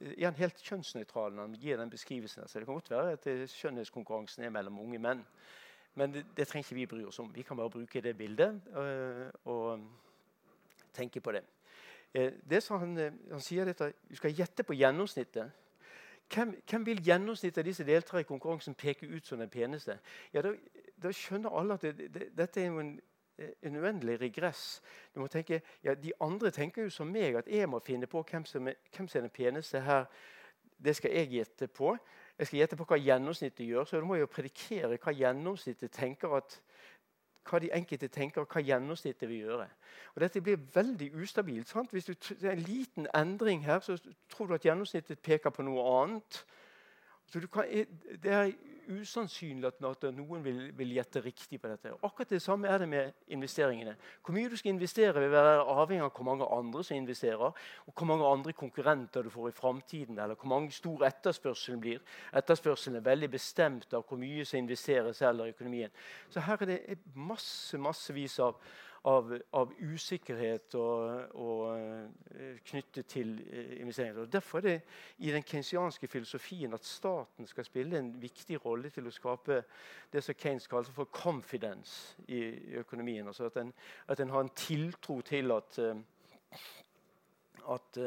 er 0.00 0.24
han 0.24 0.34
helt 0.34 0.62
kjønnsnøytral 0.62 1.32
når 1.32 1.42
han 1.42 1.54
gir 1.54 1.76
den 1.76 1.90
beskrivelsen. 1.90 2.48
Så 2.48 2.58
det 2.58 2.66
kan 2.66 2.74
godt 2.74 2.90
være 2.90 3.12
at 3.12 3.50
skjønnhetskonkurransen 3.50 4.44
er 4.44 4.50
mellom 4.50 4.80
unge 4.80 4.98
menn. 4.98 5.24
Men 5.94 6.12
det, 6.12 6.24
det 6.36 6.48
trenger 6.48 6.66
ikke 6.66 6.74
vi 6.74 6.86
bry 6.86 7.04
oss 7.04 7.18
om. 7.18 7.34
Vi 7.34 7.42
kan 7.42 7.56
bare 7.56 7.70
bruke 7.70 8.00
det 8.00 8.16
bildet 8.16 8.60
øh, 8.76 9.30
og 9.44 9.80
tenke 10.94 11.20
på 11.20 11.32
det. 11.32 11.44
Det 12.12 12.58
han, 12.68 12.96
han, 13.30 13.40
sier 13.40 13.64
dette, 13.64 13.92
Du 14.08 14.16
skal 14.16 14.34
gjette 14.36 14.62
på 14.68 14.74
gjennomsnittet. 14.76 15.52
Hvem, 16.32 16.54
hvem, 16.70 16.86
vil 16.86 17.02
gjennomsnittet 17.04 17.58
av 17.58 17.66
disse 17.66 17.84
deltar 17.84 18.22
i 18.22 18.28
konkurransen 18.28 18.74
peke 18.74 19.06
ut 19.06 19.26
som 19.26 19.38
den 19.38 19.50
peneste? 19.50 19.98
Ja, 20.32 20.42
Da, 20.42 20.54
da 21.02 21.10
skjønner 21.12 21.58
alle 21.58 21.74
at 21.74 21.82
det, 21.82 22.08
det, 22.14 22.28
dette 22.38 22.62
er 22.62 22.70
en 22.70 23.00
Eh, 23.38 23.48
en 23.62 23.76
uendelig 23.76 24.20
regress. 24.20 24.82
Du 25.14 25.20
må 25.20 25.26
tenke, 25.26 25.62
ja, 25.84 25.94
De 25.94 26.12
andre 26.20 26.50
tenker 26.50 26.82
jo 26.82 26.90
som 26.90 27.08
meg, 27.08 27.34
at 27.34 27.48
jeg 27.48 27.68
må 27.68 27.78
finne 27.78 28.06
på 28.06 28.22
hvem 28.30 28.44
som 28.44 28.68
er, 28.68 28.74
hvem 28.96 29.08
som 29.08 29.18
er 29.18 29.22
den 29.22 29.30
peneste 29.30 29.80
her. 29.80 30.04
Det 30.84 30.96
skal 30.96 31.10
jeg 31.10 31.28
gjette 31.28 31.66
på. 31.66 31.96
Jeg 32.38 32.46
skal 32.46 32.58
gjette 32.58 32.76
på 32.76 32.84
hva 32.84 32.98
gjennomsnittet 32.98 33.66
gjør. 33.66 33.84
Så 33.84 33.96
da 33.96 34.04
må 34.04 34.14
jeg 34.14 34.26
jo 34.26 34.34
predikere 34.34 34.98
hva 34.98 35.14
gjennomsnittet 35.14 35.92
tenker 35.92 36.36
at, 36.36 36.60
hva 37.48 37.58
de 37.58 37.70
enkelte 37.74 38.08
tenker, 38.08 38.42
og 38.42 38.52
hva 38.52 38.62
gjennomsnittet 38.62 39.28
vil 39.28 39.46
gjøre. 39.46 39.68
Og 40.14 40.20
Dette 40.20 40.40
blir 40.40 40.60
veldig 40.74 41.10
ustabilt. 41.22 41.68
Sant? 41.68 41.90
Hvis 41.90 42.04
du, 42.04 42.12
det 42.12 42.48
er 42.48 42.56
en 42.56 42.66
liten 42.66 43.08
endring 43.14 43.64
her, 43.64 43.80
så 43.80 43.98
tror 44.30 44.46
du 44.46 44.54
at 44.54 44.66
gjennomsnittet 44.66 45.18
peker 45.18 45.50
på 45.50 45.64
noe 45.66 45.84
annet. 46.02 46.44
Så 47.32 47.40
kan, 47.48 47.68
det 48.22 48.32
er 48.32 48.52
usannsynlig 48.90 49.68
at, 49.68 50.04
noen 50.14 50.42
vil, 50.44 50.60
vil, 50.76 50.94
gjette 50.96 51.22
riktig 51.24 51.60
på 51.60 51.70
dette. 51.70 51.92
Akkurat 52.02 52.32
det 52.34 52.40
samme 52.42 52.70
er 52.70 52.82
det 52.82 52.88
med 52.90 53.32
investeringene. 53.34 53.94
Hvor 54.24 54.36
mye 54.36 54.50
du 54.50 54.56
skal 54.58 54.72
investere, 54.74 55.20
vil 55.20 55.32
være 55.32 55.62
avhengig 55.62 56.06
av 56.06 56.12
hvor 56.16 56.28
mange 56.28 56.48
andre 56.58 56.84
som 56.84 56.96
investerer, 56.96 57.56
og 57.86 57.94
hvor 57.94 58.10
mange 58.10 58.28
andre 58.28 58.54
konkurrenter 58.56 59.26
du 59.26 59.30
får 59.32 59.50
i 59.50 59.56
framtiden, 59.56 60.18
eller 60.18 60.38
hvor 60.38 60.52
mange 60.54 60.72
stor 60.74 61.06
etterspørselen 61.08 61.80
blir. 61.82 62.00
Etterspørselen 62.36 63.00
er 63.00 63.08
veldig 63.10 63.30
bestemt 63.32 63.94
av 63.94 64.06
hvor 64.08 64.20
mye 64.20 64.46
som 64.48 64.62
investeres 64.62 65.22
eller 65.22 65.50
i 65.50 65.56
økonomien. 65.56 65.92
Så 66.30 66.42
her 66.42 66.62
er 66.62 66.72
det 66.74 66.98
masse, 67.14 67.78
massevis 67.78 68.38
av 68.42 68.58
av, 69.04 69.32
av 69.52 69.72
usikkerhet 69.80 70.74
og, 70.78 71.34
og, 71.34 71.62
eh, 71.74 72.58
knyttet 72.66 73.06
til 73.10 73.32
eh, 73.50 73.80
investeringer. 73.80 74.22
Og 74.22 74.32
Derfor 74.32 74.58
er 74.58 74.62
det 74.62 74.76
i 75.18 75.32
den 75.34 75.42
keynesianske 75.42 76.06
filosofien 76.06 76.74
at 76.74 76.84
staten 76.86 77.46
skal 77.46 77.64
spille 77.64 77.98
en 77.98 78.12
viktig 78.22 78.60
rolle 78.64 78.90
til 78.94 79.06
å 79.06 79.14
skape 79.14 79.62
det 80.12 80.22
som 80.22 80.38
Keynes 80.38 80.70
kaller 80.70 80.94
for 80.94 81.10
'confidence' 81.10 82.14
i, 82.28 82.38
i 82.38 82.74
økonomien. 82.78 83.26
Altså 83.26 83.50
at 83.50 83.56
en, 83.56 83.72
at 84.08 84.20
en, 84.20 84.30
har 84.30 84.40
en 84.40 84.54
tiltro 84.56 85.20
til 85.20 85.50
at, 85.52 85.78
eh, 85.78 85.96
at 87.68 87.98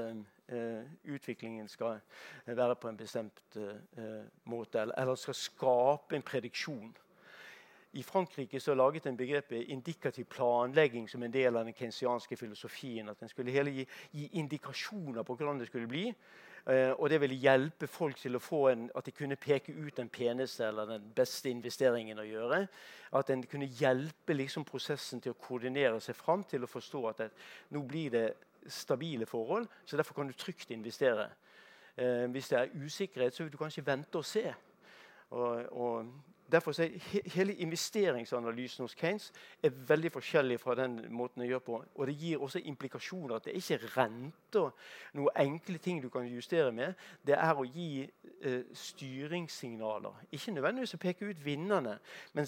uh, 0.52 0.84
utviklingen 1.04 1.68
skal 1.68 2.00
være 2.46 2.76
på 2.76 2.90
en 2.90 2.98
bestemt 2.98 3.56
uh, 3.56 4.26
måte, 4.44 4.82
eller, 4.82 4.94
eller 4.98 5.16
skal 5.16 5.34
skape 5.34 6.16
en 6.16 6.22
prediksjon 6.22 6.96
i 7.96 8.04
Frankrike 8.04 8.60
så 8.60 8.74
laget 8.76 9.06
en 9.08 9.18
begrepet 9.18 9.70
indikativ 9.72 10.26
planlegging 10.26 11.08
som 11.10 11.24
en 11.24 11.34
del 11.34 11.56
av 11.56 11.64
den 11.66 11.74
kensianske 11.74 12.36
filosofien. 12.38 13.10
At 13.10 13.22
en 13.24 13.32
skulle 13.32 13.54
hele 13.56 13.72
gi, 13.72 13.86
gi, 14.12 14.26
indikasjoner 14.40 15.24
på 15.24 15.36
hvordan 15.36 15.60
det 15.60 15.68
skulle 15.70 15.88
bli. 15.88 16.10
Eh, 16.68 16.92
og 16.92 17.10
det 17.10 17.22
ville 17.22 17.38
hjelpe 17.40 17.88
folk 17.88 18.20
til 18.20 18.36
å 18.36 18.42
få 18.44 18.62
en, 18.72 18.90
at 18.96 19.06
de 19.06 19.14
kunne 19.16 19.38
peke 19.40 19.72
ut 19.72 19.96
den 19.96 20.10
peneste 20.10 20.68
eller 20.68 20.90
den 20.96 21.08
beste 21.16 21.50
investeringen 21.50 22.20
å 22.20 22.28
gjøre. 22.28 22.66
At 23.16 23.32
en 23.32 23.46
kunne 23.48 23.72
hjelpe 23.80 24.36
liksom, 24.36 24.68
prosessen 24.68 25.22
til 25.22 25.32
å 25.32 25.40
koordinere 25.40 26.02
seg 26.02 26.20
fram 26.20 26.44
til 26.44 26.66
å 26.66 26.72
forstå 26.72 27.08
at 27.14 27.24
det, 27.24 27.32
nå 27.72 27.86
blir 27.88 28.12
det 28.12 28.28
stabile 28.68 29.28
forhold, 29.30 29.68
så 29.86 29.96
derfor 29.96 30.18
kan 30.18 30.28
du 30.28 30.34
trygt 30.34 30.72
investere. 30.74 31.30
Eh, 31.96 32.26
hvis 32.34 32.52
det 32.52 32.60
er 32.60 32.76
usikkerhet, 32.76 33.36
så 33.36 33.46
vil 33.46 33.54
du 33.54 33.62
kanskje 33.62 33.86
vente 33.86 34.20
og 34.20 34.26
se. 34.26 34.50
Og, 35.30 35.70
og 35.72 36.35
Derfor 36.52 36.82
er 36.82 36.90
Hele 37.34 37.56
investeringsanalysen 37.56 38.84
hos 38.84 38.96
Keynes 38.96 39.32
er 39.64 39.70
veldig 39.88 40.12
forskjellig 40.12 40.60
fra 40.60 40.76
den 40.76 41.00
måten 41.10 41.42
jeg 41.42 41.50
gjør 41.50 41.60
på. 41.60 41.84
Og 41.96 42.08
det 42.08 42.18
gir 42.20 42.42
også 42.42 42.60
implikasjoner. 42.60 43.36
at 43.36 43.46
Det 43.46 43.52
er 43.52 43.56
ikke 43.56 43.90
renter, 43.98 44.72
noen 45.14 45.30
enkle 45.36 45.78
ting 45.78 46.04
du 46.04 46.10
kan 46.10 46.28
justere 46.28 46.72
med. 46.72 46.94
Det 47.26 47.34
er 47.34 47.54
å 47.58 47.66
gi 47.66 48.04
eh, 48.42 48.62
styringssignaler. 48.74 50.22
Ikke 50.32 50.52
nødvendigvis 50.52 50.94
å 50.94 51.02
peke 51.02 51.26
ut 51.26 51.46
vinnerne, 51.46 51.98
men 52.34 52.46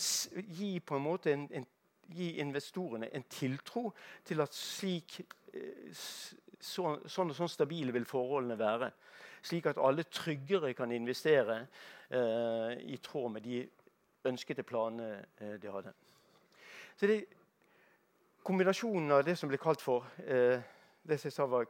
gi 0.59 0.79
på 0.79 0.95
en 0.95 1.03
måte 1.03 1.33
en, 1.33 1.47
en, 1.51 1.65
gi 2.13 2.37
investorene 2.39 3.09
en 3.13 3.25
tiltro 3.29 3.89
til 4.25 4.41
at 4.41 4.53
slik 4.53 5.19
eh, 5.53 5.89
så, 6.61 6.97
sånn 7.05 7.33
og 7.33 7.35
sånn 7.37 7.49
stabile 7.49 7.93
vil 7.95 8.05
forholdene 8.05 8.59
være. 8.59 8.91
Slik 9.41 9.65
at 9.69 9.81
alle 9.81 10.03
tryggere 10.03 10.73
kan 10.77 10.91
investere 10.91 11.63
eh, 12.09 12.77
i 12.93 12.97
tråd 13.03 13.31
med 13.31 13.45
de 13.45 13.63
ønskede 14.27 14.63
planene 14.63 15.25
eh, 15.41 15.55
de 15.61 15.71
hadde. 15.71 15.93
Så 16.95 17.07
det, 17.07 17.25
Kombinasjonen 18.47 19.11
av 19.11 19.25
det 19.27 19.35
som 19.35 19.49
ble 19.51 19.57
kalt 19.59 19.81
for 19.83 20.05
eh, 20.23 20.61
det 21.07 21.17
som 21.19 21.27
jeg 21.27 21.33
sa 21.35 21.45
var 21.51 21.65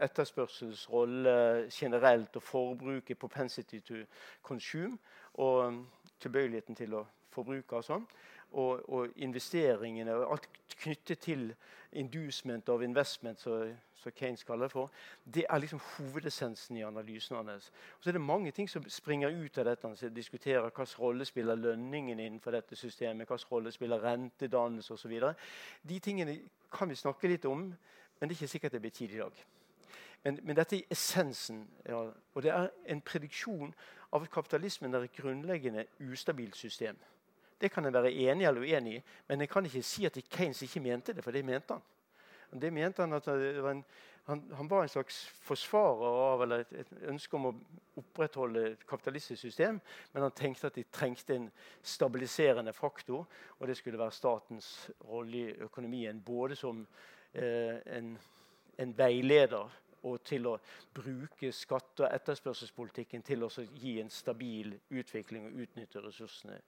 etterspørsels 0.00 0.88
rolle 0.90 1.68
generelt, 1.70 2.36
og 2.36 2.42
forbruket, 2.42 3.18
propensity 3.18 3.78
to 3.80 3.94
consume, 4.42 4.98
og 5.34 5.66
um, 5.66 5.80
tilbøyeligheten 6.20 6.74
til 6.74 6.94
å 6.94 7.04
forbruke 7.30 7.76
og 7.76 7.84
sånn, 7.84 8.06
og, 8.52 8.88
og 8.88 9.08
investeringene 9.16 10.14
og 10.14 10.32
alt 10.32 10.48
knyttet 10.80 11.18
til 11.18 11.54
inducement 11.92 12.68
of 12.68 12.82
investment, 12.82 13.40
som 13.40 14.12
Keynes 14.16 14.44
kaller 14.44 14.64
det 14.64 14.72
for, 14.72 14.90
det 15.34 15.44
er 15.50 15.58
liksom 15.58 15.80
hovedessensen 15.96 16.76
i 16.76 16.82
analysen 16.82 17.36
hans. 17.36 17.72
Og 17.98 18.04
så 18.04 18.10
er 18.10 18.12
det 18.12 18.20
mange 18.20 18.50
ting 18.50 18.70
som 18.70 18.88
springer 18.88 19.28
ut 19.44 19.58
av 19.58 19.64
dette. 19.64 19.88
Han 19.88 20.14
diskuterer 20.14 20.60
hvilken 20.60 20.98
rolle 20.98 21.24
spiller 21.24 21.54
lønningen 21.54 22.20
innenfor 22.20 22.50
dette 22.50 22.76
systemet, 22.76 23.26
hvilken 23.26 23.52
rolle 23.52 23.72
spiller 23.72 24.04
rentedannelse 24.04 24.94
osv. 24.94 25.20
De 25.88 25.98
tingene 25.98 26.38
kan 26.72 26.88
vi 26.88 26.94
snakke 26.94 27.28
litt 27.28 27.44
om, 27.44 27.74
men 28.20 28.28
det 28.28 28.36
er 28.36 28.38
ikke 28.38 28.54
sikkert 28.54 28.72
det 28.72 28.80
blir 28.80 28.90
tid 28.90 29.10
i 29.10 29.18
dag. 29.18 29.44
Men, 30.24 30.38
men, 30.42 30.56
dette 30.56 30.76
er 30.76 30.92
essensen. 30.92 31.68
Ja, 31.88 32.10
og 32.34 32.42
det 32.42 32.50
er 32.52 32.68
en 32.86 33.00
prediksjon 33.00 33.74
av 34.12 34.22
at 34.22 34.30
kapitalismen 34.30 34.94
er 34.94 35.06
et 35.06 35.16
grunnleggende 35.16 35.86
ustabilt 36.12 36.56
system. 36.56 36.96
Det 37.60 37.70
kan 37.72 37.86
en 37.86 37.92
være 37.92 38.12
enig 38.12 38.46
eller 38.46 38.60
uenig 38.60 38.94
i, 38.96 39.02
men 39.28 39.40
en 39.40 39.48
kan 39.48 39.66
ikke 39.66 39.82
si 39.84 40.06
at 40.08 40.18
Keynes 40.30 40.62
ikke 40.62 40.80
mente 40.80 41.12
det, 41.12 41.24
for 41.24 41.30
det 41.30 41.44
mente 41.44 41.76
han. 41.76 42.60
Det 42.60 42.72
mente 42.72 43.02
Han 43.02 43.12
at 43.12 43.26
var 43.26 43.70
en, 43.70 43.84
han, 44.26 44.52
han, 44.54 44.70
var 44.70 44.82
en 44.82 44.88
slags 44.88 45.26
forsvarer 45.42 46.16
av 46.32 46.42
eller 46.42 46.64
et, 46.64 46.72
et, 46.72 46.90
ønske 47.12 47.36
om 47.36 47.46
å 47.50 47.52
opprettholde 48.00 48.64
et 48.72 48.86
kapitalistisk 48.86 49.40
system, 49.40 49.80
men 50.12 50.22
han 50.22 50.34
tenkte 50.36 50.66
at 50.66 50.74
de 50.74 50.84
trengte 50.92 51.36
en 51.36 51.50
stabiliserende 51.82 52.72
faktor, 52.72 53.26
og 53.58 53.68
det 53.68 53.76
skulle 53.76 53.98
være 53.98 54.14
statens 54.14 54.90
rolle 55.08 55.36
i 55.36 55.54
økonomien. 55.66 56.20
Både 56.26 56.56
som 56.56 56.82
eh, 57.32 57.78
en, 57.96 58.16
en 58.78 58.98
veileder 58.98 59.78
og 60.02 60.22
til 60.24 60.46
å 60.48 60.58
bruke 60.94 61.52
skatte- 61.52 62.06
og 62.06 62.14
etterspørselspolitikken 62.14 63.22
til 63.22 63.44
å 63.44 63.50
gi 63.74 63.98
en 64.00 64.10
stabil 64.10 64.72
utvikling 64.90 65.48
og 65.48 65.66
utnytte 65.66 66.02
ressursene 66.04 66.60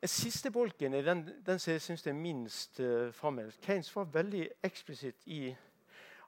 den 0.00 0.08
siste 0.08 0.50
bolken 0.50 0.94
er 0.94 1.02
den, 1.04 1.26
den 1.46 1.58
som 1.60 1.74
jeg 1.74 1.82
syns 1.84 2.06
er 2.06 2.16
minst 2.16 2.80
uh, 2.80 3.10
framhevet. 3.12 3.58
Keynes 3.60 3.90
var 3.96 4.08
veldig 4.12 4.46
eksplisitt 4.64 5.26
i 5.28 5.50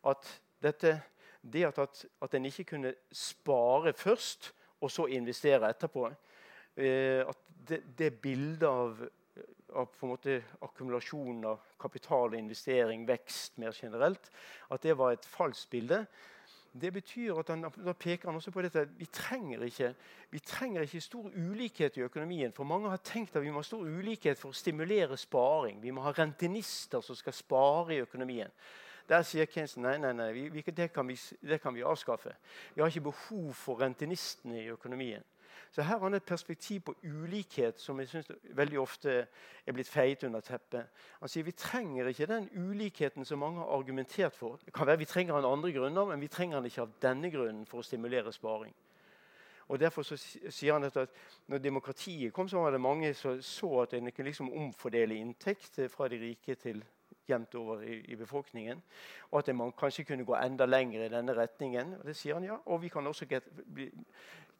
at 0.08 0.28
dette, 0.62 0.98
det 1.40 1.64
at, 1.64 2.04
at 2.22 2.34
en 2.36 2.48
ikke 2.50 2.66
kunne 2.74 2.92
spare 3.12 3.94
først 3.96 4.52
og 4.82 4.90
så 4.90 5.06
investere 5.06 5.70
etterpå 5.70 6.04
uh, 6.04 7.22
At 7.28 7.38
det, 7.68 7.80
det 7.98 8.12
bildet 8.20 8.68
av, 8.68 9.00
av 9.72 9.88
på 9.88 10.06
en 10.06 10.12
måte 10.12 10.36
akkumulasjon 10.60 11.44
av 11.48 11.64
kapital 11.80 12.34
og 12.34 12.38
investering, 12.38 13.06
vekst 13.08 13.56
mer 13.62 13.72
generelt, 13.72 14.28
at 14.70 14.82
det 14.82 14.98
var 14.98 15.14
et 15.14 15.24
falskt 15.24 15.70
bilde. 15.70 16.04
Det 16.80 16.92
betyr 16.92 17.36
at 17.38 17.48
han, 17.48 17.62
Da 17.84 17.92
peker 17.92 18.28
han 18.28 18.36
også 18.36 18.50
på 18.50 18.62
dette 18.64 18.86
vi 18.96 19.04
trenger, 19.12 19.62
ikke, 19.62 19.94
vi 20.30 20.38
trenger 20.38 20.86
ikke 20.86 21.00
stor 21.00 21.28
ulikhet 21.36 21.96
i 21.96 22.04
økonomien. 22.06 22.52
For 22.52 22.64
mange 22.64 22.88
har 22.88 23.02
tenkt 23.04 23.36
at 23.36 23.42
vi 23.42 23.50
må 23.50 23.60
ha 23.60 23.66
stor 23.66 23.84
ulikhet 23.84 24.38
for 24.40 24.54
å 24.54 24.56
stimulere 24.56 25.16
sparing. 25.16 25.82
Vi 25.82 25.92
må 25.92 26.00
ha 26.06 26.14
rentenister 26.16 27.04
som 27.04 27.16
skal 27.16 27.36
spare 27.36 27.94
i 27.94 28.00
økonomien. 28.00 28.48
Der 29.08 29.22
sier 29.26 29.46
Keynes 29.50 29.76
nei, 29.76 29.98
nei, 29.98 30.12
nei, 30.16 30.30
vi, 30.32 30.62
det, 30.62 30.92
kan 30.94 31.08
vi, 31.08 31.18
det 31.42 31.60
kan 31.60 31.74
vi 31.74 31.84
avskaffe. 31.84 32.32
Vi 32.74 32.80
har 32.80 32.88
ikke 32.88 33.10
behov 33.10 33.52
for 33.58 33.82
rentenistene 33.82 34.62
i 34.62 34.70
økonomien. 34.72 35.24
Så 35.72 35.82
her 35.82 35.96
har 35.96 36.04
han 36.04 36.14
et 36.14 36.24
perspektiv 36.28 36.80
på 36.80 36.94
ulikhet 37.02 37.80
som 37.80 38.00
jeg 38.00 38.08
synes 38.08 38.26
veldig 38.52 38.78
ofte 38.80 39.12
er 39.66 39.72
blitt 39.72 39.88
feiet 39.88 40.24
under 40.28 40.44
teppet. 40.44 40.90
Han 41.20 41.30
sier 41.32 41.46
vi 41.46 41.54
trenger 41.56 42.10
ikke 42.10 42.28
den 42.28 42.48
ulikheten 42.52 43.24
som 43.24 43.40
mange 43.40 43.62
har 43.62 43.72
argumentert 43.72 44.36
for. 44.36 44.60
Det 44.64 44.74
kan 44.74 44.86
være 44.86 45.00
Vi 45.00 45.04
trenger 45.04 45.34
den 45.34 45.48
andre 45.48 45.72
grunner, 45.72 46.04
men 46.04 46.20
vi 46.20 46.28
trenger 46.28 46.60
den 46.60 46.68
ikke 46.68 46.82
av 46.82 46.92
denne 47.00 47.30
grunnen 47.32 47.64
for 47.66 47.80
å 47.80 47.86
stimulere 47.88 48.32
sparing. 48.32 48.74
Og 49.68 49.80
Derfor 49.80 50.02
så 50.02 50.16
sier 50.50 50.72
han 50.72 50.84
at 50.84 51.08
når 51.48 51.58
demokratiet 51.58 52.32
kom, 52.32 52.48
så 52.48 52.60
var 52.60 52.70
det 52.70 52.80
mange 52.80 53.14
som 53.14 53.40
så 53.42 53.80
at 53.82 53.94
en 53.94 54.12
kunne 54.12 54.28
liksom 54.28 54.52
omfordele 54.52 55.14
inntekt 55.14 55.80
fra 55.88 56.08
de 56.08 56.20
rike 56.20 56.54
til 56.54 56.84
jevnt 57.28 57.54
over 57.54 57.82
i, 57.82 58.00
i, 58.12 58.16
befolkningen. 58.16 58.82
Og 59.30 59.38
at 59.38 59.54
man 59.56 59.72
kanskje 59.78 60.04
kunne 60.04 60.24
gå 60.24 60.36
enda 60.36 60.66
lenger 60.66 61.04
i 61.04 61.10
denne 61.12 61.34
retningen. 61.36 61.94
Og 62.00 62.06
det 62.06 62.16
sier 62.16 62.34
han, 62.34 62.46
ja. 62.46 62.58
Og 62.66 62.82
vi 62.82 62.88
kan 62.88 63.06
også 63.06 63.26
get, 63.30 63.48
bli, 63.74 63.88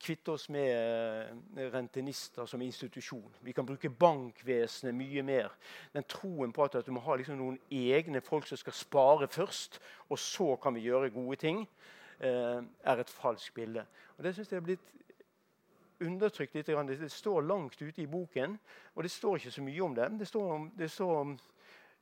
kvitte 0.03 0.33
oss 0.33 0.49
med 0.51 0.71
uh, 0.73 1.73
rentenister 1.75 2.47
som 2.47 2.63
institusjon. 2.63 3.37
Vi 3.43 3.53
kan 3.53 3.67
bruke 3.67 3.91
bankvesenet 3.91 4.95
mye 4.95 5.23
mer. 5.23 5.51
Den 5.95 6.07
troen 6.09 6.53
på 6.53 6.65
at, 6.65 6.81
at 6.81 6.87
du 6.87 6.93
må 6.93 7.03
ha 7.05 7.17
liksom 7.17 7.39
noen 7.39 7.59
egne 7.71 8.21
folk 8.25 8.47
som 8.47 8.59
skal 8.59 8.77
spare 8.77 9.29
først, 9.29 9.81
og 10.09 10.19
så 10.19 10.57
kan 10.63 10.75
vi 10.75 10.87
gjøre 10.89 11.13
gode 11.15 11.37
ting, 11.37 11.67
uh, 12.23 12.63
er 12.63 13.05
et 13.05 13.11
falskt 13.11 13.55
bilde. 13.55 13.87
Og 14.19 14.25
Det 14.25 14.35
syns 14.35 14.53
jeg 14.53 14.63
er 14.63 14.67
blitt 14.67 14.89
undertrykt 16.03 16.55
litt. 16.55 16.67
Det 16.67 17.11
står 17.13 17.47
langt 17.47 17.83
ute 17.83 18.03
i 18.03 18.11
boken, 18.11 18.59
og 18.95 19.03
det 19.03 19.11
står 19.11 19.39
ikke 19.39 19.55
så 19.55 19.63
mye 19.63 19.83
om 19.85 19.95
det. 19.95 20.11
Det 20.19 20.29
står 20.29 20.53
om, 20.55 20.71
det 20.79 20.91
står 20.91 21.19
om 21.21 21.37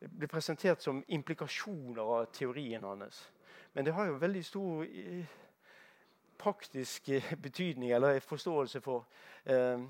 blir 0.00 0.28
presentert 0.28 0.80
som 0.82 1.04
implikasjoner 1.08 2.02
av 2.02 2.24
teorien 2.32 2.84
hans. 2.84 3.30
Men 3.72 3.84
det 3.84 3.92
har 3.94 4.08
jo 4.08 4.18
veldig 4.18 4.44
stor 4.44 4.84
eh, 4.84 5.26
praktisk 6.40 7.08
eh, 7.08 7.34
betydning 7.42 7.90
eller 7.90 8.20
forståelse 8.20 8.80
for 8.80 9.04
eh, 9.44 9.80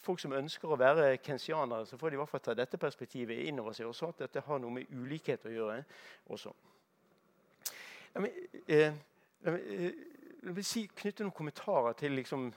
folk 0.00 0.20
som 0.20 0.32
ønsker 0.32 0.70
å 0.70 0.78
være 0.80 1.16
kensianere. 1.22 1.86
Så 1.86 1.98
får 1.98 2.10
de 2.10 2.18
i 2.18 2.20
hvert 2.22 2.32
fall 2.32 2.44
ta 2.44 2.54
dette 2.56 2.80
perspektivet 2.80 3.44
inn 3.44 3.60
over 3.60 3.76
seg 3.76 3.90
og 3.90 3.96
så 3.96 4.10
at 4.12 4.24
dette 4.24 4.44
har 4.46 4.62
noe 4.62 4.78
med 4.78 4.94
ulikhet 4.94 5.46
å 5.46 5.52
gjøre 5.52 5.82
også. 6.32 6.54
Jeg 8.14 8.24
vil, 8.24 8.62
eh, 8.66 9.02
la 9.44 9.54
meg, 9.54 9.98
vil 10.48 10.64
si, 10.64 10.86
knytte 10.88 11.26
noen 11.26 11.36
kommentarer 11.36 11.98
til 11.98 12.16
liksom, 12.16 12.48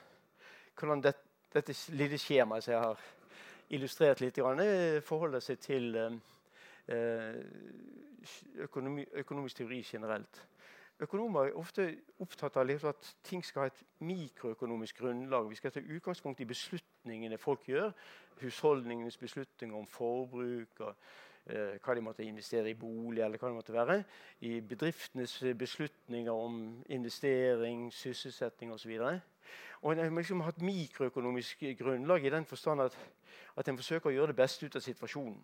hvordan 0.79 1.03
det, 1.03 1.15
dette 1.51 1.75
lille 1.91 2.17
skjemaet 2.21 2.63
som 2.63 2.73
jeg 2.73 2.85
har 2.85 3.07
illustrert 3.71 4.21
litt, 4.21 4.39
forholder 5.07 5.43
seg 5.43 5.59
til 5.63 5.95
økonomi, 8.65 9.05
økonomisk 9.13 9.57
teori 9.57 9.81
generelt. 9.81 10.47
Økonomer 11.01 11.47
er 11.47 11.55
ofte 11.57 11.87
opptatt 12.21 12.59
av 12.61 12.69
at 12.85 13.07
ting 13.25 13.41
skal 13.45 13.63
ha 13.63 13.69
et 13.71 13.79
mikroøkonomisk 14.05 14.99
grunnlag. 15.01 15.47
Vi 15.49 15.57
skal 15.57 15.71
ta 15.73 15.81
utgangspunkt 15.81 16.39
i 16.39 16.45
beslutningene 16.45 17.39
folk 17.41 17.65
gjør. 17.65 17.89
Husholdningenes 18.41 19.17
beslutninger 19.17 19.77
om 19.77 19.87
forbruk, 19.87 20.79
og, 20.79 20.95
eh, 21.47 21.79
hva 21.81 21.95
de 21.95 22.01
måtte 22.01 22.23
investere 22.23 22.69
i 22.69 22.77
bolig, 22.77 23.23
eller 23.23 23.37
hva 23.37 23.47
det 23.47 23.55
måtte 23.55 23.73
være. 23.73 24.03
I 24.41 24.61
bedriftenes 24.61 25.43
beslutninger 25.57 26.31
om 26.31 26.83
investering, 26.89 27.93
sysselsetting 27.93 28.71
osv. 28.71 29.21
Og 29.81 29.91
en 29.91 30.13
må 30.13 30.19
liksom 30.19 30.41
ha 30.41 30.49
et 30.49 30.61
mikroøkonomisk 30.61 31.63
grunnlag 31.79 32.25
i 32.25 32.29
den 32.29 32.45
forstand 32.45 32.81
at, 32.81 32.97
at 33.57 33.67
en 33.67 33.77
forsøker 33.77 34.09
å 34.09 34.13
gjøre 34.13 34.27
det 34.27 34.35
beste 34.35 34.65
ut 34.65 34.75
av 34.75 34.81
situasjonen. 34.81 35.41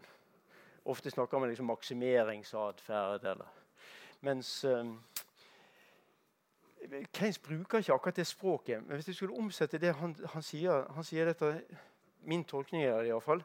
Ofte 0.87 1.11
snakker 1.11 1.39
man 1.39 1.49
liksom 1.51 1.67
maksimeringsatferd. 1.67 3.41
Mens 4.23 4.63
um, 4.65 4.93
Keynes 7.13 7.39
bruker 7.39 7.77
ikke 7.77 7.93
akkurat 7.93 8.15
det 8.15 8.27
språket. 8.27 8.83
Men 8.87 8.95
hvis 8.95 9.07
jeg 9.07 9.15
skulle 9.15 9.37
omsette 9.37 9.77
det 9.77 9.95
han, 9.95 10.15
han 10.33 10.43
sier, 10.43 10.87
han 10.95 11.03
sier 11.03 11.25
dette, 11.25 11.61
Min 12.27 12.43
tolkning 12.43 12.83
er 12.83 12.97
det 12.97 13.11
iallfall, 13.11 13.39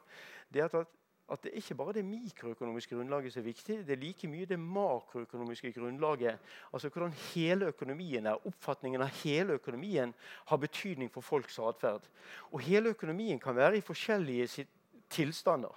det 0.50 0.62
er 0.62 0.72
at, 0.74 0.88
at 1.31 1.42
det 1.44 1.52
ikke 1.55 1.74
bare 1.78 1.92
er 1.92 1.98
det 2.00 2.05
mikroøkonomiske 2.05 2.96
grunnlaget 2.96 3.33
som 3.33 3.42
er 3.42 3.44
viktig, 3.44 3.76
det 3.87 3.94
er 3.94 4.00
like 4.00 4.28
mye 4.28 4.46
det 4.48 4.59
makroøkonomiske 4.59 5.72
grunnlaget. 5.76 6.38
Altså 6.72 6.88
hvordan 6.88 7.12
hele 7.12 7.68
økonomien 7.70 8.26
er, 8.26 8.46
Oppfatningen 8.46 9.05
av 9.05 9.12
hele 9.22 9.59
økonomien 9.61 10.14
har 10.48 10.57
betydning 10.57 11.12
for 11.12 11.20
folks 11.20 11.59
atferd. 11.59 12.09
Og 12.50 12.61
hele 12.61 12.90
økonomien 12.96 13.38
kan 13.38 13.57
være 13.57 13.76
i 13.76 13.87
forskjellige 13.87 14.66
tilstander. 15.11 15.76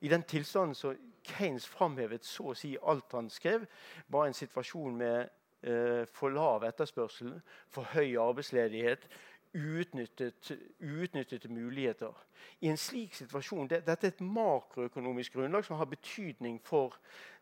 I 0.00 0.08
den 0.08 0.22
tilstanden 0.22 0.74
som 0.74 0.96
Keynes 1.24 1.66
framhevet 1.68 2.24
så 2.24 2.50
å 2.52 2.56
si 2.56 2.74
alt 2.80 3.12
han 3.12 3.30
skrev, 3.30 3.66
var 4.08 4.26
en 4.26 4.36
situasjon 4.36 4.96
med 4.96 5.18
eh, 5.62 6.06
for 6.08 6.32
lav 6.32 6.64
etterspørsel, 6.64 7.34
for 7.68 7.92
høy 7.92 8.16
arbeidsledighet, 8.20 9.04
utnyttet, 9.52 11.50
muligheter. 11.50 12.14
I 12.60 12.68
en 12.70 12.76
slik 12.76 13.14
situasjon, 13.14 13.68
det, 13.68 13.82
Dette 13.86 14.06
er 14.06 14.12
et 14.14 14.20
makroøkonomisk 14.22 15.34
grunnlag 15.34 15.64
som 15.66 15.76
har 15.76 15.88
betydning 15.90 16.60
for 16.64 16.94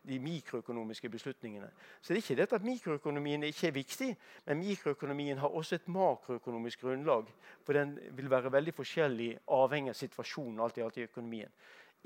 de 0.07 0.17
mikroøkonomiske 0.19 1.09
beslutningene. 1.09 1.69
Så 2.01 2.13
det 2.13 2.17
er 2.17 2.23
ikke 2.23 2.39
dette 2.41 2.55
at 2.55 2.65
mikroøkonomien 2.65 3.43
ikke 3.43 3.67
er 3.67 3.75
viktig, 3.75 4.09
men 4.45 4.63
mikroøkonomien 4.63 5.37
har 5.37 5.53
også 5.53 5.75
et 5.75 5.87
makroøkonomisk 5.87 6.81
grunnlag. 6.81 7.29
For 7.63 7.77
den 7.77 7.99
vil 8.17 8.31
være 8.31 8.51
veldig 8.51 8.73
forskjellig 8.73 9.29
avhengig 9.47 9.93
av 9.93 10.01
situasjonen 10.01 10.59
alt 10.65 10.77
i 10.77 10.87
i 10.87 11.05
økonomien. 11.05 11.51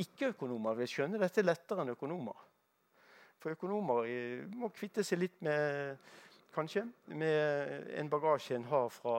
Ikke-økonomer 0.02 0.74
vil 0.80 0.90
skjønne 0.90 1.22
dette 1.22 1.44
lettere 1.46 1.84
enn 1.84 1.94
økonomer. 1.94 2.38
For 3.44 3.54
økonomer 3.54 4.08
eh, 4.10 4.46
må 4.58 4.72
kvitte 4.74 5.04
seg 5.06 5.22
litt 5.22 5.42
med 5.46 5.98
kanskje, 6.54 6.86
med 7.08 7.92
en 8.00 8.10
bagasje 8.10 8.56
en 8.56 8.66
har 8.70 8.90
fra 8.94 9.18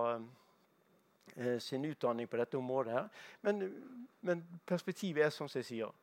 eh, 1.36 1.58
sin 1.58 1.84
utdanning 1.84 2.28
på 2.30 2.36
dette 2.40 2.58
området. 2.58 2.92
her. 2.92 3.08
Men, 3.42 3.74
men 4.20 4.44
perspektivet 4.66 5.26
er 5.26 5.30
som 5.30 5.48
jeg 5.54 5.64
sier. 5.64 5.94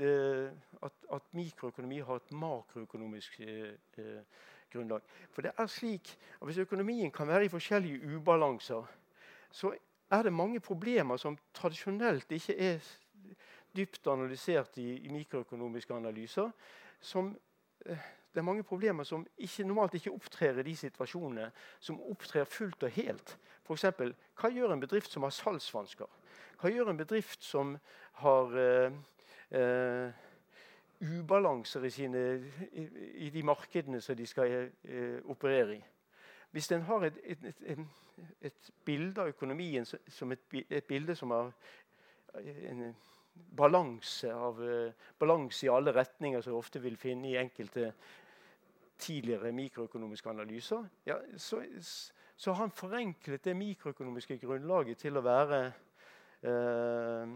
Det, 0.00 0.52
at, 0.82 0.92
at, 1.12 1.22
mikroøkonomi 1.36 1.98
har 1.98 2.16
et 2.16 2.32
makroøkonomisk 2.32 3.40
eh, 3.40 3.74
eh, 3.98 4.46
grunnlag. 4.72 5.02
For 5.30 5.42
det 5.42 5.52
er 5.58 5.66
slik 5.66 6.16
at 6.40 6.46
Hvis 6.46 6.58
økonomien 6.58 7.10
kan 7.10 7.28
være 7.28 7.44
i 7.44 7.48
forskjellige 7.48 8.16
ubalanser, 8.16 8.86
så 9.50 9.74
er 10.10 10.22
det 10.22 10.32
mange 10.32 10.60
problemer 10.60 11.16
som 11.16 11.38
tradisjonelt 11.54 12.32
ikke 12.32 12.58
er 12.58 12.78
dypt 13.76 14.06
analysert 14.10 14.78
i, 14.78 14.88
i 15.06 15.12
mikroøkonomiske 15.14 15.94
analyser. 15.94 16.50
som 17.00 17.34
Eh, 17.86 17.98
det 18.34 18.38
er 18.38 18.42
mange 18.42 18.62
problemer 18.62 19.04
som 19.04 19.26
ikke, 19.38 19.64
normalt 19.64 19.94
ikke 19.94 20.12
opptrer 20.12 20.58
i 20.58 20.62
de 20.62 20.76
situasjonene, 20.76 21.50
som 21.80 22.00
opptrer 22.00 22.44
fullt 22.44 22.82
og 22.82 22.90
helt. 22.94 23.36
F.eks. 23.66 23.84
hva 24.38 24.50
gjør 24.54 24.74
en 24.74 24.82
bedrift 24.82 25.10
som 25.10 25.26
har 25.26 25.34
salgsvansker? 25.34 26.06
Hva 26.60 26.70
gjør 26.70 26.92
en 26.92 27.00
bedrift 27.00 27.42
som 27.44 27.74
har 28.22 28.54
eh, 28.60 28.92
eh, 29.50 30.12
ubalanser 31.00 31.84
i, 31.84 31.90
sine, 31.90 32.22
i, 32.70 32.86
i, 33.26 33.30
de 33.34 33.42
markedene 33.42 34.00
som 34.00 34.16
de 34.16 34.26
skal 34.26 34.54
eh, 34.54 35.18
operere 35.24 35.80
i? 35.80 35.82
Hvis 36.50 36.70
en 36.72 36.86
har 36.86 37.06
et, 37.06 37.18
et, 37.24 37.44
et, 37.62 37.84
et, 38.42 38.70
bilde 38.84 39.22
av 39.22 39.28
økonomien 39.30 39.86
som 39.86 40.32
et, 40.32 40.86
bilde 40.86 41.14
som 41.16 41.30
har 41.30 41.52
en 42.44 42.94
balanse, 43.56 44.32
av, 44.32 44.60
uh, 44.62 45.12
balanse 45.18 45.66
i 45.66 45.70
alle 45.72 45.94
retninger 45.94 46.42
som 46.42 46.54
vi 46.54 46.58
ofte 46.58 46.82
vil 46.82 46.96
finne 47.00 47.30
i 47.30 47.38
enkelte 47.40 47.92
tidligere 49.00 49.52
mikroøkonomiske 49.56 50.30
analyser, 50.30 50.84
ja, 51.06 51.16
så, 51.36 51.62
så, 52.36 52.52
har 52.52 52.58
han 52.66 52.74
forenklet 52.76 53.44
det 53.44 53.56
mikroøkonomiske 53.56 54.36
grunnlaget 54.42 55.00
til 55.00 55.16
å 55.16 55.24
være 55.24 55.60
uh, 56.44 57.32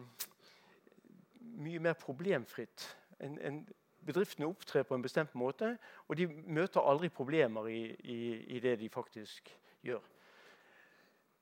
mye 1.64 1.80
mer 1.80 1.96
problemfritt. 2.00 2.84
En, 3.20 3.38
en, 3.40 3.62
bedriftene 4.04 4.46
opptrer 4.46 4.84
på 4.84 4.98
en 4.98 5.04
bestemt 5.04 5.34
måte, 5.34 5.76
og 6.08 6.18
de 6.20 6.28
møter 6.28 6.84
aldri 6.84 7.08
problemer 7.08 7.70
i, 7.72 7.82
i, 8.04 8.18
i 8.56 8.60
det 8.60 8.76
de 8.82 8.90
faktisk 8.92 9.48
gjør. 9.84 10.13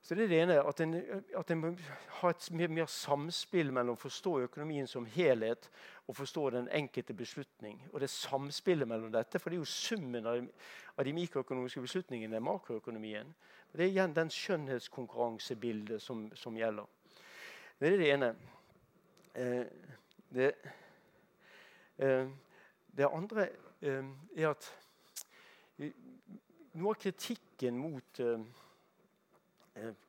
Så 0.03 0.15
det 0.15 0.23
er 0.23 0.27
det 0.27 0.39
ene, 0.41 0.55
At 0.67 1.51
en, 1.51 1.59
må 1.61 1.69
ha 2.19 2.29
et 2.29 2.49
mer, 2.51 2.67
mer, 2.67 2.87
samspill 2.91 3.71
mellom 3.71 3.95
å 3.95 4.01
forstå 4.01 4.33
økonomien 4.49 4.87
som 4.87 5.05
helhet 5.07 5.69
og 6.07 6.17
forstå 6.17 6.49
den 6.57 6.67
enkelte 6.75 7.13
beslutning. 7.15 7.79
Og 7.93 8.01
det 8.03 8.09
samspillet 8.11 8.87
mellom 8.87 9.13
dette, 9.13 9.39
for 9.39 9.49
det 9.49 9.55
er 9.55 9.63
jo 9.63 9.69
summen 9.71 10.27
av, 10.27 10.41
av 10.97 11.07
de 11.07 11.13
mikroøkonomiske 11.15 11.85
beslutningene 11.85 12.35
i 12.35 12.43
makroøkonomien. 12.43 13.31
Det 13.71 13.85
er 13.85 13.93
igjen 13.93 14.15
den 14.15 14.29
skjønnhetskonkurransebildet 14.29 16.03
som, 16.03 16.25
som, 16.35 16.57
gjelder. 16.59 16.89
Det 17.79 17.87
er 17.87 17.95
det 17.97 18.09
ene. 18.11 18.29
Eh, 19.39 19.63
det, 20.35 20.49
eh, 21.97 22.27
det, 22.91 23.07
andre 23.07 23.47
eh, 23.79 24.11
er 24.35 24.51
at 24.51 24.67
noe 25.79 26.91
av 26.91 26.99
kritikken 26.99 27.79
mot 27.79 28.19
eh, 28.19 28.43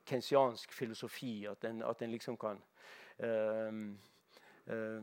kensiansk 0.07 0.73
filosofi. 0.73 1.47
At 1.51 1.65
en, 1.65 1.83
at 1.83 2.03
en 2.03 2.11
liksom 2.11 2.37
kan 2.37 2.63
eh, 3.19 3.73
eh, 4.67 5.03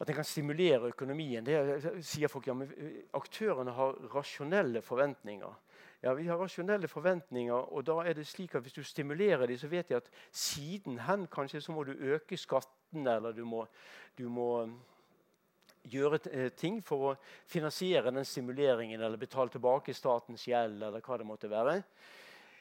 At 0.00 0.08
en 0.10 0.14
kan 0.14 0.24
stimulere 0.24 0.90
økonomien. 0.90 1.46
Det 1.46 2.02
sier 2.04 2.28
folk, 2.28 2.46
ja, 2.46 2.54
men 2.54 2.72
eh, 2.76 3.04
Aktørene 3.14 3.72
har 3.72 3.94
rasjonelle 4.14 4.82
forventninger. 4.82 5.60
Ja, 6.02 6.12
Vi 6.12 6.26
har 6.26 6.36
rasjonelle 6.36 6.88
forventninger, 6.88 7.54
og 7.72 7.86
da 7.86 8.02
er 8.04 8.12
det 8.12 8.26
slik 8.26 8.54
at 8.54 8.62
hvis 8.62 8.72
du 8.72 8.82
stimulerer 8.82 9.46
dem, 9.46 9.56
så 9.56 9.68
vet 9.68 9.88
de 9.88 9.96
at 9.96 10.10
siden 10.32 10.98
hen 11.00 11.26
kanskje 11.26 11.60
så 11.60 11.72
må 11.72 11.84
du 11.84 11.92
øke 11.92 12.36
skattene, 12.36 13.14
eller 13.16 13.32
du 13.32 13.44
må, 13.44 13.66
du 14.18 14.28
må 14.28 14.68
gjøre 15.90 16.20
eh, 16.30 16.50
ting 16.56 16.80
for 16.84 17.10
å 17.10 17.14
finansiere 17.50 18.12
den 18.14 18.24
stimuleringen 18.24 19.00
eller 19.00 19.20
betale 19.20 19.52
tilbake 19.52 19.94
statens 19.94 20.46
gjeld. 20.48 20.82
eller 20.82 21.00
hva 21.00 21.18
det 21.18 21.26
måtte 21.26 21.50
være. 21.50 21.82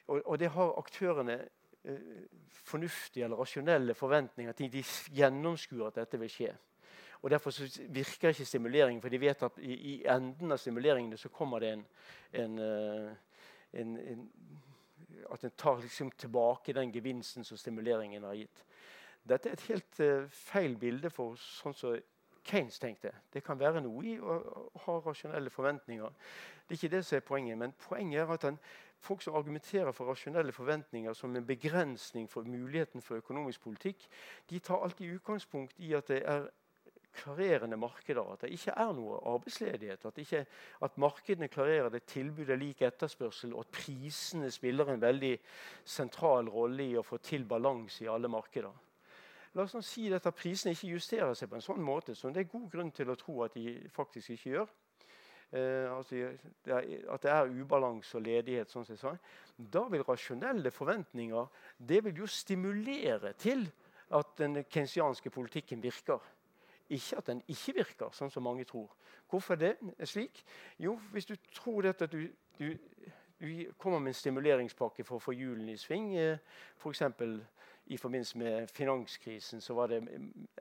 Og, 0.08 0.22
og 0.26 0.40
det 0.40 0.52
har 0.52 0.78
aktørene 0.80 1.38
eh, 1.40 2.28
fornuftige 2.64 3.26
eller 3.26 3.40
rasjonelle 3.40 3.94
forventninger 3.94 4.54
til. 4.54 4.72
De 4.72 4.84
gjennomskuer 5.16 5.88
at 5.88 6.02
dette 6.02 6.20
vil 6.20 6.32
skje. 6.32 6.54
Og 7.24 7.30
Derfor 7.32 7.56
virker 7.96 8.34
ikke 8.34 8.46
stimuleringen, 8.46 9.02
for 9.02 9.10
de 9.10 9.20
vet 9.22 9.44
at 9.44 9.60
i, 9.64 9.74
i 9.74 9.94
enden 10.12 10.52
av 10.52 10.60
stimuleringene 10.60 11.18
så 11.18 11.32
kommer 11.32 11.64
det 11.64 11.70
en, 11.78 11.86
en, 12.34 12.60
eh, 12.60 13.14
en, 13.80 13.98
en 13.98 14.30
At 15.32 15.44
en 15.44 15.52
tar 15.58 15.80
liksom 15.82 16.12
tilbake 16.12 16.74
den 16.74 16.92
gevinsten 16.92 17.44
som 17.44 17.58
stimuleringen 17.58 18.24
har 18.24 18.34
gitt. 18.34 18.66
Dette 19.24 19.50
er 19.50 19.54
et 19.54 19.68
helt 19.70 20.00
uh, 20.04 20.26
feil 20.28 20.76
bilde 20.76 21.10
for 21.10 21.38
sånn 21.40 21.76
som 21.78 21.96
Keynes 22.44 22.80
tenkte. 22.80 23.12
Det 23.34 23.44
kan 23.44 23.60
være 23.60 23.82
noe 23.82 24.06
i 24.06 24.16
å 24.20 24.40
ha 24.86 24.98
rasjonelle 25.06 25.52
forventninger. 25.54 26.16
Det 26.68 26.76
er 26.76 26.80
ikke 26.82 26.96
det 26.96 27.06
som 27.06 27.18
er 27.18 27.28
poenget. 27.28 27.58
Men 27.58 27.76
poenget 27.88 28.22
er 28.22 28.34
at 28.34 28.48
han, 28.50 28.58
folk 29.04 29.22
som 29.24 29.36
argumenterer 29.36 29.92
for 29.92 30.12
rasjonelle 30.12 30.52
forventninger 30.52 31.14
som 31.14 31.36
en 31.36 31.48
begrensning 31.48 32.28
for 32.32 32.48
muligheten 32.48 33.02
for 33.02 33.20
økonomisk 33.24 33.64
politikk, 33.64 34.08
de 34.50 34.60
tar 34.60 34.84
alltid 34.84 35.16
utgangspunkt 35.16 35.80
i 35.80 35.94
at 35.96 36.12
det 36.12 36.22
er 36.26 36.50
klarerende 37.14 37.78
markeder. 37.78 38.34
At 38.34 38.42
det 38.42 38.54
ikke 38.56 38.76
er 38.76 38.94
noe 38.98 39.20
arbeidsledighet. 39.34 40.06
At, 40.06 40.18
ikke, 40.18 40.46
at 40.82 40.98
markedene 40.98 41.50
klarerer 41.52 41.92
det 41.94 42.06
tilbudet 42.10 42.58
lik 42.60 42.82
etterspørsel, 42.82 43.54
og 43.54 43.68
at 43.68 43.76
prisene 43.84 44.52
spiller 44.52 44.94
en 44.94 45.02
veldig 45.02 45.36
sentral 45.86 46.50
rolle 46.52 46.90
i 46.90 46.98
å 46.98 47.06
få 47.06 47.22
til 47.24 47.46
balanse 47.50 48.04
i 48.06 48.12
alle 48.12 48.32
markeder. 48.32 48.74
La 49.54 49.68
oss 49.68 49.76
si 49.86 50.08
at 50.14 50.26
prisene 50.34 50.74
ikke 50.74 50.96
justerer 50.96 51.36
seg 51.38 51.50
på 51.50 51.60
en 51.60 51.62
sånn 51.62 51.84
måte 51.86 52.16
som 52.18 52.34
det 52.34 52.42
er 52.42 52.50
god 52.50 52.70
grunn 52.72 52.90
til 52.92 53.12
å 53.14 53.18
tro 53.20 53.44
at 53.46 53.54
de 53.54 53.76
faktisk 53.94 54.34
ikke 54.34 54.50
gjør. 54.56 54.72
eh, 55.52 55.98
altså, 55.98 56.32
at 57.14 57.22
det 57.22 57.32
er 57.32 57.52
ubalanse 57.62 58.18
og 58.18 58.24
ledighet, 58.26 58.72
sånn 58.72 58.86
sa, 58.98 59.14
da 59.58 59.84
vil 59.90 60.04
rasjonelle 60.08 60.72
forventninger 60.72 61.46
det 61.78 62.04
vil 62.04 62.24
jo 62.24 62.28
stimulere 62.28 63.34
til 63.34 63.68
at 64.10 64.38
den 64.38 64.64
kensianske 64.64 65.30
politikken 65.30 65.84
virker. 65.84 66.20
Ikke 66.90 67.18
at 67.18 67.28
den 67.28 67.44
ikke 67.48 67.74
virker, 67.74 68.10
sånn 68.12 68.32
som 68.32 68.44
mange 68.44 68.66
tror. 68.66 68.90
Hvorfor 69.30 69.56
det 69.56 69.76
er 69.98 70.10
slik? 70.10 70.44
Jo, 70.78 70.98
hvis 71.12 71.26
du 71.26 71.36
tror 71.54 71.88
at 71.90 72.02
du, 72.12 72.28
du, 72.60 72.74
du 73.40 73.72
kommer 73.78 74.00
med 74.00 74.14
en 74.14 74.18
stimuleringspakke 74.18 75.06
for 75.06 75.18
å 75.18 75.24
få 75.24 75.38
hjulene 75.38 75.74
i 75.74 75.78
sving, 75.78 76.16
eh, 76.18 76.38
f.eks. 76.78 77.06
i 77.86 77.98
forbindelse 77.98 78.38
med 78.38 78.68
finanskrisen, 78.68 79.62
så 79.62 79.74
var 79.74 79.88
det 79.88 80.04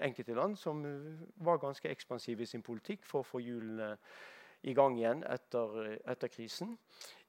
enkelte 0.00 0.34
land 0.34 0.56
som 0.56 0.84
eh, 0.84 1.44
var 1.44 1.56
ganske 1.62 1.88
ekspansive 1.88 2.42
i 2.42 2.46
sin 2.46 2.62
politikk 2.62 3.06
for 3.06 3.22
å 3.22 3.28
få 3.28 3.42
hjulene 3.42 3.96
i 4.62 4.74
gang 4.74 4.98
igjen 4.98 5.22
etter, 5.26 5.98
etter 6.06 6.30
krisen. 6.30 6.76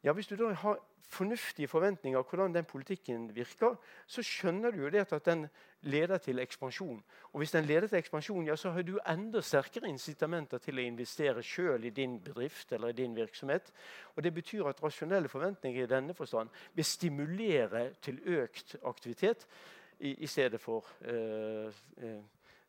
Ja, 0.04 0.14
Hvis 0.14 0.28
du 0.28 0.36
da 0.36 0.54
har 0.54 0.80
fornuftige 1.14 1.68
forventninger 1.68 2.18
av 2.18 2.26
hvordan 2.30 2.54
den 2.56 2.66
politikken 2.66 3.28
virker, 3.36 3.76
så 4.08 4.24
skjønner 4.26 4.74
du 4.74 4.84
jo 4.84 4.89
det 4.94 5.06
at 5.06 5.26
den 5.26 5.46
leder 5.82 6.18
til 6.18 6.39
ekspansjon. 6.39 7.02
Og 7.32 7.41
hvis 7.41 7.54
den 7.54 7.68
leder 7.70 7.88
til 7.88 8.00
ekspansjon, 8.00 8.48
ja, 8.48 8.56
så 8.56 8.72
har 8.74 8.86
du 8.88 8.96
enda 9.10 9.41
sterkere 9.41 9.89
incitamenter 9.91 10.62
til 10.64 10.80
å 10.80 10.86
investere 10.86 11.44
sjøl 11.44 11.86
i 11.86 11.94
din 11.94 12.20
bedrift 12.24 12.72
eller 12.74 12.94
i 12.94 12.98
din 13.04 13.16
virksomhet. 13.16 13.72
Og 14.16 14.24
Det 14.24 14.34
betyr 14.34 14.68
at 14.70 14.84
rasjonelle 14.84 15.30
forventninger 15.30 15.84
i 15.84 15.91
denne 15.91 16.14
forstand 16.14 16.50
vil 16.74 16.86
stimulere 16.86 17.94
til 18.02 18.22
økt 18.39 18.76
aktivitet 18.84 19.48
i, 20.04 20.14
i 20.24 20.28
stedet 20.28 20.62
for 20.62 20.86
uh, 21.01 21.74
uh, 22.04 22.24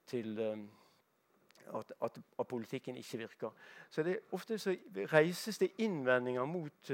til 0.07 0.39
uh, 0.39 1.79
at, 1.79 1.93
at, 2.03 2.19
at, 2.39 2.47
politikken 2.47 2.97
ikke 2.97 3.19
virker. 3.19 3.51
Så 3.91 4.03
det, 4.03 4.19
Ofte 4.33 4.59
så 4.59 4.77
reises 4.97 5.59
det 5.59 5.71
innvendinger 5.79 6.45
mot, 6.45 6.91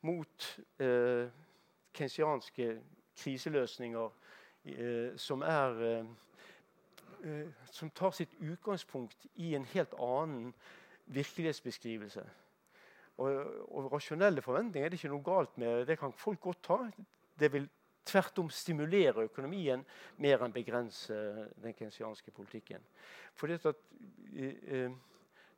mot 0.00 0.60
keynesianske 1.94 2.80
kriseløsninger 3.16 4.10
som, 5.16 5.42
er, 5.42 6.04
som 7.72 7.90
tar 7.90 8.10
sitt 8.10 8.36
utgangspunkt 8.40 9.26
i 9.34 9.54
en 9.54 9.64
helt 9.64 9.94
annen 9.98 10.54
virkelighetsbeskrivelse. 11.06 12.26
Og, 13.16 13.30
og 13.74 13.92
Rasjonelle 13.92 14.42
forventninger 14.42 14.84
er 14.84 14.92
det 14.92 15.00
ikke 15.00 15.14
noe 15.14 15.24
galt 15.24 15.58
med. 15.58 15.86
Det 15.86 15.98
kan 15.98 16.12
folk 16.12 16.40
godt 16.40 16.62
ta. 16.62 16.78
Det 17.40 17.52
vil 17.52 17.68
tvert 18.06 18.38
om 18.42 18.50
stimulere 18.50 19.26
økonomien 19.28 19.82
mer 20.22 20.42
enn 20.44 20.54
begrense 20.54 21.16
den 21.60 21.76
kensianske 21.76 22.32
politikken. 22.34 22.82
For 23.34 23.50
det, 23.50 23.60
at, 23.66 23.76
eh, 24.34 24.90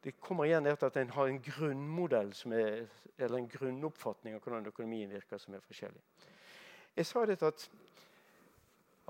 det 0.03 0.19
kommer 0.21 0.49
igjen 0.49 0.67
etter 0.67 0.91
at 0.91 0.99
en 1.01 1.15
har 1.15 1.31
en 1.31 1.41
grunnmodell 1.43 2.35
er, 2.53 2.87
eller 3.19 3.39
en 3.39 3.49
grunnoppfatning 3.49 4.35
av 4.35 4.43
hvordan 4.43 4.67
økonomien 4.67 5.11
virker, 5.11 5.39
som 5.39 5.55
er 5.55 5.65
forskjellig. 5.65 6.03
Jeg 6.97 7.07
sa 7.07 7.25
dette 7.27 7.47
at 7.47 7.69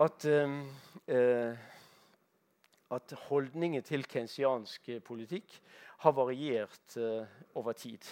at, 0.01 0.24
eh, 0.24 1.57
at 2.91 3.14
holdningen 3.28 3.83
til 3.85 4.05
kensiansk 4.09 4.89
politikk 5.05 5.53
har 6.05 6.14
variert 6.16 6.97
eh, 6.97 7.26
over 7.55 7.72
tid 7.72 8.09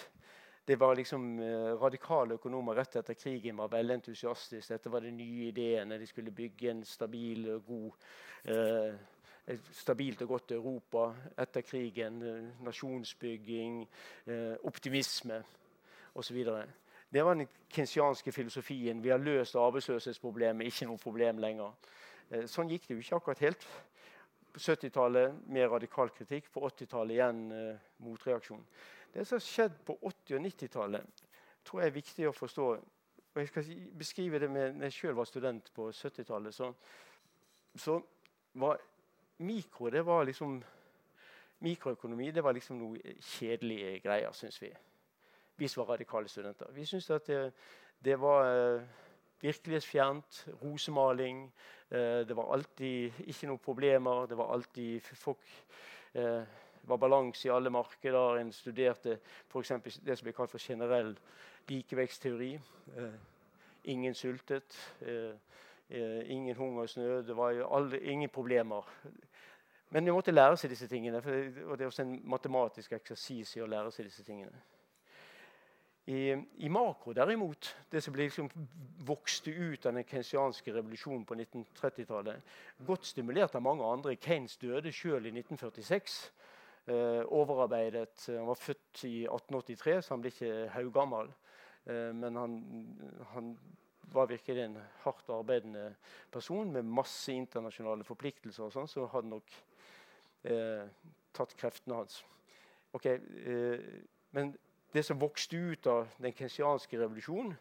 det 0.71 0.79
var 0.79 0.95
liksom 0.95 1.25
eh, 1.43 1.73
Radikale 1.81 2.37
økonomer 2.39 2.77
rett 2.79 2.95
etter 3.01 3.17
krigen 3.19 3.57
var 3.59 3.71
veldig 3.73 3.97
entusiastiske. 3.99 4.71
Dette 4.77 4.91
var 4.91 5.03
de 5.03 5.11
nye 5.11 5.49
ideene. 5.49 5.97
De 5.99 6.07
skulle 6.07 6.31
bygge 6.31 6.71
en 6.71 6.85
stabil 6.87 7.49
og 7.51 7.65
god 7.67 8.05
eh, 8.53 9.01
et 9.51 9.71
stabilt 9.75 10.21
og 10.21 10.27
godt 10.27 10.51
Europa 10.55 11.09
etter 11.43 11.65
krigen. 11.67 12.21
Nasjonsbygging, 12.63 13.81
eh, 14.27 14.55
optimisme 14.63 15.41
osv. 16.15 16.45
Det 17.13 17.25
var 17.25 17.33
den 17.33 17.47
kensianske 17.69 18.31
filosofien. 18.31 19.03
Vi 19.03 19.09
har 19.09 19.17
løst 19.17 19.55
arbeidsløshetsproblemet, 19.55 20.65
ikke 20.65 20.85
noe 20.85 20.97
problem 20.97 21.43
lenger. 21.43 21.73
Eh, 22.31 22.47
sånn 22.47 22.71
gikk 22.71 22.87
det 22.87 22.95
jo 22.95 23.03
ikke 23.03 23.19
akkurat 23.19 23.43
helt. 23.43 23.67
På 24.51 24.59
70-tallet 24.59 25.35
mer 25.47 25.67
radikal 25.67 26.09
kritikk, 26.15 26.51
på 26.53 26.63
80-tallet 26.67 27.17
igjen 27.17 27.45
eh, 27.51 27.85
motreaksjon. 28.05 28.63
Det 29.13 29.27
som 29.27 29.35
har 29.35 29.45
skjedd 29.45 29.77
på 29.85 29.97
80- 30.01 30.35
og 30.35 30.45
90-tallet, 30.45 31.23
tror 31.65 31.81
jeg 31.81 31.91
er 31.91 31.95
viktig 31.95 32.27
å 32.29 32.35
forstå. 32.35 32.67
Og 33.33 33.39
jeg 33.39 33.47
skal 33.47 33.71
beskrive 33.97 34.39
det 34.39 34.49
med 34.51 34.75
når 34.75 34.89
jeg 34.89 34.97
sjøl 34.97 35.15
var 35.15 35.27
student 35.27 35.71
på 35.75 35.89
70-tallet. 35.91 36.55
Så, 36.55 36.71
så, 37.75 38.01
var 38.53 38.79
mikro 39.37 39.89
det 39.89 40.05
var 40.05 40.25
liksom 40.27 40.61
Mikroøkonomi 41.61 42.31
det 42.31 42.43
var 42.43 42.55
liksom 42.57 42.79
noe 42.81 43.13
kjedelige 43.21 43.99
greier, 44.01 44.31
syns 44.33 44.57
vi. 44.61 44.71
Vi 45.55 45.67
som 45.69 45.83
var 45.83 45.93
radikale 45.93 46.27
studenter. 46.27 46.71
Vi 46.73 46.85
syntes 46.89 47.09
at 47.13 47.27
det, 47.27 47.53
det 48.01 48.15
var 48.19 48.47
uh, 48.49 48.81
virkelighetsfjernt. 49.41 50.47
Rosemaling. 50.63 51.43
Uh, 51.91 52.25
det 52.25 52.35
var 52.35 52.49
alltid 52.55 53.21
ikke 53.27 53.51
noen 53.51 53.61
problemer. 53.61 54.25
Det 54.25 54.37
var 54.37 54.55
alltid 54.55 55.05
folk 55.13 55.45
det 56.13 56.47
var 56.83 56.97
balanse 56.97 57.47
i 57.47 57.51
alle 57.51 57.69
markeder. 57.69 58.39
En 58.41 58.51
studerte 58.51 59.19
f.eks. 59.47 59.99
det 60.05 60.17
som 60.17 60.25
blir 60.25 60.35
kalt 60.35 60.51
for 60.51 60.59
generell 60.59 61.15
likevekstteori. 61.69 62.53
Eh, 62.97 63.13
ingen 63.83 64.15
sultet. 64.15 64.77
Eh, 65.01 65.33
eh, 65.89 66.31
ingen 66.31 66.55
hungersnød. 66.55 67.23
Det 67.27 67.37
var 67.37 67.75
alle, 67.77 67.99
ingen 67.99 68.29
problemer. 68.29 68.85
Men 69.89 70.05
vi 70.05 70.11
måtte 70.11 70.31
lære 70.31 70.57
seg 70.57 70.71
disse 70.71 70.87
tingene. 70.87 71.21
Det, 71.21 71.63
og 71.65 71.77
det 71.77 71.83
er 71.83 71.91
også 71.91 72.05
en 72.05 72.19
matematisk 72.23 72.93
eksersis 72.95 73.57
i 73.57 73.63
å 73.63 73.67
lære 73.67 73.91
seg 73.91 74.07
disse 74.07 74.23
tingene. 74.23 74.61
I, 76.07 76.31
I, 76.57 76.69
makro, 76.69 77.13
derimot, 77.13 77.75
det 77.91 78.01
som 78.03 78.15
liksom 78.15 78.49
vokste 79.05 79.51
ut 79.51 79.85
av 79.85 79.93
den 79.93 80.07
kensianske 80.07 80.73
revolusjonen 80.73 81.25
på 81.29 81.35
1930-tallet, 81.37 82.41
godt 82.87 83.05
stimulert 83.05 83.55
av 83.55 83.61
mange 83.61 83.85
andre. 83.85 84.15
Keynes 84.17 84.57
døde 84.57 84.91
sjøl 84.91 85.29
i 85.29 85.33
1946. 85.35 86.17
Eh, 86.89 87.21
overarbeidet. 87.29 88.23
Han 88.27 88.47
var 88.47 88.57
født 88.57 89.03
i 89.05 89.25
1883, 89.29 90.01
så 90.01 90.15
han 90.15 90.23
ble 90.23 90.31
ikke 90.33 90.53
haugammel. 90.73 91.29
Eh, 91.85 92.09
men 92.15 92.35
han, 92.35 92.55
han, 93.35 93.53
var 94.11 94.27
virkelig 94.27 94.63
en 94.65 94.79
hardt 95.05 95.29
arbeidende 95.31 95.93
person 96.31 96.71
med 96.73 96.83
masse 96.83 97.31
internasjonale 97.31 98.03
forpliktelser. 98.03 98.65
og 98.65 98.73
sånn, 98.73 98.89
Så 98.91 99.05
hadde 99.07 99.29
nok 99.31 99.53
eh, 100.43 100.89
tatt 101.31 101.55
kreftene 101.55 102.01
hans. 102.01 102.17
Okay, 102.91 103.21
eh, 103.45 104.01
men 104.35 104.51
det 104.91 105.05
som 105.07 105.21
vokste 105.21 105.55
ut 105.55 105.87
av 105.87 106.09
den 106.19 106.35
kensianske 106.35 106.99
revolusjonen, 106.99 107.55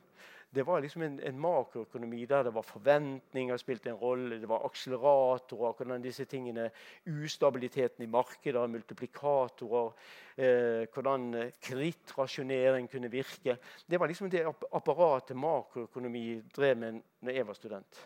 det 0.55 0.66
var 0.66 0.80
liksom 0.82 1.03
en, 1.03 1.20
en, 1.22 1.38
makroøkonomi 1.38 2.24
der 2.26 2.42
det 2.42 2.53
var 2.55 2.66
forventninger 2.66 3.57
spilte 3.57 3.92
en 3.92 3.98
rolle. 4.01 4.40
Det 4.40 4.48
var 4.51 4.64
akseleratorer, 4.66 5.76
hvordan 5.78 6.03
disse 6.03 6.24
tingene, 6.26 6.70
ustabiliteten 7.07 8.03
i 8.03 8.11
markedet, 8.11 8.70
multiplikatorer, 8.70 9.92
eh, 10.36 10.88
hvordan 10.90 11.53
krittrasjonering 11.62 12.90
kunne 12.90 13.11
virke. 13.11 13.57
Det 13.86 14.01
var 14.01 14.11
liksom 14.11 14.30
det 14.30 14.42
apparatet 14.72 15.36
makroøkonomi 15.36 16.40
drev 16.57 16.76
med 16.76 17.03
når 17.20 17.32
jeg 17.32 17.46
var 17.46 17.55
student. 17.55 18.01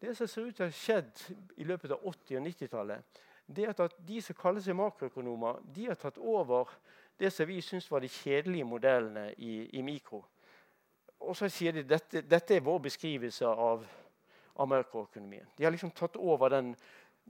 Det 0.00 0.16
som 0.16 0.26
ser 0.26 0.42
ut 0.46 0.56
til 0.56 0.66
å 0.66 0.68
ha 0.68 0.74
skjedd 0.74 1.22
i 1.58 1.66
løpet 1.66 1.94
av 1.94 2.02
80- 2.02 2.38
og 2.38 2.46
90-tallet, 2.46 3.22
det 3.46 3.64
er 3.64 3.80
at 3.82 3.94
de 4.08 4.18
som 4.22 4.36
kaller 4.38 4.62
seg 4.62 4.76
makroøkonomer, 4.76 5.62
de 5.74 5.86
har 5.86 5.98
tatt 5.98 6.18
over 6.18 6.74
det 7.18 7.30
som 7.32 7.46
vi 7.48 7.60
syns 7.62 7.88
var 7.90 8.02
de 8.02 8.10
kjedelige 8.10 8.66
modellene 8.66 9.30
i, 9.38 9.68
i 9.78 9.82
mikro. 9.82 10.24
Og 11.20 11.36
så 11.36 11.48
sier 11.50 11.74
de 11.74 11.82
dette, 11.86 12.22
dette 12.22 12.54
er 12.54 12.64
vår 12.64 12.78
beskrivelse 12.86 13.46
av, 13.46 13.84
av 14.56 14.68
makroøkonomien. 14.70 15.48
De 15.56 15.66
har 15.66 15.74
liksom 15.74 15.92
tatt 15.96 16.16
over 16.16 16.52
den 16.54 16.74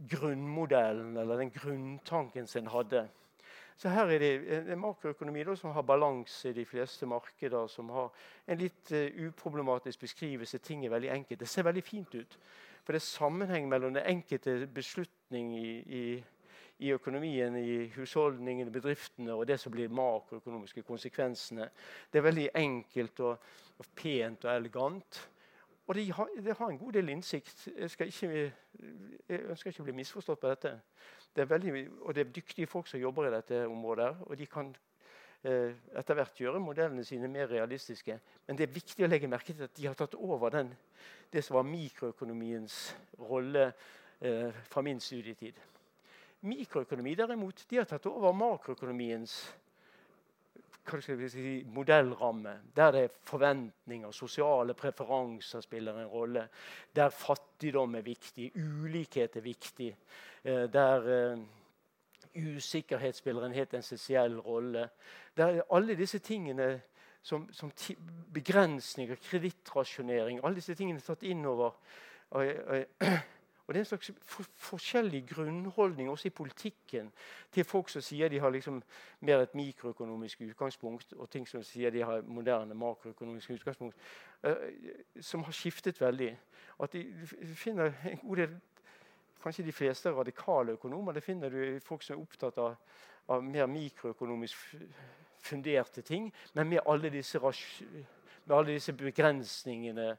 grunnmodellen 0.08 1.16
eller 1.16 1.40
den 1.40 1.50
grunntanken 1.50 2.46
sin 2.46 2.68
hadde. 2.70 3.08
Så 3.78 3.88
her 3.94 4.10
er 4.10 4.18
det 4.18 4.30
en 4.72 4.80
makroøkonomi 4.82 5.44
da, 5.46 5.54
som 5.56 5.70
har 5.70 5.84
balanse 5.86 6.50
i 6.50 6.54
de 6.56 6.64
fleste 6.66 7.06
markeder. 7.06 7.66
Som 7.70 7.92
har 7.94 8.10
en 8.46 8.58
litt 8.58 8.90
uh, 8.90 9.28
uproblematisk 9.28 10.00
beskrivelse. 10.02 10.58
Ting 10.58 10.84
er 10.84 10.90
veldig 10.90 11.12
enkelt. 11.14 11.40
Det 11.40 11.48
ser 11.48 11.66
veldig 11.68 11.84
fint 11.86 12.14
ut. 12.14 12.38
For 12.82 12.92
det 12.92 12.98
er 13.02 13.06
sammenheng 13.06 13.68
mellom 13.70 13.94
den 13.94 14.06
enkelte 14.06 14.66
beslutning 14.74 15.52
i, 15.58 15.70
i 15.86 16.02
i 16.78 16.92
økonomien, 16.94 17.56
i 17.56 17.88
husholdningene, 17.96 18.70
bedriftene 18.70 19.34
og 19.34 19.46
det 19.48 19.58
som 19.60 19.72
blir 19.74 19.90
makroøkonomiske 19.90 20.82
konsekvensene. 20.86 21.70
Det 22.12 22.20
er 22.20 22.26
veldig 22.28 22.48
enkelt 22.54 23.20
og, 23.26 23.50
og 23.78 23.90
pent 23.98 24.44
og 24.46 24.54
elegant. 24.54 25.20
Og 25.88 25.94
det 25.94 26.12
har, 26.12 26.28
de 26.36 26.54
har, 26.54 26.70
en 26.70 26.78
god 26.78 26.92
del 26.92 27.08
innsikt. 27.08 27.68
Jeg, 27.78 28.06
ikke, 28.06 28.52
jeg 29.28 29.40
ønsker 29.48 29.70
ikke 29.70 29.82
å 29.82 29.86
bli 29.88 29.96
misforstått 29.96 30.40
på 30.42 30.50
dette. 30.52 30.74
Det 31.34 31.42
er 31.42 31.48
veldig, 31.48 31.72
og 32.02 32.14
det 32.14 32.26
er 32.26 32.34
dyktige 32.36 32.68
folk 32.68 32.90
som 32.90 33.00
jobber 33.00 33.26
i 33.28 33.32
dette 33.32 33.64
området. 33.66 34.10
og 34.26 34.38
de 34.38 34.46
kan 34.46 34.74
eh, 35.42 35.72
etter 35.96 36.14
hvert 36.14 36.40
gjøre 36.40 36.60
modellene 36.60 37.04
sine 37.04 37.28
mer 37.28 37.48
realistiske. 37.50 38.18
Men 38.46 38.58
det 38.58 38.68
er 38.68 38.74
viktig 38.74 39.06
å 39.06 39.08
legge 39.08 39.30
merke 39.32 39.54
til 39.54 39.64
at 39.64 39.76
de 39.76 39.86
har 39.86 39.96
tatt 39.98 40.14
over 40.14 40.52
den, 40.54 40.74
det 41.32 41.44
som 41.44 41.56
var 41.56 41.66
mikroøkonomiens 41.66 42.78
rolle 43.18 43.72
eh, 44.20 44.54
fra 44.68 44.84
min 44.84 45.00
studietid. 45.00 45.58
Mikroøkonomi 46.40 47.14
derimot, 47.18 47.64
de 47.70 47.80
har 47.80 47.88
tatt 47.88 48.06
over 48.06 48.32
makroøkonomiens 48.32 49.32
si, 51.28 51.64
modellramme, 51.74 52.52
der 52.76 52.90
det 52.92 53.02
er 53.02 53.16
forventninger, 53.26 54.10
sosiale 54.10 54.74
preferanser 54.74 55.60
spiller 55.60 55.98
en 55.98 56.06
rolle, 56.06 56.48
der 56.96 57.08
fattigdom 57.08 57.94
er 57.94 58.06
viktig, 58.06 58.52
ulikhet 58.56 59.36
er 59.36 59.40
viktig, 59.40 59.96
eh, 60.44 60.64
der 60.72 61.08
eh, 61.12 61.38
usikkerhet 62.56 63.16
spiller 63.16 63.46
en 63.46 63.52
helt 63.52 63.74
essensiell 63.74 64.38
rolle. 64.38 64.88
Der 65.36 65.62
alle 65.70 65.96
disse 65.96 66.18
tingene 66.18 66.80
som, 67.22 67.48
som 67.52 67.72
begrensninger, 68.34 69.16
kredittrasjonering, 69.30 70.40
alle 70.44 70.54
disse 70.54 70.74
tingene 70.74 70.98
er 70.98 71.06
tatt 71.06 71.22
inn 71.22 71.44
over. 71.46 71.74
Og, 72.30 72.46
og, 72.66 72.84
og 73.68 73.74
Det 73.74 73.80
er 73.80 73.84
en 73.84 73.84
slags 73.84 74.10
for, 74.24 74.46
forskjellig 74.56 75.26
grunnholdning 75.28 76.08
også 76.10 76.28
i 76.28 76.30
politikken 76.30 77.10
til 77.52 77.64
folk 77.64 77.90
som 77.92 78.00
sier 78.02 78.28
de 78.32 78.40
har 78.40 78.50
liksom 78.50 78.78
mer 79.20 79.42
et 79.44 79.54
mikroøkonomisk 79.54 80.40
utgangspunkt, 80.46 81.12
og 81.12 81.28
ting 81.30 81.44
som 81.48 81.62
sier 81.62 81.92
de 81.92 82.00
har 82.00 82.22
moderne 82.24 82.74
makroøkonomisk 82.74 83.50
utgangspunkt, 83.50 83.96
uh, 84.46 84.54
som 85.20 85.44
har 85.44 85.52
skiftet 85.52 86.00
veldig. 86.00 86.30
At 86.80 86.92
de 86.92 87.04
finner 87.54 87.92
en 88.08 88.18
god 88.24 88.36
del 88.36 88.56
Kanskje 89.42 89.64
de 89.64 89.72
fleste 89.72 90.10
radikale 90.10 90.72
økonomer 90.74 91.12
det 91.14 91.22
finner 91.22 91.48
du 91.48 91.78
folk 91.80 92.02
som 92.02 92.16
er 92.16 92.22
opptatt 92.22 92.56
av, 92.58 92.74
av 93.30 93.44
mer 93.44 93.68
mikroøkonomisk 93.70 94.56
funderte 95.38 96.02
ting, 96.02 96.32
men 96.54 96.68
med 96.68 96.80
alle 96.86 97.10
disse, 97.10 97.38
med 97.38 98.56
alle 98.56 98.72
disse 98.72 98.92
begrensningene 98.92 100.16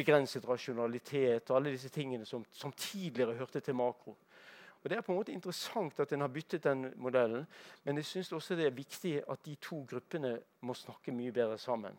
begrenset 0.00 0.48
rasjonalitet 0.48 1.50
og 1.50 1.58
alle 1.58 1.74
disse 1.74 1.92
tingene 1.92 2.26
som, 2.26 2.44
som, 2.52 2.72
tidligere 2.72 3.36
hørte 3.38 3.60
til 3.60 3.76
makro. 3.76 4.16
Og 4.80 4.90
Det 4.90 4.96
er 4.96 5.02
på 5.04 5.12
en 5.12 5.18
måte 5.18 5.32
interessant 5.32 6.00
at 6.00 6.12
en 6.12 6.24
har 6.24 6.32
byttet 6.32 6.64
den 6.64 6.86
modellen, 6.96 7.44
men 7.84 7.96
jeg 7.96 8.04
synes 8.04 8.32
også 8.32 8.56
det 8.56 8.66
er 8.66 8.76
viktig 8.76 9.18
at 9.28 9.44
de 9.44 9.54
to 9.60 9.82
gruppene 9.90 10.38
må 10.60 10.74
snakke 10.74 11.12
mye 11.12 11.32
bedre 11.32 11.58
sammen 11.58 11.98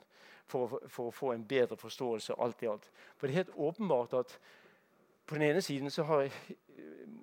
for, 0.49 0.81
for 0.87 1.09
å 1.09 1.13
få 1.13 1.31
en 1.35 1.45
bedre 1.45 1.77
forståelse 1.77 2.39
alt 2.41 2.63
i 2.63 2.71
alt. 2.71 2.89
For 3.17 3.27
det 3.27 3.35
er 3.35 3.43
helt 3.43 3.55
åpenbart 3.55 4.17
at 4.17 4.33
på 5.25 5.37
den 5.37 5.51
ene 5.51 5.61
siden 5.61 5.93
så 5.93 6.03
har 6.03 6.27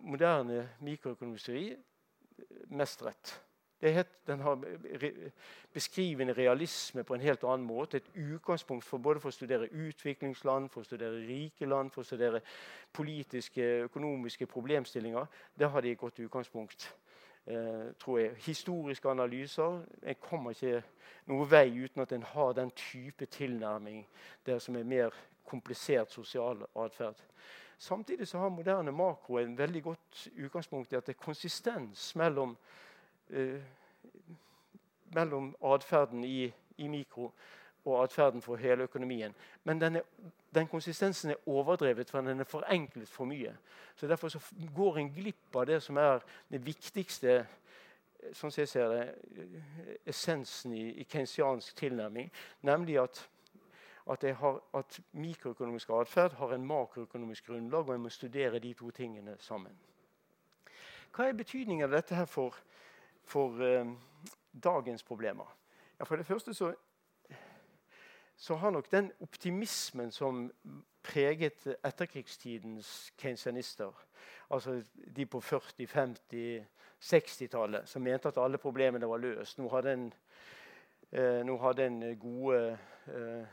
moderne 0.07 0.69
mikroøkonomisk 0.81 1.51
mest 2.71 3.03
rett. 3.03 3.35
Het, 3.81 4.07
den 4.27 4.41
har 4.41 4.59
beskrivende 5.73 6.33
realisme 6.33 7.05
på 7.05 7.15
en 7.15 7.21
helt 7.21 7.45
annen 7.45 7.67
måte. 7.67 7.97
Et 7.97 8.11
utgangspunkt 8.15 8.85
for 8.85 8.99
både 8.99 9.21
for 9.21 9.31
å 9.31 9.37
studere 9.37 9.69
utviklingsland, 9.71 10.67
for 10.71 10.83
å 10.83 10.89
studere 10.89 11.21
rike 11.29 11.67
land, 11.67 11.93
for 11.95 12.03
å 12.03 12.09
studere 12.09 12.41
politiske, 12.93 13.63
økonomiske 13.87 14.47
problemstillinger. 14.47 15.27
Der 15.59 15.71
har 15.71 15.81
de 15.81 15.93
et 15.93 15.99
godt 15.99 16.19
utgangspunkt. 16.19 16.91
Eh, 17.47 17.95
tror 18.01 18.19
jeg. 18.19 18.35
Historiske 18.45 19.09
analyser 19.09 19.85
En 20.03 20.15
kommer 20.21 20.51
ikke 20.51 20.83
noen 21.27 21.49
vei 21.51 21.71
uten 21.85 22.03
at 22.03 22.13
en 22.13 22.23
har 22.23 22.53
den 22.53 22.71
type 22.77 23.27
tilnærming 23.27 24.03
der 24.47 24.59
som 24.59 24.77
er 24.77 24.85
mer 24.85 25.15
komplisert 25.49 26.13
sosial 26.13 26.67
atferd. 26.77 27.23
Samtidig 27.79 28.29
så 28.29 28.39
har 28.39 28.49
moderne 28.49 28.93
makro 28.93 29.39
en 29.39 29.59
veldig 29.59 29.83
godt 29.83 30.29
utgangspunkt 30.37 30.93
i 30.93 30.97
at 30.97 31.07
det 31.07 31.15
er 31.17 31.25
konsistens 31.25 32.17
mellom 32.17 32.57
eh, 33.31 33.61
mellom 35.15 35.55
atferden 35.65 36.25
i, 36.25 36.53
i, 36.77 36.89
mikro 36.89 37.33
og 37.85 38.03
atferden 38.03 38.43
for 38.43 38.57
hele 38.57 38.83
økonomien. 38.83 39.35
Men 39.65 39.83
er, 39.83 40.03
den 40.55 40.69
konsistensen 40.69 41.31
er 41.31 41.49
overdrevet, 41.49 42.11
for 42.11 42.21
den 42.21 42.41
er 42.41 42.45
forenklet 42.45 43.09
for 43.09 43.25
mye. 43.25 43.57
Så 43.97 44.07
Derfor 44.07 44.29
så 44.29 44.41
går 44.77 44.99
en 44.99 45.13
glipp 45.15 45.57
av 45.57 45.67
det 45.67 45.83
som 45.83 45.97
er 45.97 46.21
det 46.51 46.67
viktigste 46.67 47.47
sånn 48.35 48.51
som 48.51 48.61
jeg 48.61 48.69
ser 48.69 48.89
det, 48.91 49.03
essensen 50.11 50.73
i, 50.75 50.89
i 51.01 51.05
keynesiansk 51.07 51.77
tilnærming, 51.79 52.31
nemlig 52.67 52.99
at 53.01 53.29
at, 54.09 54.37
har, 54.37 54.61
at 54.75 55.01
mikroøkonomisk 55.13 55.91
atferd 55.91 56.33
har 56.33 56.53
en 56.55 56.67
makroøkonomisk 56.67 57.47
grunnlag, 57.47 57.89
og 57.89 57.95
en 57.95 58.01
må 58.01 58.09
studere 58.09 58.59
de 58.59 58.73
to 58.75 58.91
tingene 58.91 59.37
sammen. 59.39 59.75
Hva 61.13 61.29
er 61.29 61.37
betydningen 61.37 61.85
av 61.85 61.93
dette 61.93 62.17
her 62.17 62.25
for, 62.25 62.57
for 63.29 63.63
eh, 63.63 63.87
dagens 64.65 65.03
problemer? 65.03 65.57
Ja, 65.99 66.05
for 66.05 66.17
det 66.17 66.27
første 66.27 66.55
så, 66.55 66.73
så, 68.37 68.55
har 68.55 68.71
nok 68.71 68.91
den 68.91 69.13
optimismen 69.21 70.13
som 70.13 70.51
preget 71.03 71.67
etterkrigstidens 71.85 73.13
keynesianister, 73.19 73.93
altså 74.51 74.83
de 75.17 75.27
på 75.27 75.41
40-, 75.41 75.87
50-, 75.87 76.65
60-tallet, 77.01 77.89
som 77.89 78.03
mente 78.03 78.29
at 78.29 78.39
alle 78.39 78.59
problemene 78.59 79.09
var 79.09 79.21
løst 79.23 79.59
Nå 79.59 79.69
hadde 79.71 79.93
en, 79.93 80.13
eh, 81.13 81.45
nå 81.47 81.57
hadde 81.63 81.87
en 81.87 82.19
gode 82.19 82.79
eh, 83.07 83.47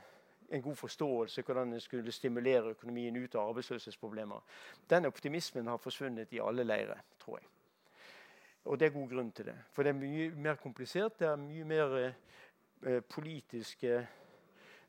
en 0.50 0.62
god 0.62 0.76
forståelse 0.76 1.42
hvordan 1.42 1.74
en 1.74 1.82
skulle 1.82 2.12
stimulere 2.12 2.70
økonomien 2.76 3.16
ut 3.18 3.36
av 3.36 3.50
arbeidsløshetsproblemer. 3.50 4.42
Den 4.90 5.06
optimismen 5.06 5.68
har 5.68 5.78
forsvunnet 5.78 6.34
i 6.34 6.40
alle 6.40 6.64
leirer, 6.64 7.02
tror 7.20 7.40
jeg. 7.40 7.48
Og 8.66 8.80
det 8.80 8.88
er 8.88 8.96
god 8.96 9.10
grunn 9.10 9.32
til 9.32 9.46
det. 9.46 9.56
For 9.72 9.84
det 9.84 9.94
er 9.94 10.00
mye 10.00 10.30
mer 10.42 10.56
komplisert. 10.62 11.20
Det 11.20 11.28
er 11.28 11.36
mye 11.38 11.66
mer 11.70 11.98
eh, 12.02 13.02
politisk 13.10 13.84
eh, 13.84 14.08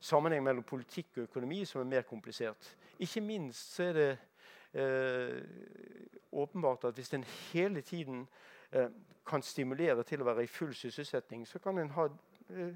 sammenheng 0.00 0.44
mellom 0.44 0.64
politikk 0.64 1.18
og 1.18 1.28
økonomi 1.28 1.64
som 1.64 1.80
er 1.80 1.90
mer 1.90 2.06
komplisert. 2.08 2.76
Ikke 2.98 3.20
minst 3.20 3.74
så 3.74 3.90
er 3.90 3.92
det 3.92 4.10
eh, 4.72 5.42
åpenbart 6.32 6.84
at 6.84 6.94
hvis 6.94 7.14
en 7.14 7.24
hele 7.24 7.80
tiden 7.80 8.28
eh, 8.72 8.88
kan 9.26 9.42
stimulere 9.42 10.02
til 10.02 10.22
å 10.22 10.28
være 10.30 10.44
i 10.46 10.50
full 10.50 10.74
sysselsetting, 10.74 11.46
så 11.48 11.58
kan 11.58 11.78
en 11.78 11.92
ha 11.96 12.08
eh, 12.50 12.74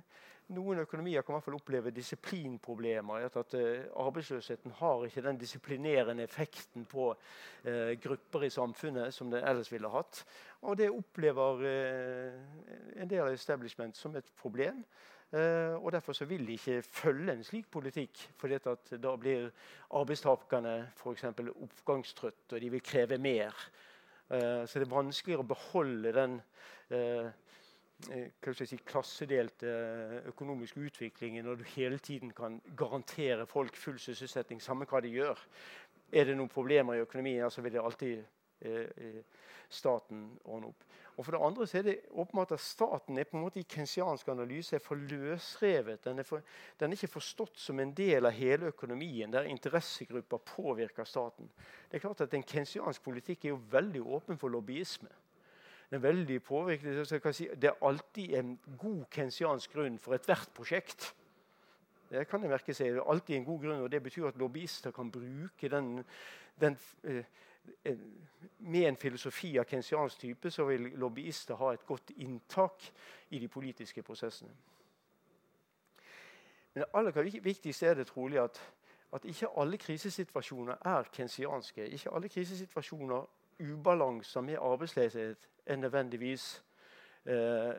noen 0.55 0.83
økonomier 0.83 1.25
kan 1.25 1.35
i 1.35 1.37
hvert 1.37 1.47
fall 1.47 1.57
oppleve 1.59 1.93
disiplinproblemer. 1.95 3.27
at 3.27 3.55
uh, 3.55 4.07
Arbeidsløsheten 4.07 4.75
har 4.79 5.05
ikke 5.07 5.23
den 5.25 5.39
disiplinerende 5.39 6.25
effekten 6.25 6.85
på 6.85 7.11
eh, 7.65 7.97
grupper 8.01 8.47
i 8.47 8.51
samfunnet 8.51 9.15
som 9.15 9.31
det 9.31 9.43
ellers 9.43 9.73
ville 9.73 9.89
hatt. 9.89 10.25
Og 10.63 10.77
det 10.79 10.91
opplever 10.91 11.65
eh, 11.69 12.41
en 13.03 13.09
del 13.09 13.25
av 13.25 13.33
establishment 13.33 13.97
som 13.97 14.17
et 14.17 14.33
problem. 14.41 14.85
og 15.31 15.93
Derfor 15.93 16.13
så 16.13 16.25
vil 16.27 16.43
de 16.47 16.57
ikke 16.59 16.83
følge 16.83 17.33
en 17.33 17.45
slik 17.45 17.69
politikk. 17.71 18.19
For 18.37 18.51
da 18.51 19.13
blir 19.17 19.53
arbeidstakerne 19.95 20.89
f.eks. 20.97 21.25
oppgangstrøtte, 21.55 22.57
og 22.57 22.61
de 22.61 22.71
vil 22.71 22.83
kreve 22.83 23.19
mer. 23.19 23.55
så 24.29 24.79
det 24.79 24.89
er 24.89 24.91
vanskeligere 24.91 25.45
å 25.45 25.53
beholde 25.53 26.13
den 26.13 26.41
Eh, 26.91 27.27
si, 28.05 28.79
klassedelte 28.87 29.71
økonomiske 30.31 30.51
økonomisk 30.51 30.77
utvikling 30.77 31.43
når 31.45 31.55
du 31.55 31.65
hele 31.77 31.99
tiden 31.99 32.33
kan 32.33 32.61
garantere 32.77 33.47
folk 33.47 33.77
full 33.77 33.99
sysselsetting, 33.99 34.63
samme 34.63 34.87
hva 34.87 35.01
de 35.01 35.09
gjør. 35.09 35.39
Er 36.13 36.25
det 36.25 36.37
noen 36.37 36.49
problemer 36.49 36.95
i 36.95 37.05
økonomien, 37.05 37.51
så 37.51 37.63
vil 37.63 37.73
det 37.73 37.83
alltid 37.83 38.23
eh, 38.61 38.89
eh, 38.97 39.23
staten 39.69 40.39
ordne 40.45 40.73
opp. 40.73 40.85
Og 41.17 41.25
For 41.25 41.37
det 41.37 41.41
andre 41.45 41.67
så 41.67 41.79
er 41.79 41.83
det 41.83 41.97
åpenbart 42.11 42.53
at 42.53 42.61
staten 42.61 43.19
er 43.19 43.25
på 43.29 43.37
en 43.37 43.43
måte 43.45 43.61
i 43.61 43.69
kensiansk 43.69 44.29
analyse 44.29 44.77
er 44.77 44.81
for 44.81 44.97
løsrevet. 44.97 46.05
Den 46.05 46.19
er, 46.19 46.25
for, 46.25 46.41
den 46.81 46.91
er, 46.91 46.97
ikke 46.97 47.19
forstått 47.19 47.59
som 47.61 47.81
en 47.81 47.93
del 47.93 48.27
av 48.27 48.33
hele 48.33 48.71
økonomien, 48.73 49.31
der 49.31 49.51
interessegrupper 49.51 50.39
påvirker 50.39 51.05
staten. 51.05 51.51
Det 51.91 51.99
er 51.99 52.07
klart 52.07 52.21
at 52.21 52.35
En 52.35 52.43
kensiansk 52.43 53.03
politikk 53.03 53.45
er 53.45 53.49
jo 53.49 53.61
veldig 53.71 54.03
åpen 54.03 54.39
for 54.39 54.49
lobbyisme 54.49 55.11
er 55.91 55.99
veldig 55.99 56.43
påvirket. 56.43 57.35
Si, 57.35 57.49
det 57.55 57.71
er 57.71 57.87
alltid 57.87 58.35
en 58.39 58.59
god 58.79 59.05
kensiansk 59.11 59.73
grunn 59.73 59.99
for 59.99 60.15
ethvert 60.15 60.53
prosjekt. 60.55 61.15
Det 62.11 62.27
kan 62.29 62.43
jeg 62.43 62.51
merke 62.51 62.75
seg. 62.75 62.95
Det 62.95 63.03
er 63.03 63.11
alltid 63.11 63.37
en 63.37 63.45
god 63.45 63.61
grunn, 63.61 63.83
og 63.83 63.93
det 63.93 64.03
betyr 64.03 64.27
at 64.31 64.39
lobbyister 64.39 64.91
kan 64.91 65.11
bruke 65.11 65.69
den, 65.69 66.05
den 66.61 66.79
eh, 67.05 67.25
Med 68.59 68.89
en 68.89 68.97
filosofi 68.97 69.59
av 69.59 69.65
kensiansk 69.69 70.19
type 70.19 70.51
så 70.51 70.65
vil 70.65 70.81
lobbyister 70.99 71.55
ha 71.61 71.75
et 71.75 71.87
godt 71.87 72.11
inntak 72.17 72.87
i 73.31 73.39
de 73.39 73.49
politiske 73.49 74.03
prosessene. 74.03 74.51
Men 76.75 76.83
det 76.83 76.89
aller 76.95 77.41
viktigste 77.43 77.87
er 77.87 77.95
det 77.95 78.07
trolig 78.07 78.41
at, 78.41 78.61
at 79.13 79.25
ikke 79.25 79.49
alle 79.57 79.79
krisesituasjoner 79.79 80.77
er 80.85 81.03
kensianske. 81.13 81.87
Ikke 81.87 82.11
alle 82.15 82.29
krisesituasjoner 82.29 83.27
ubalanser 83.61 84.41
med 84.41 84.59
arbeidsledighet 84.61 85.49
nødvendigvis 85.77 86.63
eh, 87.27 87.73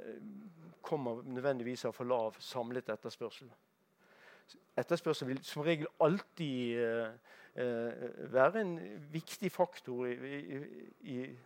kommer 0.82 1.22
nødvendigvis 1.24 1.86
av 1.86 1.94
for 1.94 2.04
lav 2.04 2.36
samlet 2.40 2.90
etterspørsel. 2.90 3.52
Etterspørsel 4.78 5.28
vil 5.28 5.44
som 5.44 5.62
regel 5.62 5.88
alltid 6.00 6.80
eh, 6.80 7.12
eh 7.56 8.34
være 8.34 8.62
en 8.62 8.80
viktig 9.12 9.52
faktor 9.52 10.06
i, 10.06 10.40
i, 11.02 11.38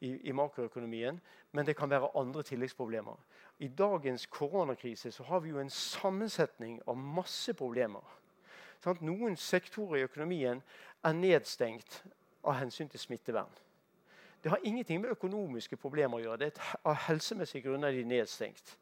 i, 0.00 0.28
i, 0.28 0.32
makroøkonomien, 0.32 1.20
men 1.52 1.66
det 1.66 1.76
kan 1.76 1.90
være 1.90 2.10
andre 2.16 2.42
tilleggsproblemer. 2.42 3.16
I 3.58 3.68
dagens 3.68 4.26
koronakrise 4.26 5.10
så 5.10 5.22
har 5.22 5.40
vi 5.40 5.48
jo 5.48 5.58
en 5.58 5.70
sammensetning 5.70 6.80
av 6.86 6.96
masse 6.96 7.54
problemer. 7.54 8.04
Sånn 8.84 8.98
noen 9.00 9.36
sektorer 9.36 10.00
i 10.00 10.04
økonomien 10.04 10.60
er 11.04 11.12
nedstengt 11.12 12.02
av 12.44 12.58
hensyn 12.60 12.88
til 12.88 13.00
smittevern. 13.00 13.65
Det 14.46 14.50
har 14.50 14.60
ingenting 14.62 15.00
med 15.02 15.10
økonomiske 15.10 15.76
problemer 15.76 16.20
å 16.20 16.22
gjøre. 16.22 16.36
Det 16.38 16.52
er 16.54 16.76
Av 16.86 16.94
helsemessige 17.08 17.64
grunner 17.64 17.88
er 17.88 17.96
de 17.98 18.04
nedstengt. 18.06 18.76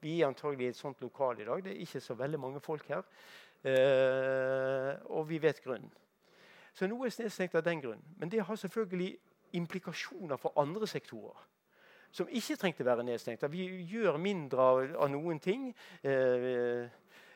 Vi 0.00 0.14
er 0.22 0.30
antagelig 0.30 0.64
i 0.64 0.68
et 0.72 0.78
sånt 0.78 1.02
lokal 1.04 1.42
i 1.42 1.44
dag. 1.44 1.60
Det 1.60 1.74
er 1.74 1.82
ikke 1.84 2.00
så 2.00 2.14
veldig 2.16 2.40
mange 2.40 2.60
folk 2.64 2.88
her. 2.88 3.04
Eh, 3.60 4.94
og 5.12 5.28
vi 5.28 5.42
vet 5.42 5.60
grunnen. 5.60 5.92
Så 6.72 6.88
noe 6.88 7.04
er 7.04 7.20
nedstengt 7.20 7.54
av 7.54 7.66
den 7.68 7.84
grunn. 7.84 8.00
Men 8.16 8.32
det 8.32 8.40
har 8.40 8.56
selvfølgelig 8.56 9.10
implikasjoner 9.60 10.40
for 10.40 10.56
andre 10.56 10.88
sektorer 10.88 11.44
som 12.10 12.32
ikke 12.32 12.56
trengte 12.56 12.88
være 12.88 13.04
nedstengt. 13.04 13.44
Vi 13.52 13.68
gjør 13.92 14.16
mindre 14.16 14.70
av, 14.72 14.80
av 15.04 15.12
noen 15.12 15.38
ting. 15.38 15.68
Eh, 16.02 16.88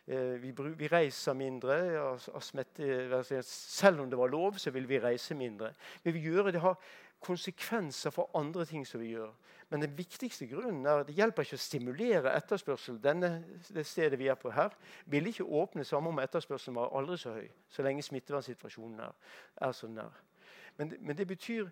eh, 0.08 0.34
vi, 0.40 0.54
vi, 0.56 0.88
reiser 0.88 1.36
mindre. 1.36 1.76
Av, 2.00 2.28
av 2.32 2.42
smette, 2.48 3.42
selv 3.44 4.00
om 4.00 4.10
det 4.10 4.18
var 4.18 4.32
lov, 4.32 4.56
så 4.58 4.72
vil 4.74 4.88
vi 4.88 5.04
reise 5.04 5.36
mindre. 5.36 5.74
Men 6.02 6.16
vi 6.16 6.24
gjør 6.26 6.50
det 6.50 6.64
har 6.64 6.80
konsekvenser 7.24 8.12
for 8.12 8.30
andre 8.36 8.66
ting 8.68 8.84
som 8.86 9.00
vi 9.00 9.14
gjør. 9.14 9.32
Men 9.70 9.82
den 9.82 9.96
viktigste 9.98 10.46
grunnen 10.46 10.86
er 10.86 11.00
at 11.00 11.08
det 11.08 11.16
hjelper 11.16 11.46
ikke 11.46 11.56
å 11.56 11.62
stimulere 11.62 12.34
etterspørsel. 12.36 13.00
Denne, 13.02 13.30
det 13.74 13.86
stedet 13.88 14.18
vi 14.20 14.28
er 14.28 14.36
på 14.38 14.52
her, 14.52 14.76
ville 15.10 15.32
ikke 15.32 15.46
åpne 15.48 15.86
samme 15.88 16.12
om 16.12 16.20
etterspørselen 16.22 16.76
var 16.76 16.92
aldri 16.94 17.16
så 17.18 17.32
høy. 17.38 17.48
Så 17.72 17.82
lenge 17.82 18.04
smittevernsituasjonen 18.04 19.00
er, 19.06 19.16
er 19.66 19.72
så 19.72 19.88
nær. 19.88 20.20
Men, 20.76 20.92
men, 21.00 21.16
det 21.16 21.26
betyr 21.30 21.70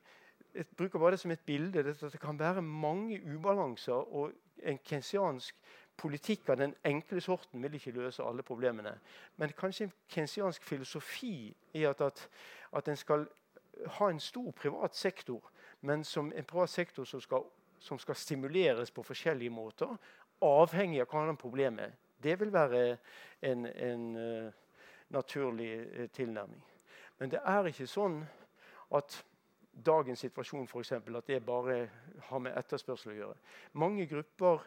jeg 0.55 0.67
bruker 0.77 1.01
bare 1.01 1.15
det 1.15 1.21
som 1.21 1.31
et 1.31 1.45
bilde. 1.47 1.79
at 1.79 2.01
Det 2.13 2.21
kan 2.21 2.39
være 2.39 2.63
mange 2.63 3.21
ubalanser. 3.35 3.93
og 3.93 4.33
En 4.63 4.79
kensiansk 4.79 5.55
politikk 5.97 6.49
av 6.49 6.57
den 6.57 6.75
enkle 6.85 7.21
sorten 7.21 7.63
vil 7.63 7.75
ikke 7.75 7.91
løse 7.91 8.23
alle 8.23 8.43
problemene. 8.43 8.99
Men 9.37 9.53
kanskje 9.59 9.85
en 9.85 9.93
kensiansk 10.09 10.65
filosofi 10.65 11.57
er 11.75 11.91
at, 11.91 12.01
at, 12.01 12.29
at 12.73 12.89
en 12.89 12.97
skal 12.97 13.27
ha 13.87 14.11
en 14.11 14.21
stor 14.21 14.51
privat 14.53 14.97
sektor, 14.97 15.51
men 15.81 16.05
som 16.05 16.33
en 16.33 16.45
privat 16.45 16.71
sektor 16.71 17.05
som 17.05 17.21
skal, 17.21 17.45
som 17.79 17.99
skal 17.99 18.15
stimuleres 18.15 18.91
på 18.91 19.03
forskjellige 19.03 19.51
måter, 19.51 19.97
avhengig 20.43 21.01
av 21.03 21.11
hva 21.13 21.35
problemet 21.39 21.85
er. 21.85 21.99
Det 22.23 22.39
vil 22.41 22.53
være 22.53 22.97
en, 23.43 23.67
en 23.67 24.17
uh, 24.17 24.53
naturlig 25.09 25.73
uh, 25.81 26.07
tilnærming. 26.11 26.63
Men 27.19 27.31
det 27.31 27.41
er 27.45 27.67
ikke 27.71 27.87
sånn 27.87 28.23
at 28.95 29.25
dagens 29.73 30.21
situasjon 30.21 30.67
for 30.69 30.83
eksempel, 30.83 31.17
at 31.17 31.27
det 31.27 31.45
bare 31.47 31.89
har 32.29 32.43
med 32.43 32.57
etterspørsel 32.59 33.13
å 33.13 33.17
gjøre. 33.17 33.37
Mange 33.81 34.07
grupper, 34.07 34.65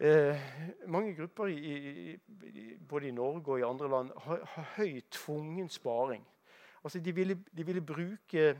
eh, 0.00 0.46
mange 0.86 1.14
grupper 1.14 1.52
i, 1.52 1.74
i, 1.74 2.76
både 2.88 3.08
i 3.08 3.14
Norge 3.14 3.52
og 3.52 3.60
i 3.60 3.66
andre 3.68 3.90
land 3.90 4.10
har, 4.26 4.42
har 4.54 4.70
høy 4.76 5.00
tvungen 5.10 5.68
sparing. 5.68 6.24
Altså 6.84 7.00
de 7.00 7.14
ville, 7.14 7.38
de 7.56 7.66
ville 7.66 7.80
bruke 7.80 8.54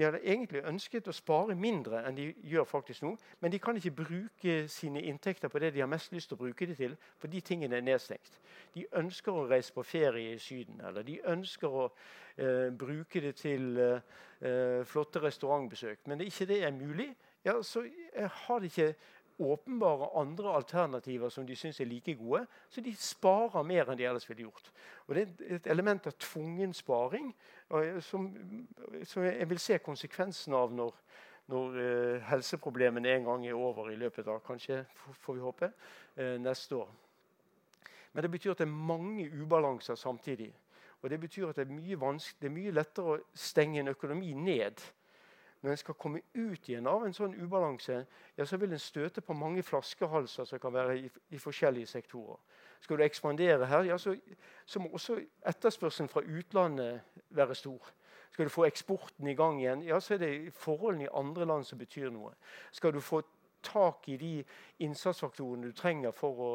de 0.00 0.04
hadde 0.06 0.20
egentlig 0.24 0.62
ønsket 0.64 1.08
å 1.10 1.12
spare 1.12 1.54
mindre 1.58 1.98
enn 2.08 2.16
de 2.16 2.30
gjør 2.48 2.64
faktisk 2.64 3.02
nå, 3.04 3.10
men 3.42 3.52
de 3.52 3.58
kan 3.60 3.76
ikke 3.76 3.92
bruke 3.98 4.54
sine 4.72 5.02
inntekter 5.10 5.50
på 5.52 5.60
det 5.60 5.74
de 5.74 5.82
har 5.82 5.90
mest 5.90 6.14
lyst 6.14 6.30
til 6.30 6.38
å 6.38 6.40
bruke 6.40 6.68
det 6.70 6.78
til, 6.78 6.94
for 7.20 7.28
de 7.28 7.42
tingene 7.44 7.76
er 7.76 7.84
nedstengt. 7.84 8.38
De 8.72 8.86
ønsker 8.96 9.36
å 9.36 9.44
reise 9.50 9.74
på 9.76 9.84
ferie 9.84 10.36
i 10.36 10.40
Syden, 10.40 10.80
eller 10.88 11.04
de 11.04 11.18
ønsker 11.28 11.76
å 11.82 11.84
eh, 11.90 12.70
bruke 12.72 13.20
det 13.20 13.34
til 13.42 13.76
eh, 13.76 14.80
flotte 14.88 15.20
restaurantbesøk. 15.20 16.06
Men 16.06 16.22
det 16.22 16.30
ikke 16.30 16.48
det 16.48 16.62
er 16.64 16.76
mulig, 16.76 17.10
ja, 17.44 17.58
så 17.62 17.84
har 18.46 18.60
de 18.60 18.72
ikke 18.72 18.94
åpenbare 19.40 20.10
andre 20.20 20.52
alternativer 20.54 21.28
som 21.28 21.46
de 21.46 21.56
syns 21.56 21.80
er 21.80 21.88
like 21.88 22.14
gode. 22.14 22.46
Så 22.68 22.80
de 22.80 22.92
sparer 22.96 23.66
mer 23.66 23.90
enn 23.90 23.98
de 23.98 24.06
ellers 24.08 24.28
ville 24.28 24.46
gjort. 24.46 24.70
Og 25.08 25.14
Det 25.14 25.22
er 25.22 25.54
et 25.56 25.66
element 25.66 26.06
av 26.06 26.12
tvungen 26.18 26.74
sparing 26.74 27.32
som, 28.00 28.28
som 29.04 29.24
jeg 29.24 29.48
vil 29.48 29.58
se 29.58 29.78
konsekvensen 29.78 30.54
av 30.54 30.72
når, 30.74 30.94
når 31.50 31.78
uh, 31.78 32.22
helseproblemene 32.30 33.14
en 33.14 33.24
gang 33.24 33.46
er 33.46 33.58
over 33.58 33.90
i 33.90 33.98
løpet 33.98 34.28
av 34.28 34.42
kanskje, 34.46 34.84
får 35.22 35.34
vi 35.34 35.44
håpe, 35.44 35.72
uh, 36.18 36.36
neste 36.38 36.76
år. 36.76 36.90
Men 38.12 38.22
det 38.22 38.30
betyr 38.30 38.52
at 38.52 38.62
det 38.62 38.66
er 38.66 38.86
mange 38.90 39.30
ubalanser 39.42 39.94
samtidig. 39.94 40.52
Og 41.02 41.10
det 41.10 41.20
betyr 41.20 41.48
at 41.48 41.56
det 41.56 41.66
er 41.66 41.72
mye, 41.72 42.16
det 42.40 42.48
er 42.48 42.54
mye 42.54 42.74
lettere 42.74 43.14
å 43.14 43.20
stenge 43.34 43.80
en 43.80 43.94
økonomi 43.94 44.34
ned 44.34 44.82
når 45.62 45.70
en 45.70 45.76
skal 45.76 45.94
komme 45.94 46.20
ut 46.34 46.68
igjen 46.68 46.86
av 46.88 47.04
en 47.04 47.14
sånn 47.14 47.34
ubalanse, 47.36 47.98
ja, 48.36 48.44
så 48.46 48.56
vil 48.56 48.72
en 48.72 48.80
støte 48.80 49.20
på 49.20 49.36
mange 49.36 49.62
flaskehalser 49.62 50.48
som 50.48 50.60
kan 50.60 50.72
være 50.72 50.96
i, 50.98 51.10
i 51.36 51.38
forskjellige 51.38 51.86
sektorer. 51.86 52.40
Skal 52.80 52.96
du 52.96 53.04
ekspandere 53.04 53.66
her, 53.68 53.82
ja, 53.90 53.98
så, 53.98 54.14
så, 54.66 54.80
må 54.80 54.88
også 54.96 55.18
etterspørselen 55.46 56.08
fra 56.08 56.22
utlandet 56.24 57.00
være 57.28 57.54
stor. 57.54 57.92
Skal 58.32 58.48
du 58.48 58.50
få 58.54 58.64
eksporten 58.64 59.28
i 59.28 59.34
gang 59.36 59.60
igjen, 59.60 59.82
ja, 59.84 60.00
så 60.00 60.14
er 60.14 60.22
det 60.24 60.54
forholdene 60.56 61.04
i 61.04 61.14
andre 61.14 61.46
land 61.46 61.64
som 61.68 61.78
betyr 61.78 62.08
noe. 62.14 62.32
Skal 62.72 62.94
du 62.96 63.00
få 63.04 63.20
tak 63.62 64.08
i 64.08 64.16
de 64.16 64.34
innsatsfaktorene 64.80 65.68
du 65.68 65.76
trenger 65.76 66.14
for 66.16 66.40
å 66.40 66.52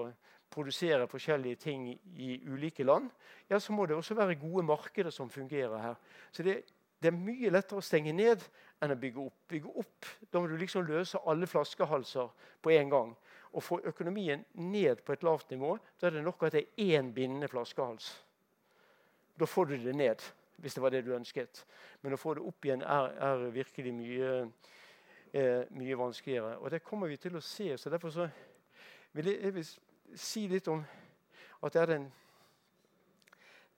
produsere 0.49 1.07
forskjellige 1.07 1.55
ting 1.55 1.87
i 2.15 2.39
ulike 2.47 2.83
land, 2.83 3.09
ja, 3.49 3.59
så 3.59 3.73
må 3.73 3.85
det 3.85 3.95
også 3.95 4.15
være 4.17 4.39
gode 4.39 4.63
markeder 4.65 5.13
som 5.13 5.29
fungerer 5.29 5.77
her. 5.77 5.95
Så 6.31 6.43
det, 6.43 6.61
det 7.01 7.11
er 7.11 7.17
mye 7.17 7.51
lettere 7.51 7.81
å 7.81 7.85
stenge 7.85 8.13
ned 8.15 8.41
enn 8.83 8.93
å 8.93 8.99
bygge 8.99 9.23
opp. 9.23 9.37
Bygge 9.49 9.71
opp, 9.79 10.05
Da 10.31 10.39
må 10.39 10.47
du 10.47 10.57
liksom 10.57 10.85
løse 10.87 11.19
alle 11.25 11.47
flaskehalser 11.47 12.29
på 12.61 12.73
en 12.75 12.89
gang. 12.89 13.15
Og 13.53 13.63
få 13.63 13.79
økonomien 13.87 14.45
ned 14.53 15.03
på 15.05 15.13
et 15.13 15.23
lavt 15.23 15.51
nivå, 15.51 15.77
da 16.01 16.07
er 16.07 16.17
det 16.17 16.23
nok 16.23 16.43
at 16.43 16.51
det 16.57 16.65
er 16.65 16.99
én 16.99 17.13
bindende 17.13 17.47
flaskehals. 17.47 18.09
Da 19.39 19.45
får 19.45 19.65
du 19.65 19.77
det 19.77 19.95
ned, 19.95 20.21
hvis 20.57 20.73
det 20.73 20.83
var 20.83 20.89
det 20.89 21.05
du 21.05 21.15
ønsket. 21.15 21.65
Men 22.01 22.13
å 22.13 22.19
få 22.19 22.33
det 22.35 22.43
opp 22.43 22.65
igjen 22.65 22.83
er, 22.83 23.15
er 23.19 23.47
virkelig 23.51 23.93
mye, 23.93 24.51
eh, 25.33 25.63
mye, 25.69 25.97
vanskeligere. 25.97 26.57
Og 26.57 26.71
det 26.71 26.83
kommer 26.83 27.07
vi 27.07 27.17
til 27.17 27.35
å 27.35 27.43
se. 27.43 27.77
så 27.77 27.89
Derfor 27.89 28.09
så 28.09 28.29
vil 29.13 29.31
jeg, 29.31 29.41
jeg 29.41 29.55
vil 29.55 29.67
si 30.15 30.47
litt 30.47 30.67
om 30.67 30.83
at 31.63 31.73
det 31.73 31.81
er 31.81 31.85
den, 31.85 32.11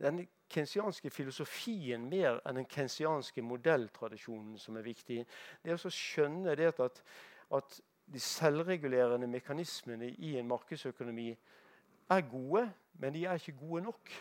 denne 0.01 0.27
kensianske 0.49 1.09
filosofien 1.11 2.07
mer 2.09 2.39
enn 2.47 2.61
den 2.61 2.69
kensianske 2.69 3.43
modelltradisjonen 3.43 4.57
som 4.61 4.77
er 4.77 4.85
viktig. 4.85 5.21
Det 5.63 5.73
er 5.73 5.77
å 5.77 5.91
skjønne 5.93 6.55
det 6.57 6.71
at, 6.83 7.01
at 7.53 7.79
de 8.07 8.21
selvregulerende 8.23 9.27
mekanismene 9.27 10.09
i 10.23 10.37
en 10.39 10.47
markedsøkonomi 10.47 11.29
er 12.09 12.27
gode, 12.31 12.63
men 12.99 13.13
de 13.13 13.25
er 13.25 13.39
ikke 13.39 13.57
gode 13.59 13.83
nok. 13.83 14.11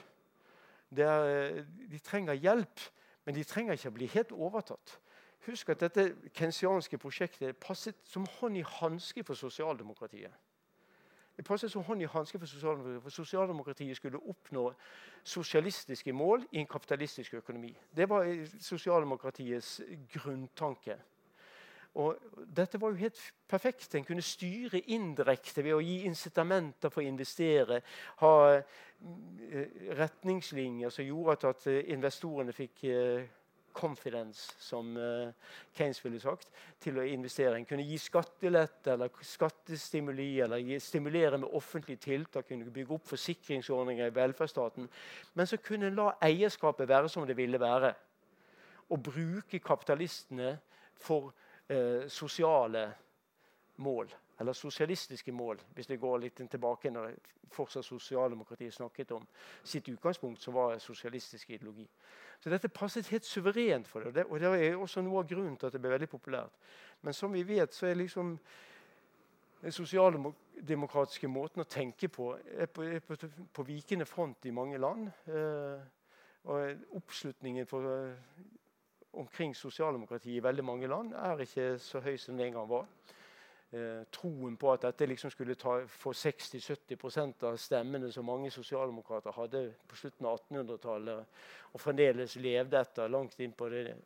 Er, 0.97 1.63
de 1.91 1.99
trenger 1.99 2.35
hjelp, 2.35 2.81
men 3.25 3.35
de 3.35 3.45
trenger 3.45 3.79
ikke 3.79 3.91
å 3.91 3.97
bli 3.99 4.09
helt 4.15 4.33
overtatt. 4.33 4.99
Husk 5.47 5.71
at 5.71 5.83
dette 5.85 6.09
kensianske 6.35 6.99
prosjektet 6.99 7.59
passet 7.63 7.99
som 8.09 8.27
hånd 8.39 8.59
i 8.59 8.67
hanske 8.67 9.23
for 9.27 9.39
sosialdemokratiet. 9.39 10.35
Det 11.37 11.45
passet 11.45 11.73
som 11.73 11.85
hånd 11.85 12.03
i 12.03 12.09
hanske 12.09 12.39
for 12.39 12.49
sosialdemokratiet. 12.49 13.03
For 13.03 13.11
sosialdemokratiet 13.11 13.97
skulle 13.97 14.19
oppnå 14.19 14.71
sosialistiske 15.25 16.13
mål 16.13 16.47
i 16.53 16.63
en 16.63 16.67
kapitalistisk 16.67 17.35
økonomi. 17.35 17.77
Det 17.97 18.09
var 18.09 18.25
sosialdemokratiets 18.61 19.81
grunntanke. 20.13 20.97
Og 21.97 22.17
dette 22.57 22.81
var 22.81 22.93
jo 22.93 23.01
helt 23.01 23.21
perfekt. 23.49 23.95
En 23.95 24.05
kunne 24.05 24.25
styre 24.25 24.81
indirekte 24.81 25.65
ved 25.65 25.77
å 25.77 25.81
gi 25.85 26.03
incitamenter 26.05 26.93
for 26.93 27.01
å 27.01 27.09
investere. 27.09 27.81
Ha 28.21 28.33
eh, 28.53 29.79
retningslinjer 29.97 30.93
som 30.93 31.09
gjorde 31.09 31.53
at 31.53 31.67
investorene 31.73 32.53
fikk 32.57 32.85
eh, 32.85 33.25
confidence, 33.77 34.55
som 34.59 34.97
uh, 34.97 35.29
Keynes 35.77 36.01
ville 36.05 36.21
sagt, 36.21 36.49
til 36.81 36.99
å 36.99 37.05
investere. 37.05 37.59
En 37.59 37.69
kunne 37.69 37.85
gi 37.85 37.99
skattelette 38.01 38.95
eller 38.95 39.13
skattestimuli 39.21 40.29
eller 40.45 40.65
stimulere 40.83 41.39
med 41.43 41.53
offentlige 41.53 42.03
tiltak. 42.09 42.49
kunne 42.49 42.71
bygge 42.73 42.97
opp 42.97 43.07
forsikringsordninger 43.13 44.09
i 44.09 44.17
velferdsstaten. 44.17 44.89
Men 45.35 45.47
så 45.47 45.61
kunne 45.61 45.91
en 45.91 45.99
la 46.01 46.13
eierskapet 46.25 46.89
være 46.89 47.09
som 47.13 47.27
det 47.27 47.37
ville 47.37 47.61
være. 47.61 47.95
Og 48.91 49.03
bruke 49.03 49.59
kapitalistene 49.59 50.57
for 50.97 51.33
uh, 51.71 52.09
sosiale 52.09 52.89
mål. 53.77 54.09
Eller 54.41 54.53
sosialistiske 54.53 55.33
mål, 55.33 55.61
hvis 55.75 55.87
det 55.87 56.01
går 56.01 56.19
litt 56.19 56.41
tilbake 56.51 56.91
når 56.91 57.15
fortsatt 57.53 57.85
sosialdemokratiet 57.85 58.75
snakket 58.75 59.15
om 59.17 59.27
sitt 59.65 59.89
utgangspunkt, 59.89 60.43
som 60.43 60.55
var 60.55 60.79
sosialistisk 60.79 61.51
ideologi. 61.51 61.87
Så 62.41 62.51
dette 62.51 62.69
passet 62.69 63.09
helt 63.09 63.25
suverent 63.25 63.89
for 63.89 64.01
det. 64.01 64.25
Og 64.25 64.41
det 64.41 64.49
er 64.49 64.77
også 64.77 65.01
noe 65.03 65.23
av 65.23 65.29
grunnen 65.31 65.57
til 65.57 65.67
at 65.67 65.73
det 65.73 65.81
ble 65.81 65.95
veldig 65.95 66.09
populært. 66.09 66.53
Men 67.03 67.17
som 67.17 67.33
vi 67.33 67.43
vet, 67.49 67.75
så 67.75 67.87
er 67.87 67.95
liksom 67.95 68.37
den 69.63 69.73
sosialdemokratiske 69.73 71.29
måten 71.29 71.65
å 71.65 71.69
tenke 71.71 72.09
på 72.13 72.35
er 72.37 72.69
på, 72.69 72.85
er 72.85 73.01
på, 73.01 73.17
på 73.53 73.65
vikende 73.65 74.05
front 74.05 74.45
i 74.47 74.53
mange 74.53 74.79
land. 74.79 75.09
Eh, 75.33 75.81
og 76.47 76.97
oppslutningen 77.01 77.67
for, 77.67 77.89
eh, 77.89 78.45
omkring 79.13 79.57
sosialdemokratiet 79.57 80.37
i 80.37 80.45
veldig 80.45 80.65
mange 80.65 80.87
land 80.87 81.15
er 81.17 81.41
ikke 81.41 81.79
så 81.79 82.01
høy 82.05 82.17
som 82.21 82.37
det 82.37 82.47
en 82.47 82.59
gang 82.61 82.69
var 82.69 82.85
troen 84.13 84.57
på 84.57 84.73
at 84.73 84.85
dette 84.87 85.07
liksom 85.09 85.31
skulle 85.31 85.57
ta, 85.59 85.79
få 85.87 86.13
60-70% 86.13 87.45
av 87.49 87.57
stemmene 87.61 88.11
som 88.13 88.29
mange 88.29 88.51
sosialdemokrater 88.55 89.35
hadde 89.37 89.63
på 89.89 89.99
slutten 90.01 90.29
av 90.29 90.39
1800-tallet, 90.41 91.41
og 91.73 91.83
fremdeles 91.83 92.37
levde 92.41 92.81
etter 92.81 93.11
langt 93.13 93.41
inn, 93.41 93.57
det, 93.73 93.97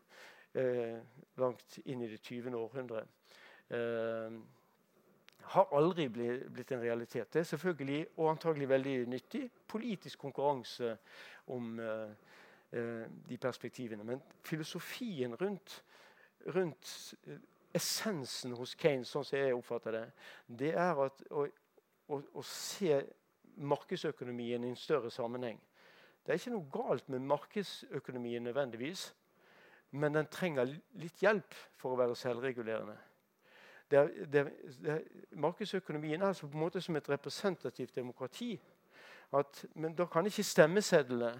eh, 0.59 0.97
langt 1.39 1.79
inn 1.85 2.03
i 2.03 2.09
det 2.11 2.23
20. 2.23 2.57
århundre. 2.59 3.05
Eh, 3.71 4.41
har 5.51 5.73
aldri 5.75 6.07
blitt 6.09 6.73
en 6.73 6.83
realitet. 6.83 7.33
Det 7.33 7.41
er 7.41 7.49
selvfølgelig 7.49 8.01
og 8.17 8.31
antagelig 8.31 8.69
veldig 8.69 8.97
nyttig 9.11 9.51
politisk 9.67 10.19
konkurranse 10.19 10.97
om 11.51 11.79
uh, 11.79 12.11
uh, 12.77 13.07
de 13.29 13.39
perspektivene. 13.41 14.05
Men 14.05 14.23
filosofien 14.47 15.35
rundt, 15.35 15.83
rundt 16.55 17.15
uh, 17.27 17.39
essensen 17.77 18.55
hos 18.59 18.75
Keynes, 18.79 19.11
sånn 19.13 19.27
som 19.27 19.39
jeg 19.39 19.55
oppfatter 19.55 19.97
det, 19.97 20.05
det 20.63 20.71
er 20.75 21.03
at, 21.07 21.23
å, 21.31 21.47
å, 22.11 22.21
å, 22.21 22.45
se 22.47 23.01
markedsøkonomien 23.61 24.65
i 24.65 24.73
en 24.73 24.79
større 24.79 25.11
sammenheng. 25.15 25.59
Det 26.25 26.33
er 26.33 26.41
ikke 26.41 26.55
noe 26.55 26.73
galt 26.73 27.09
med 27.13 27.27
markedsøkonomien 27.29 28.45
nødvendigvis, 28.49 29.11
men 29.99 30.15
den 30.15 30.29
trenger 30.31 30.71
litt 31.03 31.23
hjelp 31.23 31.55
for 31.79 31.95
å 31.95 32.01
være 32.01 32.19
selvregulerende. 32.19 32.97
Det, 33.91 34.03
det, 34.31 34.45
det, 34.85 34.99
markedsøkonomien 35.35 36.21
er 36.21 36.29
altså 36.29 36.47
på 36.47 36.59
en 36.59 36.63
måte 36.63 36.83
som 36.83 36.97
et 36.97 37.09
representativt 37.11 37.97
demokrati. 37.97 38.53
At, 39.35 39.65
men 39.75 39.97
da 39.99 40.07
kan 40.11 40.27
ikke 40.27 40.47
stemmesedlene, 40.47 41.33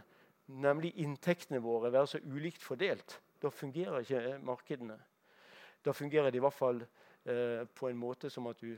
nemlig 0.51 0.97
inntektene 0.99 1.61
våre, 1.63 1.93
være 1.93 2.11
så 2.11 2.19
ulikt 2.27 2.63
fordelt. 2.63 3.21
Da 3.43 3.53
fungerer 3.55 4.03
ikke 4.03 4.39
markedene. 4.43 4.99
Da 5.85 5.93
fungerer 5.93 6.31
det 6.31 6.41
i 6.41 6.45
hvert 6.45 6.57
fall 6.57 6.83
eh, 7.25 7.67
på 7.75 7.89
en 7.89 7.97
måte 7.97 8.31
som 8.31 8.47
at 8.47 8.61
du 8.61 8.77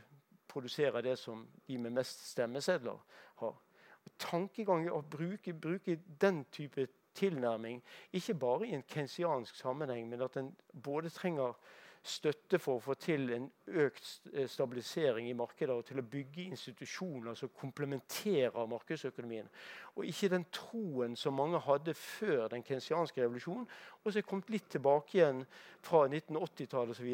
produserer 0.48 1.00
det 1.03 1.18
som 1.18 1.46
de 1.66 1.78
med 1.78 1.90
mest 1.90 2.26
stemmesedler 2.30 2.98
har. 3.40 3.55
Og 4.03 4.12
tankegang 4.18 4.90
Å 4.90 5.00
bruke, 5.03 5.55
bruke 5.55 5.98
den 6.20 6.44
type 6.53 6.88
tilnærming, 7.14 7.82
ikke 8.12 8.34
bare 8.34 8.66
i 8.66 8.74
en 8.74 8.84
kensiansk 8.88 9.57
sammenheng, 9.57 10.09
men 10.09 10.22
at 10.22 10.36
en 10.36 10.57
både 10.82 11.11
trenger 11.11 11.55
støtte 12.03 12.59
for 12.59 12.78
å 12.78 12.82
få 12.82 12.94
til 12.98 13.28
en 13.30 13.44
økt 13.78 14.07
eh, 14.32 14.48
stabilisering 14.50 15.28
i 15.30 15.36
markedet 15.38 15.74
og 15.74 15.84
til 15.86 16.00
å 16.03 16.07
bygge 16.11 16.48
institusjoner 16.48 17.36
som 17.38 17.53
komplementerer 17.55 18.66
markedsøkonomien. 18.70 19.46
Og 19.94 20.09
ikke 20.11 20.32
den 20.32 20.46
troen 20.50 21.14
som 21.16 21.36
mange 21.38 21.61
hadde 21.62 21.94
før 21.94 22.48
den 22.50 22.64
kensianske 22.66 23.22
revolusjonen, 23.22 23.68
og 24.03 24.09
som 24.09 24.18
er 24.18 24.26
kommet 24.26 24.50
litt 24.50 24.66
tilbake 24.74 25.18
igjen 25.18 25.44
fra 25.86 26.03
1980-tallet 26.09 26.96
osv. 26.96 27.12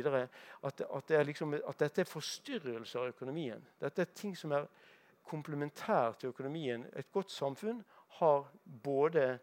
At, 0.64 0.80
at, 0.80 1.08
det 1.10 1.22
liksom, 1.28 1.58
at 1.58 1.84
dette 1.84 2.04
er 2.04 2.08
forstyrrelser 2.08 3.02
av 3.02 3.12
økonomien. 3.12 3.68
Dette 3.82 4.06
er 4.06 4.16
ting 4.16 4.32
som 4.38 4.56
er 4.56 4.70
komplementært 5.28 6.22
til 6.22 6.32
økonomien. 6.32 6.88
Et 6.96 7.12
godt 7.12 7.34
samfunn 7.34 7.84
har 8.22 8.48
både 8.64 9.34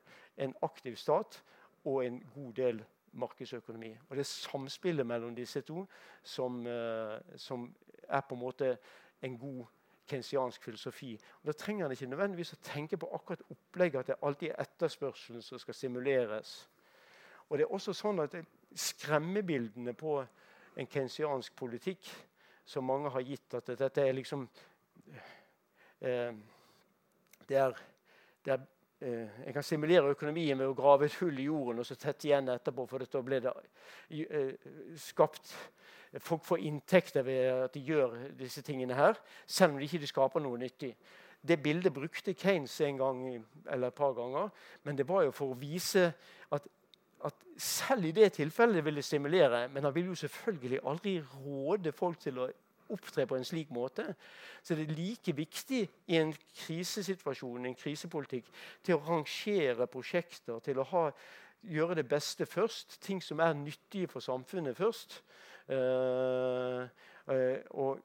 en 0.41 0.57
aktiv 0.65 0.97
stat 0.97 1.37
og 1.85 2.01
en 2.01 2.17
god 2.33 2.53
del 2.57 2.81
markedsøkonomi. 3.15 3.97
Og 4.09 4.15
Det 4.15 4.19
er 4.19 4.23
samspillet 4.23 5.05
mellom 5.05 5.35
disse 5.35 5.61
to 5.61 5.87
som, 6.23 6.65
uh, 6.65 7.19
som 7.35 7.75
er 8.07 8.21
på 8.21 8.35
en 8.35 8.41
måte 8.41 8.77
en 9.21 9.37
god 9.37 9.65
kensiansk 10.07 10.63
filosofi. 10.63 11.19
Og 11.41 11.47
Da 11.47 11.51
trenger 11.51 11.85
en 11.85 11.91
ikke 11.91 12.05
nødvendigvis 12.05 12.53
å 12.53 12.61
tenke 12.63 12.97
på 12.97 13.09
akkurat 13.13 13.41
opplegget, 13.49 13.99
at 13.99 14.07
det 14.07 14.15
alltid 14.21 14.49
er 14.49 14.61
etterspørselen 14.61 15.41
som 15.41 15.59
skal 15.59 15.73
stimuleres. 15.73 16.69
Og 17.49 17.57
det 17.57 17.65
er 17.65 17.73
også 17.73 17.93
sånn 17.93 18.19
at 18.19 18.35
Skremmebildene 18.75 19.93
på 19.93 20.25
en 20.75 20.87
kensiansk 20.87 21.55
politikk 21.55 22.09
som 22.65 22.83
mange 22.83 23.09
har 23.09 23.21
gitt, 23.21 23.53
at 23.53 23.69
dette 23.79 24.01
er 24.01 24.13
liksom 24.13 24.49
eh, 26.01 26.33
det, 27.47 27.57
er, 27.57 27.77
det 28.45 28.53
er 28.53 28.59
Eh, 28.59 28.74
jeg 28.99 29.53
kan 29.53 29.63
simulere 29.63 30.13
økonomien 30.15 30.57
med 30.57 30.69
å 30.69 30.75
grave 30.77 31.09
et 31.09 31.17
hull 31.19 31.39
i 31.39 31.49
jorden 31.49 31.81
og 31.81 31.87
så 31.87 31.97
tette 31.99 32.29
igjen 32.29 32.47
etterpå. 32.53 32.85
For 32.87 33.03
da 33.03 33.21
blir 33.25 33.43
det 33.43 33.55
eh, 34.09 34.69
skapt 34.99 35.51
Folk 36.23 36.45
får 36.47 36.61
inntekter 36.63 37.25
ved 37.27 37.65
at 37.65 37.73
de 37.73 37.81
gjør 37.83 38.13
disse 38.39 38.61
tingene 38.63 38.95
her, 38.95 39.17
selv 39.45 39.73
om 39.73 39.81
de 39.81 39.87
ikke 39.89 40.07
skaper 40.07 40.39
noe 40.39 40.55
nyttig. 40.61 40.93
Det 41.43 41.57
bildet 41.59 41.93
brukte 41.93 42.33
Keynes 42.33 42.77
en 42.81 42.97
gang 42.97 43.17
eller 43.67 43.91
et 43.91 43.97
par 43.97 44.13
ganger, 44.15 44.49
men 44.83 44.95
det 44.95 45.07
var 45.09 45.25
jo 45.25 45.33
for 45.35 45.51
å 45.51 45.57
vise 45.59 46.05
at, 46.55 46.69
at 47.19 47.43
selv 47.57 48.07
i 48.07 48.13
det 48.15 48.31
tilfellet 48.37 48.85
vil 48.85 48.95
det 48.95 49.03
stimulere. 49.03 49.65
Men 49.67 49.83
han 49.83 49.95
vil 49.95 50.13
jo 50.13 50.15
selvfølgelig 50.15 50.79
aldri 50.87 51.17
råde 51.19 51.91
folk 51.91 52.21
til 52.23 52.39
å 52.39 52.47
opptre 52.89 53.25
på 53.27 53.37
en 53.37 53.47
slik 53.47 53.71
måte. 53.73 54.07
Så 54.63 54.75
det 54.75 54.89
er 54.89 54.97
like 54.97 55.35
viktig 55.35 55.81
i 56.07 56.19
en 56.19 56.33
krisesituasjon, 56.65 57.65
en 57.65 57.77
krisepolitikk, 57.77 58.49
til 58.83 58.97
å 58.97 59.03
rangere 59.05 59.87
prosjekter, 59.87 60.59
til 60.65 60.81
å 60.81 60.87
ha, 60.91 61.07
gjøre 61.65 61.95
det 62.01 62.07
beste 62.09 62.45
først. 62.45 62.99
Ting 63.01 63.23
som 63.23 63.39
er 63.39 63.53
nyttige 63.57 64.07
for 64.07 64.19
samfunnet 64.19 64.77
først. 64.77 65.21
Uh, 65.69 66.85
uh, 67.29 67.57
og 67.69 68.01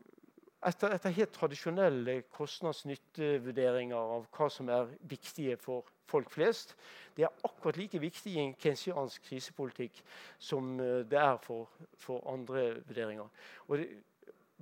etter, 0.66 0.92
etter, 0.92 1.12
helt 1.16 1.32
tradisjonelle 1.36 2.20
kostnads-nytte-vurderinger 2.36 4.14
av 4.16 4.26
hva 4.36 4.48
som 4.52 4.68
er 4.72 4.92
viktige 5.08 5.56
for 5.60 5.88
folk 6.10 6.30
flest. 6.32 6.74
Det 7.16 7.24
er 7.26 7.46
akkurat 7.46 7.78
like 7.80 8.00
viktig 8.00 8.34
i 8.34 8.42
en 8.42 8.54
kensiansk 8.60 9.24
krisepolitikk 9.28 10.02
som 10.38 10.74
uh, 10.80 11.00
det 11.08 11.20
er 11.20 11.40
for, 11.44 11.70
for 12.00 12.24
andre 12.32 12.70
vurderinger. 12.88 13.28
Og 13.68 13.78
det, 13.80 13.90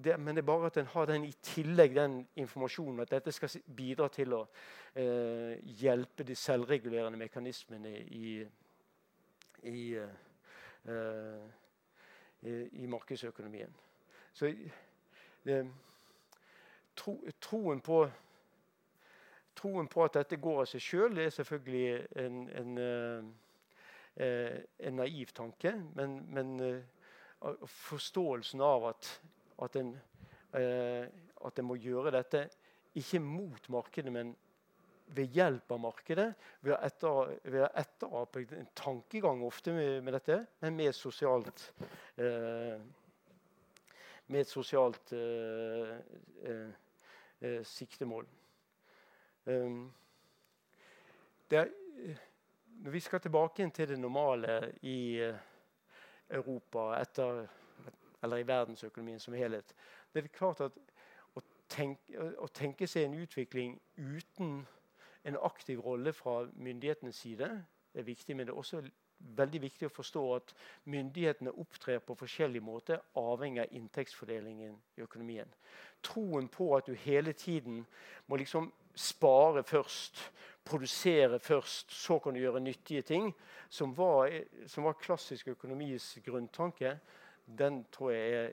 det, 0.05 0.21
men 0.21 0.37
det 0.37 0.43
er 0.43 0.47
bare 0.47 0.67
at 0.67 0.77
en 0.77 0.87
har 0.87 1.07
den 1.11 1.25
i 1.25 1.33
tillegg 1.43 1.95
den 1.97 2.21
informasjonen 2.37 3.01
at 3.01 3.11
dette 3.11 3.33
skal 3.35 3.51
bidra 3.77 4.07
til 4.15 4.37
å 4.37 4.45
eh, 4.95 5.59
hjelpe 5.81 6.23
de 6.27 6.37
selvregulerende 6.39 7.19
mekanismene 7.19 7.95
i, 7.99 8.35
i, 9.63 9.83
eh, 9.99 11.43
i, 12.43 12.55
i 12.83 12.87
markedsøkonomien. 12.87 13.75
Så 14.33 14.53
det, 15.45 15.59
tro, 16.97 17.17
troen, 17.41 17.81
på, 17.81 18.05
troen 19.59 19.91
på 19.91 20.05
at 20.05 20.21
dette 20.21 20.39
går 20.39 20.63
av 20.63 20.71
seg 20.71 20.85
sjøl, 20.85 21.19
er 21.19 21.35
selvfølgelig 21.35 22.07
en, 22.23 22.39
en, 22.61 22.79
eh, 24.15 24.55
en, 24.79 24.97
naiv 25.01 25.35
tanke. 25.35 25.75
Men, 25.99 26.21
men 26.31 26.55
eh, 26.63 27.67
forståelsen 27.67 28.63
av 28.63 28.93
at 28.93 29.11
at 29.65 29.77
en, 29.81 29.95
eh, 30.55 31.07
at 31.47 31.59
en 31.59 31.69
må 31.69 31.79
gjøre 31.81 32.15
dette 32.15 32.47
ikke 32.99 33.21
mot 33.23 33.69
markedet, 33.71 34.13
men 34.13 34.37
ved 35.15 35.33
hjelp 35.33 35.73
av 35.73 35.81
markedet. 35.81 36.29
Ved 36.65 36.75
å 36.75 36.79
etter, 36.85 37.35
etterape 37.81 38.45
en 38.57 38.71
tankegang 38.77 39.43
ofte 39.47 39.73
med, 39.77 40.03
med, 40.05 40.17
dette, 40.19 40.41
men 40.63 40.77
med 40.77 40.97
sosialt 40.97 41.71
eh, 42.21 42.81
med 44.29 44.45
et 44.45 44.51
sosialt 44.51 45.13
eh, 45.17 45.95
eh, 46.45 46.73
eh 47.41 47.63
siktemål. 47.65 48.27
Um, 49.49 49.87
er, 51.51 51.71
når 52.85 52.91
vi 52.93 53.01
skal 53.01 53.21
tilbake 53.21 53.71
til 53.71 53.89
det 53.89 53.99
normale 53.99 54.59
i 54.83 55.17
Europa 56.29 56.91
etter 57.01 57.47
eller 58.23 58.37
i 58.37 58.47
verdensøkonomien 58.47 59.21
som 59.21 59.35
helhet. 59.35 59.75
Det 60.13 60.25
er 60.25 60.29
klart 60.35 60.61
at 60.61 60.79
å 61.37 61.43
tenke, 61.69 62.31
å 62.39 62.49
tenke 62.49 62.87
seg 62.87 63.07
en 63.07 63.19
utvikling 63.23 63.79
uten 63.97 64.67
en 65.29 65.37
aktiv 65.43 65.81
rolle 65.85 66.13
fra 66.13 66.47
myndighetenes 66.55 67.17
side 67.17 67.51
er 67.95 68.07
viktig, 68.07 68.37
men 68.37 68.47
det 68.47 68.55
er 68.55 68.59
også 68.59 68.83
veldig 69.19 69.61
viktig 69.63 69.89
å 69.89 69.93
forstå 69.93 70.25
at 70.37 70.53
myndighetene 70.91 71.53
opptrer 71.59 71.99
på 72.05 72.17
forskjellig 72.19 72.63
måte 72.63 73.01
avhengig 73.19 73.65
av 73.65 73.73
inntektsfordelingen 73.75 74.77
i 74.97 75.03
økonomien. 75.03 75.51
Troen 76.07 76.49
på 76.49 76.71
at 76.77 76.87
du 76.87 76.95
hele 76.95 77.33
tiden 77.33 77.83
må 78.27 78.39
liksom 78.39 78.71
spare 78.99 79.63
først, 79.67 80.21
produsere 80.69 81.39
først, 81.41 81.93
så 81.95 82.19
kan 82.23 82.35
du 82.35 82.41
gjøre 82.41 82.61
nyttige 82.61 83.03
ting, 83.03 83.31
som 83.69 83.95
var, 83.97 84.31
som 84.67 84.85
var 84.85 84.99
klassisk 85.01 85.49
økonomis 85.55 86.19
grunntanke, 86.25 86.99
den 87.59 87.85
tror 87.93 88.11
jeg 88.11 88.53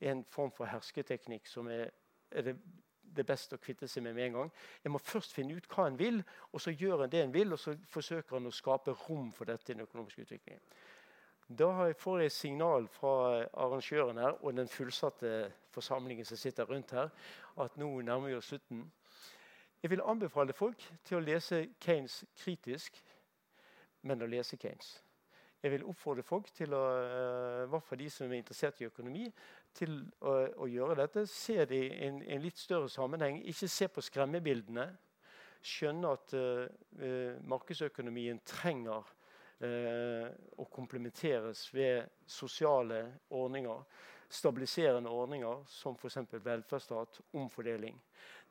er 0.00 0.10
en 0.10 0.24
form 0.30 0.52
for 0.54 0.70
hersketeknikk 0.70 1.46
som 1.50 1.68
er, 1.68 1.90
er 2.30 2.42
det, 2.42 2.56
det 3.16 3.26
beste 3.26 3.56
å 3.56 3.62
kvitte 3.62 3.88
seg 3.90 4.04
med 4.06 4.14
med 4.14 4.26
en 4.28 4.38
gang. 4.38 4.50
En 4.84 4.94
må 4.94 4.98
først 5.02 5.34
finne 5.34 5.54
ut 5.54 5.68
hva 5.70 5.88
en 5.88 5.98
vil, 5.98 6.22
og 6.52 6.62
så 6.62 6.74
gjør 6.74 7.04
en 7.04 7.10
det 7.10 7.22
en 7.22 7.34
vil, 7.34 7.52
og 7.52 7.58
så 7.58 7.76
forsøker 7.90 8.36
en 8.36 8.50
å 8.50 8.54
skape 8.54 8.94
rom 9.06 9.32
for 9.34 9.50
dette 9.50 9.72
i 9.72 9.74
den 9.74 9.86
økonomiske 9.86 10.26
utviklingen. 10.26 10.62
Da 11.48 11.92
får 12.00 12.20
jeg 12.20 12.32
signal 12.32 12.86
fra 12.88 13.44
arrangøren 13.52 14.18
her 14.18 14.38
og 14.40 14.56
den 14.56 14.68
fullsatte 14.68 15.52
forsamlingen 15.74 16.24
som 16.24 16.40
sitter 16.40 16.64
rundt 16.64 16.94
her, 16.96 17.10
at 17.60 17.76
nå 17.76 17.90
nærmer 18.00 18.32
vi 18.32 18.38
oss 18.38 18.48
slutten. 18.48 18.86
Jeg 19.82 19.90
vil 19.90 20.00
anbefale 20.00 20.56
folk 20.56 20.80
til 21.04 21.18
å 21.18 21.24
lese 21.24 21.66
Keynes 21.80 22.22
kritisk, 22.40 22.96
men 24.02 24.24
å 24.24 24.28
lese 24.30 24.56
Keynes. 24.56 25.03
Jeg 25.64 25.72
vil 25.72 25.84
oppfordre 25.88 26.22
folk 26.22 26.50
til 26.52 26.74
å, 26.76 26.82
eh, 27.00 27.62
hvert 27.72 27.86
fall 27.88 27.98
de 27.98 28.10
som 28.12 28.28
er 28.28 28.36
interessert 28.36 28.82
i 28.82 28.84
økonomi, 28.84 29.22
til 29.72 29.94
å, 30.20 30.34
å 30.60 30.66
gjøre 30.68 30.98
dette. 30.98 31.22
Se 31.26 31.64
det 31.64 31.78
i 31.86 31.86
en, 32.04 32.18
en, 32.20 32.42
litt 32.42 32.60
større 32.60 32.90
sammenheng. 32.92 33.38
Ikke 33.48 33.70
se 33.72 33.88
på 33.88 34.04
skremmebildene. 34.04 34.84
Skjønne 35.64 36.10
at 36.12 36.34
uh, 36.36 37.38
markedsøkonomien 37.48 38.42
trenger 38.44 39.08
uh, 39.64 40.26
å 40.60 40.66
komplementeres 40.68 41.64
ved 41.72 42.12
sosiale 42.28 43.00
ordninger. 43.32 43.80
stabiliserende 44.28 45.08
ordninger 45.08 45.64
som 45.68 45.96
f.eks. 45.96 46.18
velferdsstat, 46.44 47.20
omfordeling. 47.32 47.96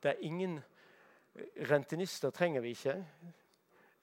Det 0.01 0.16
er 0.16 0.26
ingen 0.26 0.61
Rentenister 1.70 2.30
trenger 2.30 2.61
vi 2.61 2.74
ikke. 2.76 2.99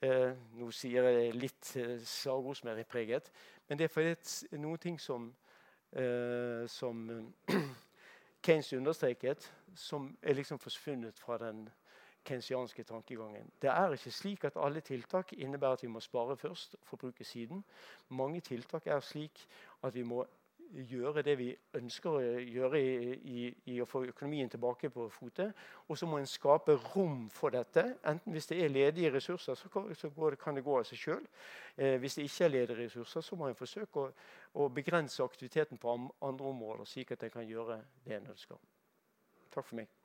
Eh, 0.01 0.31
nå 0.57 0.71
sier 0.73 1.05
jeg 1.05 1.17
det 1.17 1.37
litt 1.37 1.71
eh, 1.77 2.85
preget, 2.89 3.27
men 3.69 3.79
det 3.79 3.85
er 3.85 3.93
fordi 3.93 4.57
noen 4.57 4.79
ting 4.81 4.97
som, 4.99 5.27
eh, 5.93 6.65
som 6.67 7.03
Keynes 8.45 8.73
understreket, 8.73 9.53
som 9.75 10.17
er 10.23 10.35
liksom 10.35 10.59
forsvunnet 10.59 11.19
fra 11.19 11.37
den 11.39 11.69
keynesianske 12.25 12.85
tankegangen. 12.85 13.53
Det 13.61 13.69
er 13.69 13.93
ikke 13.93 14.11
slik 14.11 14.45
at 14.45 14.57
alle 14.57 14.81
tiltak 14.81 15.33
innebærer 15.33 15.73
at 15.73 15.83
vi 15.83 15.93
må 15.93 16.01
spare 16.01 16.37
først 16.37 16.75
og 16.75 16.87
forbruke 16.95 17.25
siden. 17.25 17.65
Mange 18.09 18.41
tiltak 18.41 18.87
er 18.87 19.01
slik 19.01 19.47
at 19.83 19.95
vi 19.95 20.03
må 20.03 20.25
gjøre 20.75 21.23
det 21.23 21.35
vi 21.39 21.49
ønsker 21.75 22.11
å 22.11 22.21
gjøre 22.23 22.81
i, 22.81 23.13
i, 23.15 23.45
i, 23.73 23.77
å 23.83 23.87
få 23.89 24.05
økonomien 24.09 24.49
tilbake 24.51 24.91
på 24.91 25.09
fote. 25.13 25.51
Og 25.89 25.99
så 25.99 26.07
må 26.07 26.21
en 26.21 26.29
skape 26.29 26.77
rom 26.95 27.29
for 27.35 27.55
dette. 27.55 27.85
Enten 28.07 28.35
hvis 28.35 28.51
det 28.51 28.61
er 28.63 28.73
ledige 28.73 29.13
ressurser, 29.15 29.59
så 29.59 29.69
kan, 29.73 29.89
så 29.95 30.11
kan 30.41 30.59
det 30.59 30.65
gå 30.67 30.79
av 30.79 30.87
seg 30.89 31.03
sjøl. 31.05 31.25
Eh, 31.77 31.97
hvis 32.01 32.19
det 32.19 32.27
ikke 32.29 32.45
er 32.45 32.55
ledige 32.57 32.83
ressurser, 32.85 33.27
så 33.27 33.39
må 33.39 33.49
en 33.51 33.59
forsøke 33.59 34.05
å, 34.05 34.11
å, 34.55 34.69
begrense 34.75 35.25
aktiviteten 35.25 35.79
på 35.79 35.97
andre 35.97 36.53
områder, 36.55 36.87
slik 36.89 37.17
at 37.17 37.27
en 37.27 37.39
kan 37.39 37.49
gjøre 37.49 37.81
det 38.07 38.21
en 38.21 38.31
ønsker. 38.35 38.61
Takk 39.51 39.67
for 39.67 39.83
meg. 39.83 40.00